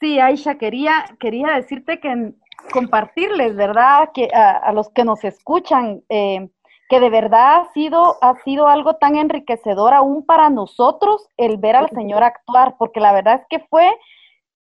Sí, 0.00 0.18
Aisha, 0.20 0.58
quería, 0.58 1.16
quería 1.18 1.54
decirte 1.54 2.00
que 2.00 2.34
compartirles, 2.72 3.56
¿verdad? 3.56 4.10
Que 4.12 4.28
a, 4.32 4.72
los 4.72 4.90
que 4.90 5.04
nos 5.04 5.24
escuchan, 5.24 6.02
eh, 6.08 6.48
que 6.88 7.00
de 7.00 7.10
verdad 7.10 7.60
ha 7.60 7.72
sido, 7.72 8.16
ha 8.20 8.34
sido 8.42 8.68
algo 8.68 8.94
tan 8.96 9.16
enriquecedor 9.16 9.94
aún 9.94 10.24
para 10.24 10.50
nosotros 10.50 11.28
el 11.36 11.56
ver 11.56 11.76
al 11.76 11.90
Señor 11.90 12.22
actuar, 12.22 12.76
porque 12.78 13.00
la 13.00 13.12
verdad 13.12 13.40
es 13.40 13.46
que 13.48 13.66
fue 13.68 13.90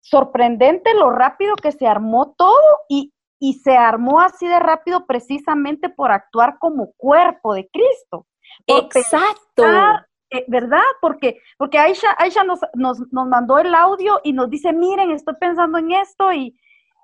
sorprendente 0.02 0.94
lo 0.94 1.10
rápido 1.12 1.56
que 1.56 1.72
se 1.72 1.88
armó 1.88 2.34
todo 2.38 2.80
y, 2.90 3.14
y 3.40 3.54
se 3.56 3.76
armó 3.76 4.20
así 4.20 4.48
de 4.48 4.60
rápido 4.60 5.06
precisamente 5.06 5.90
por 5.90 6.12
actuar 6.12 6.58
como 6.60 6.94
cuerpo 6.98 7.54
de 7.54 7.70
Cristo. 7.70 8.26
Exacto. 8.68 9.64
Eh, 10.30 10.46
¿Verdad? 10.48 10.82
Porque, 11.00 11.40
porque 11.58 11.78
Aisha, 11.78 12.16
Aisha 12.18 12.44
nos, 12.44 12.60
nos, 12.74 13.00
nos, 13.12 13.28
mandó 13.28 13.60
el 13.60 13.74
audio 13.76 14.20
y 14.24 14.34
nos 14.34 14.50
dice, 14.50 14.74
miren, 14.74 15.12
estoy 15.12 15.36
pensando 15.36 15.78
en 15.78 15.92
esto 15.92 16.34
y, 16.34 16.58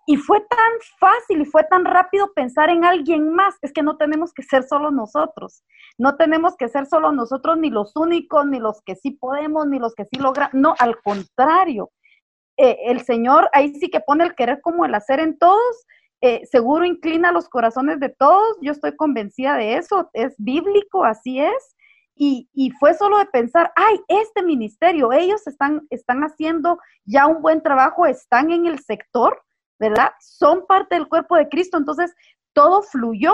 y 0.10 0.18
fue 0.18 0.40
tan 0.40 0.74
fácil 1.00 1.42
y 1.42 1.46
fue 1.46 1.64
tan 1.66 1.86
rápido 1.86 2.34
pensar 2.34 2.72
en 2.72 2.84
alguien 2.84 3.32
más. 3.32 3.54
Es 3.62 3.72
que 3.72 3.84
no 3.84 3.96
tenemos 3.96 4.34
que 4.34 4.42
ser 4.42 4.64
solo 4.64 4.90
nosotros. 4.90 5.64
No 6.00 6.18
tenemos 6.18 6.58
que 6.58 6.68
ser 6.68 6.88
solo 6.88 7.12
nosotros 7.12 7.60
ni 7.60 7.70
los 7.70 7.96
únicos, 7.96 8.48
ni 8.48 8.58
los 8.58 8.82
que 8.82 8.96
sí 8.96 9.12
podemos, 9.12 9.68
ni 9.68 9.78
los 9.78 9.94
que 9.94 10.06
sí 10.06 10.18
logran. 10.18 10.50
No, 10.52 10.74
al 10.80 11.00
contrario. 11.04 11.92
Eh, 12.58 12.78
el 12.86 13.02
Señor 13.02 13.52
ahí 13.54 13.76
sí 13.76 13.92
que 13.92 14.00
pone 14.00 14.24
el 14.24 14.34
querer 14.34 14.62
como 14.62 14.84
el 14.84 14.96
hacer 14.96 15.20
en 15.20 15.38
todos 15.38 15.86
eh, 16.22 16.42
seguro 16.48 16.86
inclina 16.86 17.32
los 17.32 17.48
corazones 17.48 18.00
de 18.00 18.10
todos, 18.10 18.58
yo 18.62 18.72
estoy 18.72 18.96
convencida 18.96 19.56
de 19.58 19.76
eso, 19.76 20.10
es 20.14 20.34
bíblico, 20.40 21.06
así 21.06 21.40
es. 21.40 21.76
Y, 22.16 22.50
y, 22.52 22.72
fue 22.72 22.96
solo 22.96 23.20
de 23.20 23.28
pensar, 23.28 23.72
ay, 23.78 24.02
este 24.10 24.44
ministerio, 24.44 25.14
ellos 25.14 25.48
están, 25.48 25.88
están 25.90 26.22
haciendo 26.24 26.80
ya 27.06 27.28
un 27.28 27.42
buen 27.42 27.62
trabajo, 27.62 28.06
están 28.06 28.52
en 28.52 28.66
el 28.66 28.80
sector, 28.80 29.42
¿verdad? 29.80 30.12
Son 30.20 30.66
parte 30.68 30.96
del 30.96 31.08
cuerpo 31.08 31.36
de 31.36 31.50
Cristo, 31.50 31.78
entonces 31.78 32.14
todo 32.54 32.82
fluyó. 32.84 33.34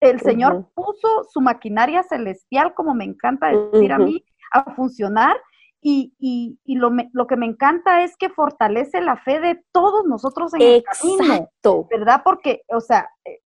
El 0.00 0.20
Señor 0.20 0.66
puso 0.74 1.24
su 1.30 1.40
maquinaria 1.40 2.02
celestial, 2.02 2.74
como 2.74 2.94
me 2.94 3.04
encanta 3.04 3.48
decir 3.48 3.92
a 3.92 3.98
mí, 3.98 4.24
a 4.52 4.74
funcionar 4.74 5.36
y, 5.80 6.14
y, 6.18 6.58
y 6.64 6.76
lo, 6.76 6.90
lo, 7.12 7.26
que 7.26 7.36
me 7.36 7.44
encanta 7.44 8.02
es 8.02 8.16
que 8.16 8.30
fortalece 8.30 9.02
la 9.02 9.18
fe 9.18 9.38
de 9.38 9.62
todos 9.70 10.06
nosotros 10.06 10.54
en 10.54 10.62
el 10.62 10.82
camino, 10.82 11.48
¿verdad? 11.90 12.22
Porque, 12.24 12.62
o 12.68 12.80
sea, 12.80 13.10
eh, 13.26 13.40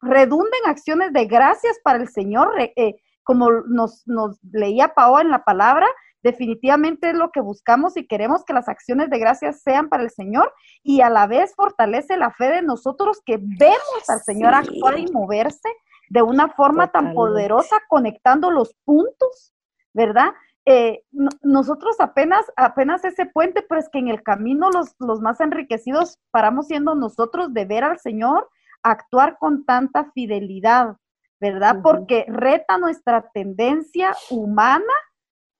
redunden 0.00 0.60
acciones 0.64 1.12
de 1.12 1.26
gracias 1.26 1.78
para 1.84 1.98
el 1.98 2.08
Señor, 2.08 2.58
eh, 2.58 2.96
como 3.22 3.50
nos, 3.66 4.02
nos 4.06 4.38
leía 4.50 4.94
Pao 4.94 5.20
en 5.20 5.30
la 5.30 5.44
palabra, 5.44 5.86
definitivamente 6.24 7.10
es 7.10 7.14
lo 7.14 7.30
que 7.30 7.40
buscamos 7.40 7.96
y 7.98 8.06
queremos 8.06 8.44
que 8.44 8.54
las 8.54 8.68
acciones 8.68 9.10
de 9.10 9.18
gracias 9.18 9.60
sean 9.60 9.90
para 9.90 10.02
el 10.02 10.10
Señor 10.10 10.52
y 10.82 11.02
a 11.02 11.10
la 11.10 11.26
vez 11.26 11.54
fortalece 11.54 12.16
la 12.16 12.32
fe 12.32 12.46
de 12.46 12.62
nosotros 12.62 13.20
que 13.24 13.38
vemos 13.38 14.08
al 14.08 14.20
Señor 14.22 14.54
actuar 14.54 14.98
y 14.98 15.06
moverse 15.12 15.68
de 16.08 16.22
una 16.22 16.48
forma 16.48 16.90
tan 16.90 17.12
poderosa, 17.12 17.76
conectando 17.88 18.50
los 18.50 18.74
puntos, 18.84 19.54
¿verdad? 19.92 20.32
Eh, 20.64 21.02
nosotros 21.42 21.96
apenas, 22.00 22.46
apenas 22.56 23.04
ese 23.04 23.26
puente, 23.26 23.62
pero 23.68 23.78
es 23.78 23.90
que 23.90 23.98
en 23.98 24.08
el 24.08 24.22
camino 24.22 24.70
los, 24.70 24.94
los 24.98 25.20
más 25.20 25.40
enriquecidos 25.40 26.18
paramos 26.30 26.68
siendo 26.68 26.94
nosotros 26.94 27.52
de 27.52 27.66
ver 27.66 27.84
al 27.84 27.98
Señor 27.98 28.48
actuar 28.82 29.36
con 29.38 29.66
tanta 29.66 30.10
fidelidad, 30.12 30.96
¿verdad? 31.38 31.80
Porque 31.82 32.24
reta 32.28 32.78
nuestra 32.78 33.28
tendencia 33.34 34.16
humana 34.30 34.94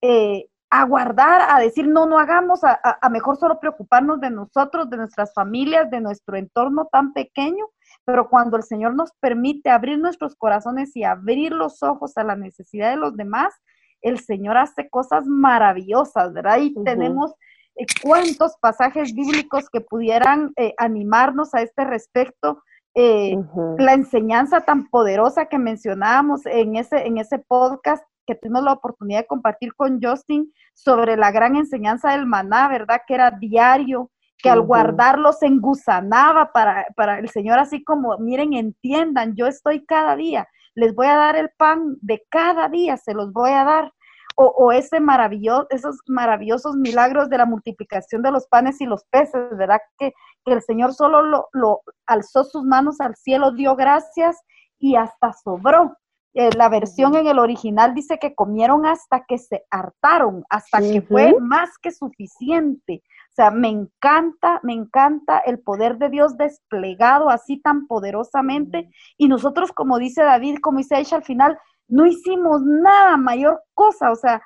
eh, 0.01 0.49
a 0.77 0.85
guardar, 0.87 1.43
a 1.49 1.61
decir, 1.61 1.87
no, 1.87 2.05
no 2.05 2.19
hagamos, 2.19 2.65
a, 2.65 2.81
a, 2.83 3.09
mejor 3.09 3.37
solo 3.37 3.61
preocuparnos 3.61 4.21
de 4.21 4.31
nosotros, 4.31 4.91
de 4.91 4.97
nuestras 4.97 5.33
familias, 5.33 5.89
de 5.89 6.01
nuestro 6.01 6.37
entorno 6.37 6.89
tan 6.91 7.13
pequeño, 7.13 7.67
pero 8.05 8.29
cuando 8.29 8.57
el 8.57 8.65
Señor 8.65 8.97
nos 8.97 9.13
permite 9.21 9.71
abrir 9.71 10.01
nuestros 10.01 10.35
corazones 10.35 10.97
y 10.97 11.05
abrir 11.05 11.53
los 11.53 11.81
ojos 11.85 12.17
a 12.17 12.25
la 12.25 12.35
necesidad 12.35 12.91
de 12.91 12.97
los 12.97 13.17
demás, 13.17 13.55
el 14.03 14.19
Señor 14.19 14.57
hace 14.57 14.89
cosas 14.91 15.27
maravillosas, 15.27 16.33
¿verdad? 16.33 16.59
Y 16.59 16.75
tenemos 16.83 17.35
eh, 17.77 17.87
cuántos 18.03 18.57
pasajes 18.61 19.15
bíblicos 19.15 19.71
que 19.71 19.81
pudieran 19.81 20.53
eh, 20.57 20.75
animarnos 20.79 21.55
a 21.55 21.63
este 21.63 21.85
respecto. 21.85 22.65
Eh, 22.97 23.37
la 23.79 23.95
enseñanza 23.95 24.63
tan 24.63 24.89
poderosa 24.89 25.47
que 25.47 25.59
mencionábamos 25.59 26.47
en 26.47 26.75
ese, 26.75 27.07
en 27.07 27.19
ese 27.19 27.39
podcast 27.39 28.05
que 28.27 28.35
tuvimos 28.35 28.63
la 28.63 28.73
oportunidad 28.73 29.21
de 29.21 29.27
compartir 29.27 29.75
con 29.75 30.01
Justin 30.03 30.53
sobre 30.75 31.17
la 31.17 31.31
gran 31.31 31.57
enseñanza 31.57 32.13
del 32.13 32.27
maná, 32.27 32.69
¿verdad? 32.69 33.03
Que 33.07 33.15
era 33.15 33.31
diario, 33.31 34.11
que 34.39 34.51
al 34.51 34.61
guardarlo 34.61 35.33
se 35.33 35.47
engusanaba 35.47 36.53
para, 36.53 36.87
para 36.97 37.19
el 37.19 37.31
Señor, 37.31 37.59
así 37.59 37.83
como, 37.83 38.19
miren, 38.19 38.53
entiendan, 38.53 39.35
yo 39.37 39.47
estoy 39.47 39.87
cada 39.87 40.17
día, 40.17 40.47
les 40.75 40.95
voy 40.95 41.07
a 41.07 41.17
dar 41.17 41.37
el 41.37 41.51
pan 41.57 41.97
de 42.03 42.23
cada 42.29 42.69
día, 42.69 42.97
se 42.97 43.15
los 43.15 43.33
voy 43.33 43.53
a 43.53 43.65
dar. 43.65 43.93
O, 44.37 44.47
o 44.47 44.73
ese 44.73 44.99
maravilloso, 44.99 45.69
esos 45.71 46.01
maravillosos 46.09 46.75
milagros 46.75 47.31
de 47.31 47.39
la 47.39 47.47
multiplicación 47.47 48.21
de 48.21 48.33
los 48.33 48.49
panes 48.49 48.81
y 48.81 48.85
los 48.85 49.05
peces, 49.05 49.57
¿verdad? 49.57 49.79
Que, 49.97 50.13
que 50.45 50.53
el 50.53 50.61
Señor 50.61 50.93
solo 50.93 51.23
lo, 51.23 51.49
lo 51.53 51.83
alzó 52.07 52.43
sus 52.43 52.65
manos 52.65 53.01
al 53.01 53.15
cielo, 53.15 53.53
dio 53.53 53.77
gracias 53.77 54.37
y 54.81 54.97
hasta 54.97 55.33
sobró. 55.33 55.97
Eh, 56.35 56.51
la 56.57 56.69
versión 56.69 57.15
en 57.15 57.29
el 57.29 57.39
original 57.39 57.95
dice 57.95 58.19
que 58.19 58.35
comieron 58.35 58.87
hasta 58.87 59.25
que 59.25 59.39
se 59.39 59.65
hartaron, 59.71 60.45
hasta 60.51 60.81
que 60.81 61.01
fue 61.01 61.39
más 61.41 61.79
que 61.81 61.93
suficiente. 61.93 63.05
O 63.31 63.35
sea, 63.35 63.51
me 63.53 63.69
encanta, 63.69 64.61
me 64.65 64.73
encanta 64.73 65.39
el 65.39 65.61
poder 65.61 65.99
de 65.99 66.09
Dios 66.09 66.37
desplegado 66.37 67.31
así 67.31 67.61
tan 67.61 67.87
poderosamente. 67.87 68.91
Y 69.17 69.29
nosotros, 69.29 69.71
como 69.73 69.99
dice 69.99 70.23
David, 70.23 70.59
como 70.61 70.79
dice 70.79 70.97
Aisha 70.97 71.17
al 71.17 71.25
final, 71.25 71.59
no 71.87 72.07
hicimos 72.07 72.63
nada 72.63 73.17
mayor 73.17 73.63
cosa. 73.75 74.11
O 74.11 74.17
sea, 74.17 74.43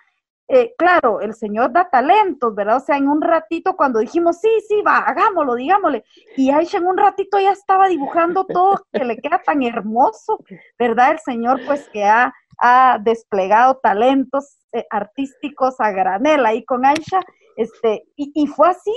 eh, 0.49 0.75
claro, 0.79 1.21
el 1.21 1.35
Señor 1.35 1.73
da 1.73 1.91
talentos, 1.91 2.55
¿verdad? 2.55 2.79
O 2.79 2.81
sea, 2.81 2.97
en 2.97 3.07
un 3.07 3.21
ratito 3.21 3.77
cuando 3.77 3.99
dijimos, 3.99 4.41
sí, 4.41 4.49
sí, 4.67 4.81
va, 4.81 4.99
hagámoslo, 4.99 5.55
digámosle, 5.55 6.05
y 6.37 6.51
Aisha 6.51 6.79
en 6.79 6.87
un 6.87 6.97
ratito 6.97 7.39
ya 7.39 7.53
estaba 7.53 7.87
dibujando 7.87 8.47
todo 8.47 8.87
que 8.91 9.05
le 9.05 9.19
queda 9.19 9.43
tan 9.45 9.63
hermoso, 9.63 10.39
¿verdad? 10.79 11.13
El 11.13 11.19
Señor 11.19 11.61
pues 11.67 11.89
que 11.91 12.05
ha, 12.05 12.33
ha 12.59 12.99
desplegado 12.99 13.77
talentos 13.77 14.57
eh, 14.73 14.87
artísticos 14.91 15.81
a 15.81 15.91
granel 15.91 16.47
ahí 16.47 16.65
con 16.65 16.87
Aisha, 16.87 17.21
este, 17.59 18.05
y, 18.15 18.31
y 18.35 18.47
fue 18.47 18.69
así, 18.69 18.93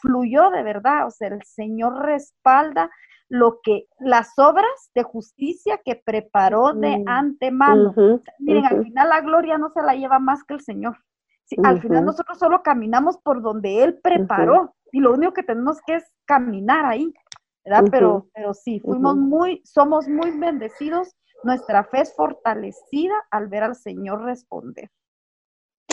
fluyó 0.00 0.50
de 0.50 0.62
verdad, 0.62 1.06
o 1.06 1.10
sea, 1.10 1.28
el 1.28 1.42
Señor 1.42 2.00
respalda 2.04 2.88
lo 3.28 3.58
que 3.60 3.88
las 3.98 4.38
obras 4.38 4.90
de 4.94 5.02
justicia 5.02 5.80
que 5.84 5.96
preparó 5.96 6.72
de 6.74 6.98
mm, 6.98 7.08
antemano. 7.08 7.92
Miren, 8.38 8.66
al 8.66 8.84
final 8.84 9.08
la 9.08 9.20
gloria 9.20 9.58
no 9.58 9.70
se 9.70 9.82
la 9.82 9.94
lleva 9.94 10.20
más 10.20 10.44
que 10.44 10.54
el 10.54 10.60
Señor. 10.60 10.96
Al 11.64 11.80
final 11.80 12.04
nosotros 12.04 12.38
solo 12.38 12.62
caminamos 12.62 13.18
por 13.18 13.42
donde 13.42 13.82
Él 13.82 13.98
preparó 14.00 14.76
y 14.92 15.00
lo 15.00 15.12
único 15.12 15.32
que 15.32 15.42
tenemos 15.42 15.80
que 15.84 15.96
es 15.96 16.04
caminar 16.24 16.86
ahí, 16.86 17.12
¿verdad? 17.64 17.84
Pero, 17.90 18.28
pero 18.32 18.54
sí, 18.54 18.78
fuimos 18.78 19.16
muy, 19.16 19.60
somos 19.64 20.06
muy 20.06 20.30
bendecidos, 20.38 21.16
nuestra 21.42 21.82
fe 21.82 22.02
es 22.02 22.14
fortalecida 22.14 23.14
al 23.32 23.48
ver 23.48 23.64
al 23.64 23.74
Señor 23.74 24.22
responder. 24.22 24.88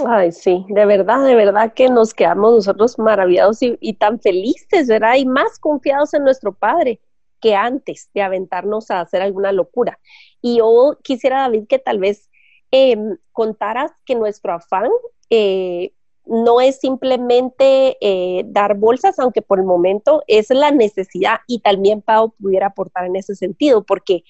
Ay, 0.07 0.31
sí, 0.31 0.65
de 0.69 0.85
verdad, 0.85 1.25
de 1.25 1.35
verdad 1.35 1.73
que 1.73 1.89
nos 1.89 2.13
quedamos 2.13 2.53
nosotros 2.53 2.97
maravillados 2.97 3.59
y, 3.61 3.93
tan 3.93 4.19
felices, 4.19 4.87
¿verdad? 4.87 5.15
Y 5.15 5.25
más 5.25 5.59
confiados 5.59 6.13
en 6.13 6.23
nuestro 6.23 6.53
Padre 6.53 6.99
que 7.39 7.55
antes 7.55 8.09
de 8.13 8.21
aventarnos 8.21 8.91
a 8.91 9.01
hacer 9.01 9.21
alguna 9.21 9.51
locura. 9.51 9.99
Y 10.41 10.57
yo 10.57 10.97
quisiera, 11.03 11.41
David, 11.41 11.65
que 11.67 11.79
tal 11.79 11.99
vez 11.99 12.29
em, 12.71 13.17
contaras 13.31 13.91
que 14.05 14.15
nuestro 14.15 14.53
afán 14.53 14.89
eh, 15.29 15.93
no 16.25 16.61
es 16.61 16.79
simplemente 16.79 17.97
eh, 17.99 18.43
dar 18.45 18.75
bolsas, 18.75 19.17
aunque 19.19 19.41
por 19.41 19.59
el 19.59 19.65
momento 19.65 20.23
es 20.27 20.49
la 20.51 20.71
necesidad 20.71 21.39
y 21.47 21.59
también 21.59 22.01
Pau 22.01 22.33
pudiera 22.39 22.67
aportar 22.67 23.05
en 23.05 23.15
ese 23.15 23.35
sentido, 23.35 23.83
porque 23.83 24.23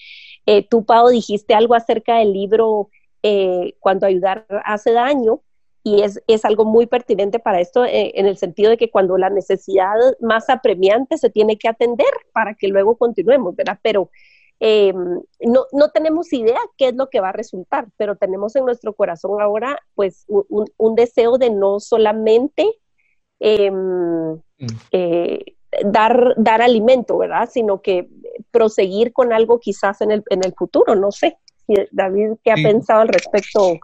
eh, 0.46 0.66
tú, 0.68 0.86
Pau, 0.86 1.10
dijiste 1.10 1.54
algo 1.54 1.76
acerca 1.76 2.18
del 2.18 2.34
libro 2.34 2.90
Cuando 3.80 4.08
ayudar 4.08 4.48
hace 4.66 4.94
daño, 4.94 5.42
y 5.84 6.04
es, 6.04 6.22
es, 6.28 6.46
algo 6.46 6.66
muy 6.66 6.86
pertinente 6.86 7.40
para 7.40 7.60
esto 7.60 7.86
eh, 7.86 8.12
en 8.16 8.28
el 8.28 8.38
sentido 8.38 8.70
de 8.70 8.78
que 8.78 8.92
cuando 8.92 9.18
la 9.18 9.30
necesidad 9.30 9.96
más 10.20 10.50
apremiante 10.50 11.18
se 11.18 11.30
tiene 11.30 11.58
que 11.58 11.68
atender 11.68 12.12
para 12.34 12.54
que 12.54 12.68
luego 12.68 12.98
continuemos, 12.98 13.56
¿verdad? 13.56 13.80
Pero 13.82 14.12
eh, 14.60 14.94
no, 14.94 15.66
no, 15.72 15.90
tenemos 15.90 16.32
idea 16.34 16.60
qué 16.78 16.90
es 16.90 16.96
lo 16.96 17.10
que 17.10 17.20
va 17.20 17.30
a 17.30 17.34
resultar, 17.34 17.88
pero 17.98 18.16
tenemos 18.16 18.56
en 18.56 18.66
nuestro 18.66 18.94
corazón 18.94 19.42
ahora 19.42 19.80
pues 19.96 20.24
un, 20.28 20.66
un 20.78 20.96
deseo 20.96 21.40
de 21.40 21.50
no 21.50 21.80
solamente 21.80 22.72
em, 23.40 24.34
mm. 24.34 24.68
eh, 24.92 25.44
dar, 25.84 26.36
dar 26.38 26.62
alimento, 26.62 27.18
¿verdad? 27.18 27.50
Sino 27.52 27.82
que 27.82 28.08
proseguir 28.52 29.14
con 29.14 29.34
algo 29.34 29.60
quizás 29.60 30.02
en 30.02 30.12
el, 30.12 30.24
en 30.30 30.46
el 30.46 30.54
futuro, 30.54 30.96
no 30.96 31.12
sé. 31.12 31.38
David, 31.92 32.34
¿qué 32.44 32.52
ha 32.52 32.56
pensado 32.56 33.02
al 33.02 33.08
respecto? 33.08 33.80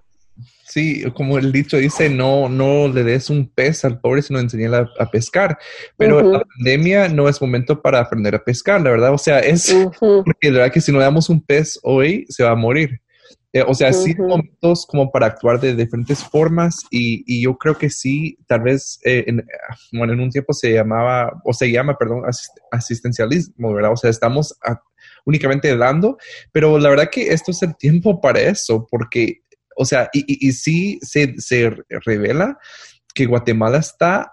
Sí, 0.67 1.03
como 1.15 1.37
el 1.37 1.51
dicho 1.51 1.77
dice, 1.77 2.09
no, 2.09 2.49
no 2.49 2.87
le 2.89 3.03
des 3.03 3.29
un 3.29 3.49
pez 3.49 3.85
al 3.85 3.99
pobre, 3.99 4.21
sino 4.21 4.39
enseñarle 4.39 4.85
a, 4.99 5.09
pescar. 5.09 5.57
Pero 5.95 6.21
la 6.21 6.41
pandemia 6.41 7.07
no 7.07 7.29
es 7.29 7.41
momento 7.41 7.81
para 7.81 7.99
aprender 7.99 8.35
a 8.35 8.43
pescar, 8.43 8.81
la 8.81 8.91
verdad. 8.91 9.13
O 9.13 9.17
sea, 9.17 9.39
es 9.39 9.73
porque 9.99 10.51
la 10.51 10.59
verdad 10.59 10.73
que 10.73 10.81
si 10.81 10.91
no 10.91 10.99
le 10.99 11.05
damos 11.05 11.29
un 11.29 11.41
pez 11.41 11.79
hoy, 11.83 12.25
se 12.29 12.43
va 12.43 12.51
a 12.51 12.55
morir. 12.55 13.01
Eh, 13.53 13.63
o 13.65 13.73
sea, 13.73 13.93
sí 13.93 14.13
momentos 14.13 14.85
como 14.85 15.09
para 15.09 15.27
actuar 15.27 15.59
de 15.59 15.73
diferentes 15.73 16.21
formas 16.23 16.83
y, 16.91 17.23
y 17.25 17.43
yo 17.43 17.57
creo 17.57 17.77
que 17.77 17.89
sí, 17.89 18.37
tal 18.45 18.61
vez, 18.61 18.99
eh, 19.05 19.23
en, 19.25 19.47
bueno, 19.93 20.13
en 20.13 20.19
un 20.19 20.29
tiempo 20.29 20.53
se 20.53 20.73
llamaba, 20.73 21.41
o 21.45 21.53
se 21.53 21.71
llama, 21.71 21.97
perdón, 21.97 22.23
asistencialismo, 22.71 23.73
¿verdad? 23.73 23.93
O 23.93 23.97
sea, 23.97 24.09
estamos 24.09 24.53
únicamente 25.25 25.75
dando, 25.77 26.17
pero 26.51 26.77
la 26.77 26.89
verdad 26.89 27.09
que 27.09 27.33
esto 27.33 27.51
es 27.51 27.63
el 27.63 27.75
tiempo 27.77 28.19
para 28.19 28.41
eso, 28.41 28.85
porque 28.91 29.41
o 29.77 29.85
sea, 29.85 30.09
y, 30.11 30.47
y, 30.47 30.51
sí 30.51 30.99
se, 31.01 31.75
revela 32.05 32.57
que 33.13 33.25
Guatemala 33.25 33.77
está, 33.77 34.31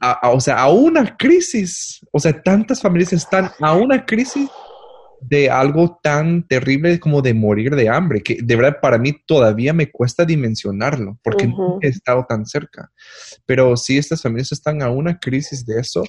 a, 0.00 0.30
o 0.30 0.40
sea, 0.40 0.58
a 0.58 0.70
una 0.70 1.16
crisis, 1.16 2.00
o 2.12 2.18
sea, 2.18 2.42
tantas 2.42 2.80
familias 2.80 3.12
están 3.12 3.50
a 3.60 3.74
una 3.74 4.04
crisis 4.04 4.48
de 5.20 5.50
algo 5.50 6.00
tan 6.02 6.46
terrible 6.48 6.98
como 6.98 7.20
de 7.20 7.34
morir 7.34 7.76
de 7.76 7.88
hambre, 7.88 8.22
que 8.22 8.38
de 8.42 8.56
verdad 8.56 8.78
para 8.80 8.98
mí 8.98 9.14
todavía 9.26 9.72
me 9.72 9.90
cuesta 9.90 10.24
dimensionarlo, 10.24 11.18
porque 11.22 11.46
no 11.46 11.78
he 11.82 11.88
estado 11.88 12.24
tan 12.26 12.46
cerca. 12.46 12.90
Pero 13.44 13.76
sí, 13.76 13.98
estas 13.98 14.22
familias 14.22 14.52
están 14.52 14.82
a 14.82 14.90
una 14.90 15.18
crisis 15.18 15.66
de 15.66 15.80
eso. 15.80 16.04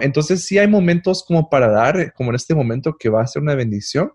entonces 0.00 0.44
sí 0.44 0.58
hay 0.58 0.66
momentos 0.66 1.24
como 1.26 1.48
para 1.48 1.68
dar, 1.68 2.12
como 2.14 2.30
en 2.30 2.36
este 2.36 2.54
momento 2.54 2.96
que 2.98 3.08
va 3.08 3.22
a 3.22 3.26
ser 3.26 3.42
una 3.42 3.54
bendición, 3.54 4.12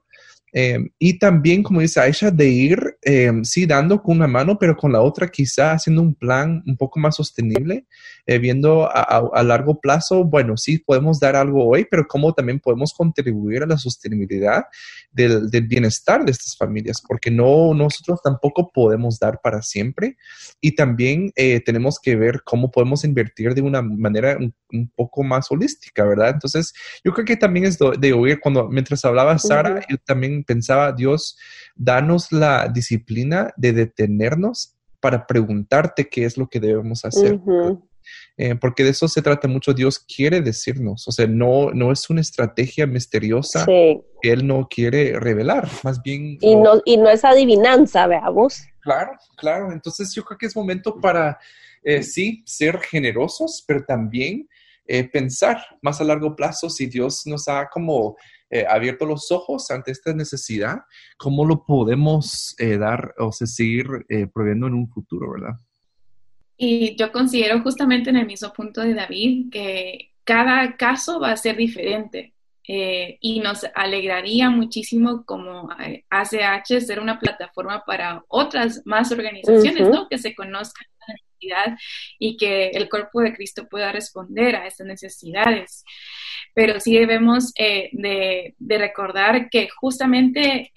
Em, 0.53 0.89
y 0.97 1.19
también, 1.19 1.61
como 1.61 1.81
dice 1.81 1.99
Aisha, 1.99 2.31
de 2.31 2.47
ir, 2.47 2.97
em, 3.03 3.43
sí, 3.43 3.65
dando 3.65 4.01
con 4.01 4.17
una 4.17 4.27
mano, 4.27 4.57
pero 4.57 4.75
con 4.77 4.91
la 4.93 5.01
otra 5.01 5.27
quizá 5.27 5.73
haciendo 5.73 6.01
un 6.01 6.15
plan 6.15 6.63
un 6.65 6.77
poco 6.77 6.99
más 6.99 7.17
sostenible, 7.17 7.85
eh, 8.25 8.39
viendo 8.39 8.89
a, 8.91 9.43
largo 9.43 9.79
plazo, 9.79 10.23
bueno, 10.23 10.57
sí, 10.57 10.79
podemos 10.79 11.19
dar 11.19 11.35
algo 11.35 11.65
hoy, 11.65 11.85
pero 11.89 12.05
cómo 12.07 12.33
también 12.33 12.59
podemos 12.59 12.93
contribuir 12.93 13.63
a 13.63 13.65
la 13.65 13.77
sostenibilidad 13.77 14.65
del, 15.11 15.49
bienestar 15.67 16.25
de 16.25 16.31
estas 16.31 16.55
familias, 16.57 17.01
porque 17.07 17.31
no, 17.31 17.73
nosotros 17.73 18.19
tampoco 18.21 18.71
podemos 18.71 19.19
dar 19.19 19.39
para 19.41 19.61
siempre. 19.61 20.17
Y 20.59 20.75
también 20.75 21.31
eh, 21.35 21.61
tenemos 21.61 21.99
que 21.99 22.15
ver 22.15 22.41
cómo 22.43 22.71
podemos 22.71 23.03
invertir 23.03 23.53
de 23.53 23.61
una 23.61 23.81
manera 23.81 24.37
un, 24.37 24.53
poco 24.95 25.23
más 25.23 25.49
holística, 25.49 26.03
¿verdad? 26.03 26.31
Entonces, 26.31 26.73
yo 27.03 27.13
creo 27.13 27.25
que 27.25 27.37
también 27.37 27.65
es 27.65 27.77
de, 27.77 28.13
oír, 28.13 28.39
cuando 28.41 28.67
mientras 28.67 29.05
hablaba 29.05 29.37
Sara, 29.37 29.81
yo 29.89 29.97
también 30.05 30.43
pensaba, 30.47 30.91
Dios, 30.91 31.37
danos 31.75 32.31
la 32.31 32.67
disciplina 32.67 33.53
de 33.57 33.73
detenernos 33.73 34.75
para 34.99 35.27
preguntarte 35.27 36.09
qué 36.09 36.25
es 36.25 36.37
lo 36.37 36.47
que 36.47 36.59
debemos 36.59 37.05
hacer. 37.05 37.39
Eh, 38.37 38.55
porque 38.55 38.83
de 38.83 38.91
eso 38.91 39.07
se 39.07 39.21
trata 39.21 39.47
mucho. 39.47 39.73
Dios 39.73 39.99
quiere 39.99 40.41
decirnos, 40.41 41.07
o 41.07 41.11
sea, 41.11 41.27
no, 41.27 41.71
no 41.71 41.91
es 41.91 42.09
una 42.09 42.21
estrategia 42.21 42.87
misteriosa 42.87 43.65
que 43.65 44.03
Él 44.21 44.47
no 44.47 44.67
quiere 44.69 45.19
revelar, 45.19 45.67
más 45.83 46.01
bien. 46.01 46.37
Y 46.41 46.55
no, 46.55 46.81
y 46.85 46.97
no 46.97 47.09
es 47.09 47.25
adivinanza, 47.25 48.07
veamos. 48.07 48.61
Claro, 48.79 49.11
claro. 49.35 49.71
Entonces 49.71 50.13
yo 50.13 50.23
creo 50.23 50.37
que 50.37 50.45
es 50.45 50.55
momento 50.55 50.99
para, 50.99 51.37
eh, 51.83 52.03
sí, 52.03 52.43
ser 52.45 52.79
generosos, 52.79 53.63
pero 53.67 53.83
también 53.83 54.47
eh, 54.85 55.03
pensar 55.03 55.57
más 55.81 55.99
a 55.99 56.03
largo 56.03 56.35
plazo 56.35 56.69
si 56.69 56.85
Dios 56.85 57.25
nos 57.25 57.47
ha 57.47 57.67
como 57.69 58.15
eh, 58.49 58.65
abierto 58.67 59.05
los 59.05 59.31
ojos 59.31 59.69
ante 59.71 59.91
esta 59.91 60.13
necesidad, 60.13 60.79
¿cómo 61.17 61.45
lo 61.45 61.65
podemos 61.65 62.55
eh, 62.59 62.77
dar 62.77 63.13
o 63.17 63.31
seguir 63.31 63.87
eh, 64.09 64.27
en 64.35 64.63
un 64.63 64.89
futuro, 64.89 65.31
verdad? 65.33 65.55
Y 66.57 66.95
yo 66.95 67.11
considero 67.11 67.61
justamente 67.61 68.09
en 68.09 68.17
el 68.17 68.25
mismo 68.25 68.51
punto 68.51 68.81
de 68.81 68.93
David 68.93 69.49
que 69.51 70.13
cada 70.23 70.75
caso 70.75 71.19
va 71.19 71.31
a 71.31 71.37
ser 71.37 71.55
diferente. 71.57 72.33
eh, 72.69 73.17
y 73.21 73.39
nos 73.39 73.65
alegraría 73.75 74.49
muchísimo 74.49 75.23
como 75.25 75.69
ACH 76.09 76.71
eh, 76.71 76.81
ser 76.81 76.99
una 76.99 77.17
plataforma 77.17 77.83
para 77.85 78.25
otras 78.27 78.81
más 78.85 79.09
organizaciones, 79.11 79.89
¿no? 79.89 80.09
Que 80.09 80.17
se 80.17 80.35
conozcan 80.35 80.85
y 82.19 82.37
que 82.37 82.69
el 82.69 82.89
cuerpo 82.89 83.21
de 83.21 83.33
Cristo 83.33 83.67
pueda 83.67 83.91
responder 83.91 84.55
a 84.55 84.67
estas 84.67 84.87
necesidades. 84.87 85.83
Pero 86.53 86.79
sí 86.79 86.97
debemos 86.97 87.51
eh, 87.57 87.89
de, 87.93 88.55
recordar 88.77 89.49
que 89.49 89.69
justamente 89.69 90.71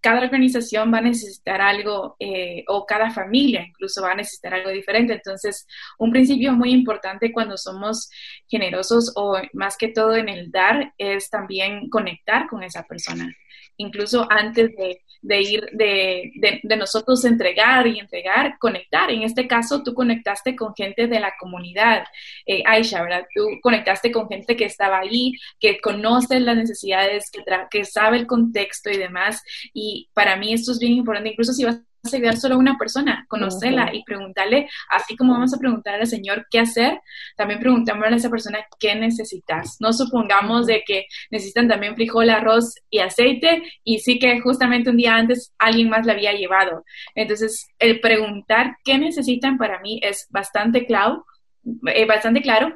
cada 0.00 0.20
organización 0.22 0.92
va 0.92 0.98
a 0.98 1.02
necesitar 1.02 1.60
algo 1.60 2.16
eh, 2.20 2.64
o 2.68 2.86
cada 2.86 3.10
familia 3.10 3.64
incluso 3.66 4.02
va 4.02 4.12
a 4.12 4.16
necesitar 4.16 4.54
algo 4.54 4.70
diferente. 4.70 5.14
Entonces, 5.14 5.66
un 5.98 6.10
principio 6.10 6.52
muy 6.52 6.70
importante 6.70 7.32
cuando 7.32 7.56
somos 7.56 8.10
generosos 8.46 9.12
o 9.16 9.40
más 9.52 9.76
que 9.76 9.88
todo 9.88 10.16
en 10.16 10.28
el 10.28 10.50
dar 10.50 10.94
es 10.98 11.30
también 11.30 11.88
conectar 11.88 12.48
con 12.48 12.62
esa 12.62 12.84
persona 12.84 13.28
incluso 13.78 14.26
antes 14.30 14.70
de, 15.22 15.40
ir, 15.40 15.68
de, 15.72 16.76
nosotros 16.76 17.24
entregar 17.24 17.86
y 17.86 17.98
entregar, 17.98 18.58
conectar. 18.58 19.10
En 19.10 19.22
este 19.22 19.48
caso, 19.48 19.82
tú 19.82 19.94
conectaste 19.94 20.54
con 20.54 20.74
gente 20.74 21.06
de 21.06 21.20
la 21.20 21.32
comunidad, 21.40 22.04
eh, 22.46 22.62
Aisha, 22.66 23.02
¿verdad? 23.02 23.26
Tú 23.34 23.42
conectaste 23.62 24.12
con 24.12 24.28
gente 24.28 24.56
que 24.56 24.66
estaba 24.66 24.98
ahí, 24.98 25.32
que 25.58 25.80
conoce 25.80 26.40
las 26.40 26.56
necesidades, 26.56 27.30
que, 27.30 27.42
que 27.70 27.84
sabe 27.84 28.18
el 28.18 28.26
contexto 28.26 28.90
y 28.90 28.98
demás. 28.98 29.42
Y 29.72 30.10
para 30.12 30.36
mí 30.36 30.52
esto 30.52 30.72
es 30.72 30.78
bien 30.78 30.92
importante, 30.92 31.30
incluso 31.30 31.52
si 31.52 31.64
vas 31.64 31.80
ayudar 32.12 32.36
solo 32.36 32.54
a 32.54 32.58
una 32.58 32.78
persona, 32.78 33.26
conocerla 33.28 33.90
y 33.92 34.02
preguntarle, 34.04 34.68
así 34.90 35.16
como 35.16 35.32
vamos 35.32 35.52
a 35.54 35.58
preguntar 35.58 35.94
al 35.94 36.06
Señor 36.06 36.46
qué 36.50 36.60
hacer, 36.60 37.00
también 37.36 37.60
preguntémosle 37.60 38.14
a 38.14 38.16
esa 38.16 38.30
persona 38.30 38.58
qué 38.78 38.94
necesitas. 38.94 39.76
No 39.80 39.92
supongamos 39.92 40.66
de 40.66 40.82
que 40.86 41.06
necesitan 41.30 41.68
también 41.68 41.94
frijol, 41.94 42.30
arroz 42.30 42.74
y 42.90 43.00
aceite 43.00 43.62
y 43.84 43.98
sí 43.98 44.18
que 44.18 44.40
justamente 44.40 44.90
un 44.90 44.96
día 44.96 45.16
antes 45.16 45.52
alguien 45.58 45.88
más 45.88 46.06
la 46.06 46.12
había 46.12 46.32
llevado. 46.32 46.84
Entonces, 47.14 47.68
el 47.78 48.00
preguntar 48.00 48.76
qué 48.84 48.98
necesitan 48.98 49.58
para 49.58 49.80
mí 49.80 50.00
es 50.02 50.26
bastante 50.30 50.86
claro, 50.86 51.24
eh, 51.86 52.06
bastante 52.06 52.42
claro 52.42 52.74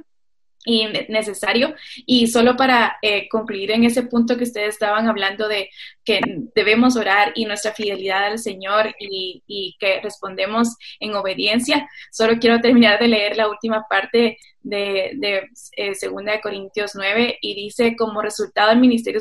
y 0.65 0.87
necesario. 1.09 1.75
Y 2.07 2.29
solo 2.29 2.57
para 2.57 2.97
eh, 3.03 3.29
concluir 3.29 3.71
en 3.73 3.85
ese 3.85 4.03
punto 4.05 4.37
que 4.37 4.45
ustedes 4.45 4.75
estaban 4.75 5.09
hablando 5.09 5.49
de 5.49 5.71
que 6.05 6.21
debemos 6.55 6.97
orar 6.97 7.33
y 7.35 7.45
nuestra 7.45 7.73
fidelidad 7.73 8.25
al 8.25 8.39
Señor 8.39 8.95
y, 8.99 9.77
que 9.79 10.01
respondemos 10.01 10.77
en 11.01 11.15
obediencia, 11.15 11.89
solo 12.11 12.39
quiero 12.39 12.61
terminar 12.61 12.99
de 12.99 13.09
leer 13.09 13.37
la 13.37 13.49
última 13.49 13.87
parte 13.89 14.39
de, 14.63 15.13
de 15.15 15.49
eh, 15.77 15.95
Segunda 15.95 16.33
de 16.33 16.41
Corintios 16.41 16.93
9 16.95 17.39
y 17.41 17.55
dice, 17.55 17.97
como 17.97 18.23
resultado 18.23 18.71
del 18.71 18.79
ministerio 18.79 19.21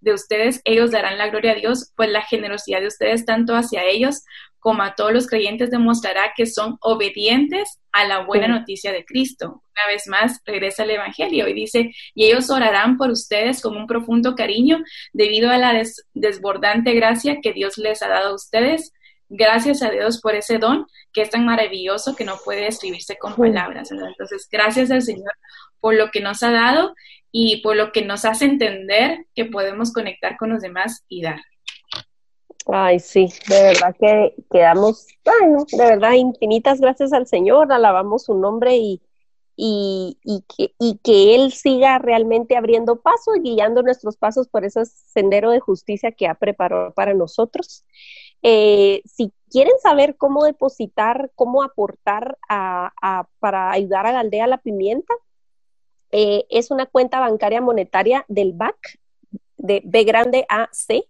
de 0.00 0.12
ustedes, 0.12 0.60
ellos 0.64 0.90
darán 0.90 1.18
la 1.18 1.28
gloria 1.28 1.52
a 1.52 1.56
Dios, 1.56 1.92
pues 1.96 2.10
la 2.10 2.22
generosidad 2.22 2.80
de 2.80 2.88
ustedes 2.88 3.24
tanto 3.24 3.54
hacia 3.54 3.84
ellos 3.84 4.22
como 4.60 4.82
a 4.82 4.94
todos 4.94 5.12
los 5.12 5.26
creyentes 5.26 5.70
demostrará 5.70 6.32
que 6.36 6.46
son 6.46 6.76
obedientes 6.80 7.80
a 7.92 8.06
la 8.06 8.24
buena 8.24 8.46
noticia 8.46 8.92
de 8.92 9.04
Cristo. 9.04 9.62
Una 9.74 9.92
vez 9.92 10.06
más, 10.06 10.40
regresa 10.44 10.84
el 10.84 10.90
Evangelio 10.90 11.48
y 11.48 11.54
dice, 11.54 11.90
y 12.14 12.26
ellos 12.26 12.50
orarán 12.50 12.96
por 12.96 13.10
ustedes 13.10 13.62
con 13.62 13.76
un 13.76 13.86
profundo 13.86 14.34
cariño 14.34 14.78
debido 15.12 15.50
a 15.50 15.58
la 15.58 15.82
desbordante 16.14 16.92
gracia 16.92 17.40
que 17.42 17.52
Dios 17.52 17.78
les 17.78 18.02
ha 18.02 18.08
dado 18.08 18.28
a 18.28 18.34
ustedes. 18.34 18.92
Gracias 19.28 19.82
a 19.82 19.90
Dios 19.90 20.20
por 20.20 20.34
ese 20.34 20.58
don 20.58 20.86
que 21.12 21.22
es 21.22 21.30
tan 21.30 21.44
maravilloso 21.44 22.14
que 22.14 22.24
no 22.24 22.36
puede 22.44 22.66
escribirse 22.66 23.16
con 23.16 23.34
palabras. 23.34 23.90
Entonces, 23.90 24.46
gracias 24.50 24.90
al 24.90 25.02
Señor 25.02 25.32
por 25.80 25.94
lo 25.94 26.10
que 26.10 26.20
nos 26.20 26.42
ha 26.42 26.50
dado 26.50 26.94
y 27.32 27.62
por 27.62 27.76
lo 27.76 27.92
que 27.92 28.04
nos 28.04 28.24
hace 28.24 28.44
entender 28.44 29.26
que 29.34 29.46
podemos 29.46 29.92
conectar 29.92 30.36
con 30.36 30.50
los 30.50 30.60
demás 30.60 31.04
y 31.08 31.22
dar. 31.22 31.40
Ay, 32.72 33.00
sí, 33.00 33.28
de 33.48 33.62
verdad 33.62 33.96
que 33.98 34.34
quedamos, 34.50 35.08
bueno, 35.24 35.64
de 35.72 35.84
verdad, 35.84 36.12
infinitas 36.12 36.80
gracias 36.80 37.12
al 37.12 37.26
Señor, 37.26 37.72
alabamos 37.72 38.24
su 38.24 38.34
nombre 38.38 38.76
y, 38.76 39.02
y, 39.56 40.18
y, 40.22 40.42
que, 40.42 40.74
y 40.78 40.98
que 40.98 41.34
Él 41.34 41.52
siga 41.52 41.98
realmente 41.98 42.56
abriendo 42.56 43.00
paso 43.00 43.32
guiando 43.42 43.82
nuestros 43.82 44.16
pasos 44.16 44.46
por 44.46 44.64
ese 44.64 44.84
sendero 44.84 45.50
de 45.50 45.58
justicia 45.58 46.12
que 46.12 46.28
ha 46.28 46.34
preparado 46.36 46.92
para 46.94 47.12
nosotros. 47.12 47.84
Eh, 48.42 49.02
si 49.04 49.32
quieren 49.50 49.74
saber 49.82 50.16
cómo 50.16 50.44
depositar, 50.44 51.32
cómo 51.34 51.64
aportar 51.64 52.38
a, 52.48 52.92
a, 53.02 53.26
para 53.40 53.72
ayudar 53.72 54.06
a 54.06 54.12
la 54.12 54.20
aldea 54.20 54.46
La 54.46 54.58
Pimienta, 54.58 55.14
eh, 56.12 56.46
es 56.50 56.70
una 56.70 56.86
cuenta 56.86 57.18
bancaria 57.18 57.60
monetaria 57.60 58.24
del 58.28 58.52
BAC, 58.52 59.00
de 59.56 59.82
B 59.84 60.04
grande 60.04 60.46
AC, 60.48 61.04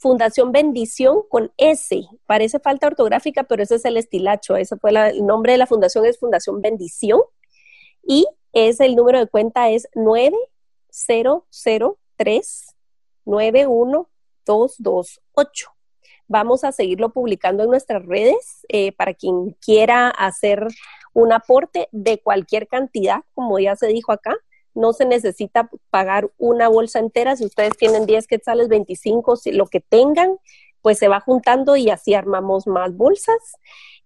Fundación 0.00 0.50
Bendición 0.50 1.22
con 1.28 1.52
S. 1.58 2.02
Parece 2.24 2.58
falta 2.58 2.86
ortográfica, 2.86 3.44
pero 3.44 3.62
ese 3.62 3.74
es 3.74 3.84
el 3.84 3.98
estilacho. 3.98 4.56
Ese 4.56 4.78
fue 4.78 4.92
el 4.92 5.26
nombre 5.26 5.52
de 5.52 5.58
la 5.58 5.66
fundación, 5.66 6.06
es 6.06 6.18
Fundación 6.18 6.62
Bendición. 6.62 7.20
Y 8.02 8.26
es 8.54 8.80
el 8.80 8.96
número 8.96 9.18
de 9.18 9.26
cuenta 9.26 9.68
es 9.68 9.88
9003 9.94 12.76
91228. 13.26 15.70
Vamos 16.28 16.64
a 16.64 16.72
seguirlo 16.72 17.12
publicando 17.12 17.64
en 17.64 17.70
nuestras 17.70 18.02
redes 18.06 18.64
eh, 18.70 18.92
para 18.92 19.12
quien 19.12 19.54
quiera 19.60 20.08
hacer 20.08 20.66
un 21.12 21.30
aporte 21.32 21.90
de 21.92 22.22
cualquier 22.22 22.68
cantidad, 22.68 23.20
como 23.34 23.58
ya 23.58 23.76
se 23.76 23.88
dijo 23.88 24.12
acá 24.12 24.34
no 24.74 24.92
se 24.92 25.04
necesita 25.04 25.70
pagar 25.90 26.30
una 26.38 26.68
bolsa 26.68 26.98
entera, 26.98 27.36
si 27.36 27.44
ustedes 27.44 27.76
tienen 27.76 28.06
10 28.06 28.26
quetzales, 28.26 28.68
25, 28.68 29.36
si 29.36 29.52
lo 29.52 29.66
que 29.66 29.80
tengan, 29.80 30.38
pues 30.82 30.98
se 30.98 31.08
va 31.08 31.20
juntando 31.20 31.76
y 31.76 31.90
así 31.90 32.14
armamos 32.14 32.66
más 32.66 32.96
bolsas. 32.96 33.56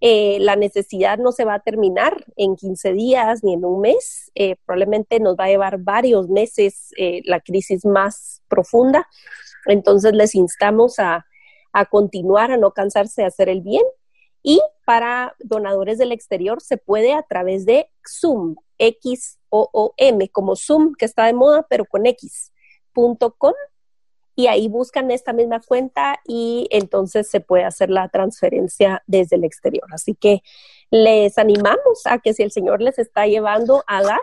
Eh, 0.01 0.39
la 0.41 0.57
necesidad 0.57 1.19
no 1.19 1.33
se 1.33 1.45
va 1.45 1.55
a 1.55 1.61
terminar 1.61 2.25
en 2.37 2.57
15 2.57 2.93
días 2.93 3.45
ni 3.45 3.55
en 3.55 3.65
un 3.65 3.81
mes, 3.81 4.31
eh, 4.35 4.57
probablemente 4.67 5.21
nos 5.21 5.37
va 5.37 5.45
a 5.45 5.49
llevar 5.49 5.79
varios 5.79 6.29
meses 6.29 6.91
eh, 6.99 7.23
la 7.25 7.41
crisis 7.41 7.87
más 7.87 8.43
profunda. 8.49 9.09
Entonces 9.67 10.13
les 10.13 10.35
instamos 10.35 10.99
a, 10.99 11.27
a 11.73 11.87
continuar, 11.87 12.51
a 12.51 12.57
no 12.57 12.73
cansarse 12.73 13.23
de 13.23 13.29
hacer 13.29 13.49
el 13.49 13.61
bien. 13.61 13.85
Y 14.43 14.61
para 14.85 15.35
donadores 15.39 15.97
del 15.97 16.13
exterior 16.13 16.61
se 16.61 16.77
puede 16.77 17.15
a 17.15 17.23
través 17.23 17.65
de 17.65 17.89
Zoom, 18.07 18.57
X 18.79 19.39
o, 19.49 19.95
M, 19.97 20.29
como 20.31 20.57
Zoom, 20.57 20.95
que 20.95 21.05
está 21.05 21.27
de 21.27 21.33
moda, 21.33 21.65
pero 21.69 21.85
con 21.85 22.07
X.com. 22.07 23.55
Y 24.37 24.49
ahí 24.49 24.67
buscan 24.67 25.13
esta 25.13 25.33
misma 25.33 25.61
cuenta 25.61 26.19
y 26.27 26.67
entonces 26.73 27.31
se 27.31 27.41
puede 27.41 27.63
hacer 27.63 27.89
la 27.89 28.09
transferencia 28.09 29.05
desde 29.07 29.37
el 29.37 29.45
exterior. 29.45 29.87
Así 29.93 30.17
que 30.17 30.43
les 30.91 31.39
animamos 31.39 32.05
a 32.07 32.19
que 32.19 32.35
si 32.35 32.43
el 32.43 32.51
Señor 32.51 32.83
les 32.83 32.99
está 32.99 33.27
llevando 33.29 33.85
a 33.87 34.03
dar, 34.03 34.21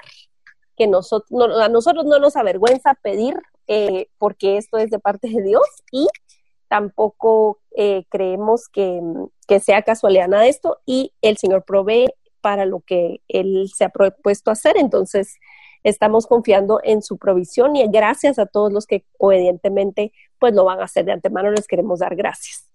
que 0.75 0.87
nosotros, 0.87 1.61
a 1.61 1.69
nosotros 1.69 2.05
no 2.05 2.19
nos 2.19 2.35
avergüenza 2.35 2.95
pedir, 2.95 3.35
eh, 3.67 4.09
porque 4.17 4.57
esto 4.57 4.77
es 4.77 4.89
de 4.89 4.99
parte 4.99 5.29
de 5.29 5.41
Dios 5.43 5.63
y 5.91 6.07
tampoco 6.67 7.59
eh, 7.75 8.05
creemos 8.09 8.67
que, 8.67 9.01
que, 9.47 9.59
sea 9.59 9.81
casualidad 9.83 10.27
nada 10.27 10.43
de 10.43 10.49
esto 10.49 10.79
y 10.85 11.13
el 11.21 11.37
Señor 11.37 11.63
provee 11.63 12.07
para 12.41 12.65
lo 12.65 12.81
que 12.81 13.21
Él 13.27 13.69
se 13.73 13.85
ha 13.85 13.89
propuesto 13.89 14.51
hacer. 14.51 14.77
Entonces, 14.77 15.37
estamos 15.83 16.27
confiando 16.27 16.79
en 16.83 17.01
su 17.01 17.17
provisión 17.17 17.75
y 17.75 17.87
gracias 17.87 18.39
a 18.39 18.45
todos 18.45 18.71
los 18.71 18.85
que 18.85 19.05
obedientemente 19.17 20.11
pues 20.39 20.53
lo 20.53 20.65
van 20.65 20.79
a 20.79 20.85
hacer 20.85 21.05
de 21.05 21.11
antemano, 21.11 21.51
les 21.51 21.67
queremos 21.67 21.99
dar 21.99 22.15
gracias. 22.15 22.67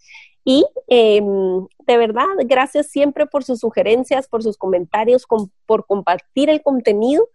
Y 0.44 0.64
em, 0.86 1.66
de 1.86 1.98
verdad, 1.98 2.26
gracias 2.44 2.86
siempre 2.88 3.26
por 3.26 3.42
sus 3.42 3.58
sugerencias, 3.58 4.28
por 4.28 4.44
sus 4.44 4.56
comentarios, 4.56 5.26
por 5.66 5.86
compartir 5.86 6.50
el 6.50 6.62
contenido, 6.62 7.28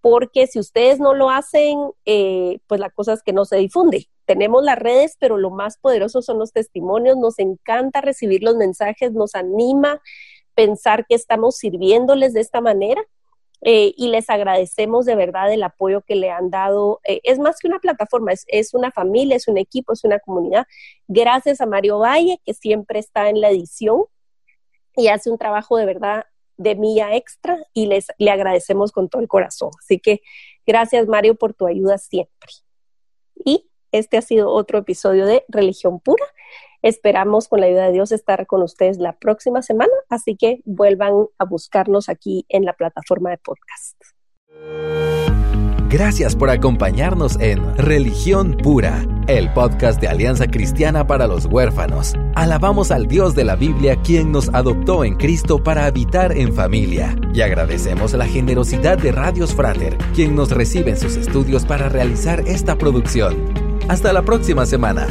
porque 0.00 0.46
si 0.46 0.60
ustedes 0.60 1.00
no 1.00 1.14
lo 1.14 1.30
hacen, 1.30 1.78
eh, 2.04 2.60
pues 2.68 2.80
la 2.80 2.90
cosa 2.90 3.14
es 3.14 3.22
que 3.22 3.32
no 3.32 3.44
se 3.44 3.56
difunde. 3.56 4.08
Tenemos 4.26 4.62
las 4.62 4.78
redes, 4.78 5.16
pero 5.18 5.38
lo 5.38 5.50
más 5.50 5.78
poderoso 5.78 6.22
son 6.22 6.38
los 6.38 6.52
testimonios, 6.52 7.16
nos 7.16 7.38
encanta 7.40 8.00
recibir 8.00 8.44
los 8.44 8.56
mensajes, 8.56 9.12
nos 9.12 9.34
anima 9.34 10.00
pensar 10.62 11.06
que 11.06 11.14
estamos 11.14 11.56
sirviéndoles 11.56 12.32
de 12.32 12.40
esta 12.40 12.60
manera. 12.60 13.02
Eh, 13.64 13.94
y 13.96 14.08
les 14.08 14.28
agradecemos 14.28 15.06
de 15.06 15.14
verdad 15.14 15.52
el 15.52 15.62
apoyo 15.62 16.00
que 16.00 16.16
le 16.16 16.30
han 16.30 16.50
dado. 16.50 17.00
Eh, 17.04 17.20
es 17.22 17.38
más 17.38 17.58
que 17.58 17.68
una 17.68 17.78
plataforma, 17.78 18.32
es, 18.32 18.74
una 18.74 18.90
familia, 18.90 19.36
es 19.36 19.46
un 19.46 19.56
equipo, 19.56 19.92
es 19.92 20.02
una 20.04 20.18
comunidad. 20.18 20.66
Gracias 21.06 21.60
a 21.60 21.66
Mario 21.66 22.00
Valle, 22.00 22.40
que 22.44 22.54
siempre 22.54 22.98
está 22.98 23.28
en 23.28 23.40
la 23.40 23.50
edición 23.50 24.04
y 24.96 25.08
hace 25.08 25.30
un 25.30 25.38
trabajo 25.38 25.76
de 25.76 25.86
verdad 25.86 26.24
de 26.56 26.74
mía 26.74 27.14
extra 27.16 27.56
y 27.72 27.86
les 27.86 28.06
le 28.18 28.30
agradecemos 28.30 28.90
con 28.90 29.08
todo 29.08 29.22
el 29.22 29.28
corazón. 29.28 29.70
Así 29.78 29.98
que 30.00 30.22
gracias 30.66 31.06
Mario 31.06 31.36
por 31.36 31.54
tu 31.54 31.66
ayuda 31.66 31.98
siempre. 31.98 32.52
Y 33.44 33.70
este 33.92 34.16
ha 34.16 34.22
sido 34.22 34.50
otro 34.50 34.78
episodio 34.78 35.24
de 35.24 35.44
Religión 35.48 36.00
Pura. 36.00 36.24
Esperamos 36.82 37.46
con 37.48 37.60
la 37.60 37.66
ayuda 37.66 37.86
de 37.86 37.92
Dios 37.92 38.10
estar 38.10 38.46
con 38.46 38.62
ustedes 38.62 38.98
la 38.98 39.12
próxima 39.12 39.62
semana, 39.62 39.92
así 40.08 40.36
que 40.36 40.60
vuelvan 40.64 41.26
a 41.38 41.44
buscarnos 41.44 42.08
aquí 42.08 42.44
en 42.48 42.64
la 42.64 42.72
plataforma 42.72 43.30
de 43.30 43.38
podcast. 43.38 43.96
Gracias 45.88 46.34
por 46.34 46.48
acompañarnos 46.48 47.38
en 47.38 47.76
Religión 47.76 48.56
Pura, 48.56 49.06
el 49.28 49.52
podcast 49.52 50.00
de 50.00 50.08
Alianza 50.08 50.46
Cristiana 50.46 51.06
para 51.06 51.26
los 51.26 51.44
Huérfanos. 51.44 52.14
Alabamos 52.34 52.90
al 52.90 53.06
Dios 53.06 53.34
de 53.34 53.44
la 53.44 53.56
Biblia 53.56 53.96
quien 53.96 54.32
nos 54.32 54.48
adoptó 54.54 55.04
en 55.04 55.16
Cristo 55.16 55.62
para 55.62 55.84
habitar 55.84 56.32
en 56.32 56.54
familia. 56.54 57.14
Y 57.34 57.42
agradecemos 57.42 58.14
la 58.14 58.26
generosidad 58.26 58.96
de 58.96 59.12
Radios 59.12 59.54
Frater, 59.54 59.98
quien 60.14 60.34
nos 60.34 60.50
recibe 60.50 60.92
en 60.92 60.96
sus 60.96 61.16
estudios 61.16 61.66
para 61.66 61.90
realizar 61.90 62.40
esta 62.48 62.76
producción. 62.78 63.36
Hasta 63.88 64.14
la 64.14 64.22
próxima 64.22 64.64
semana. 64.64 65.06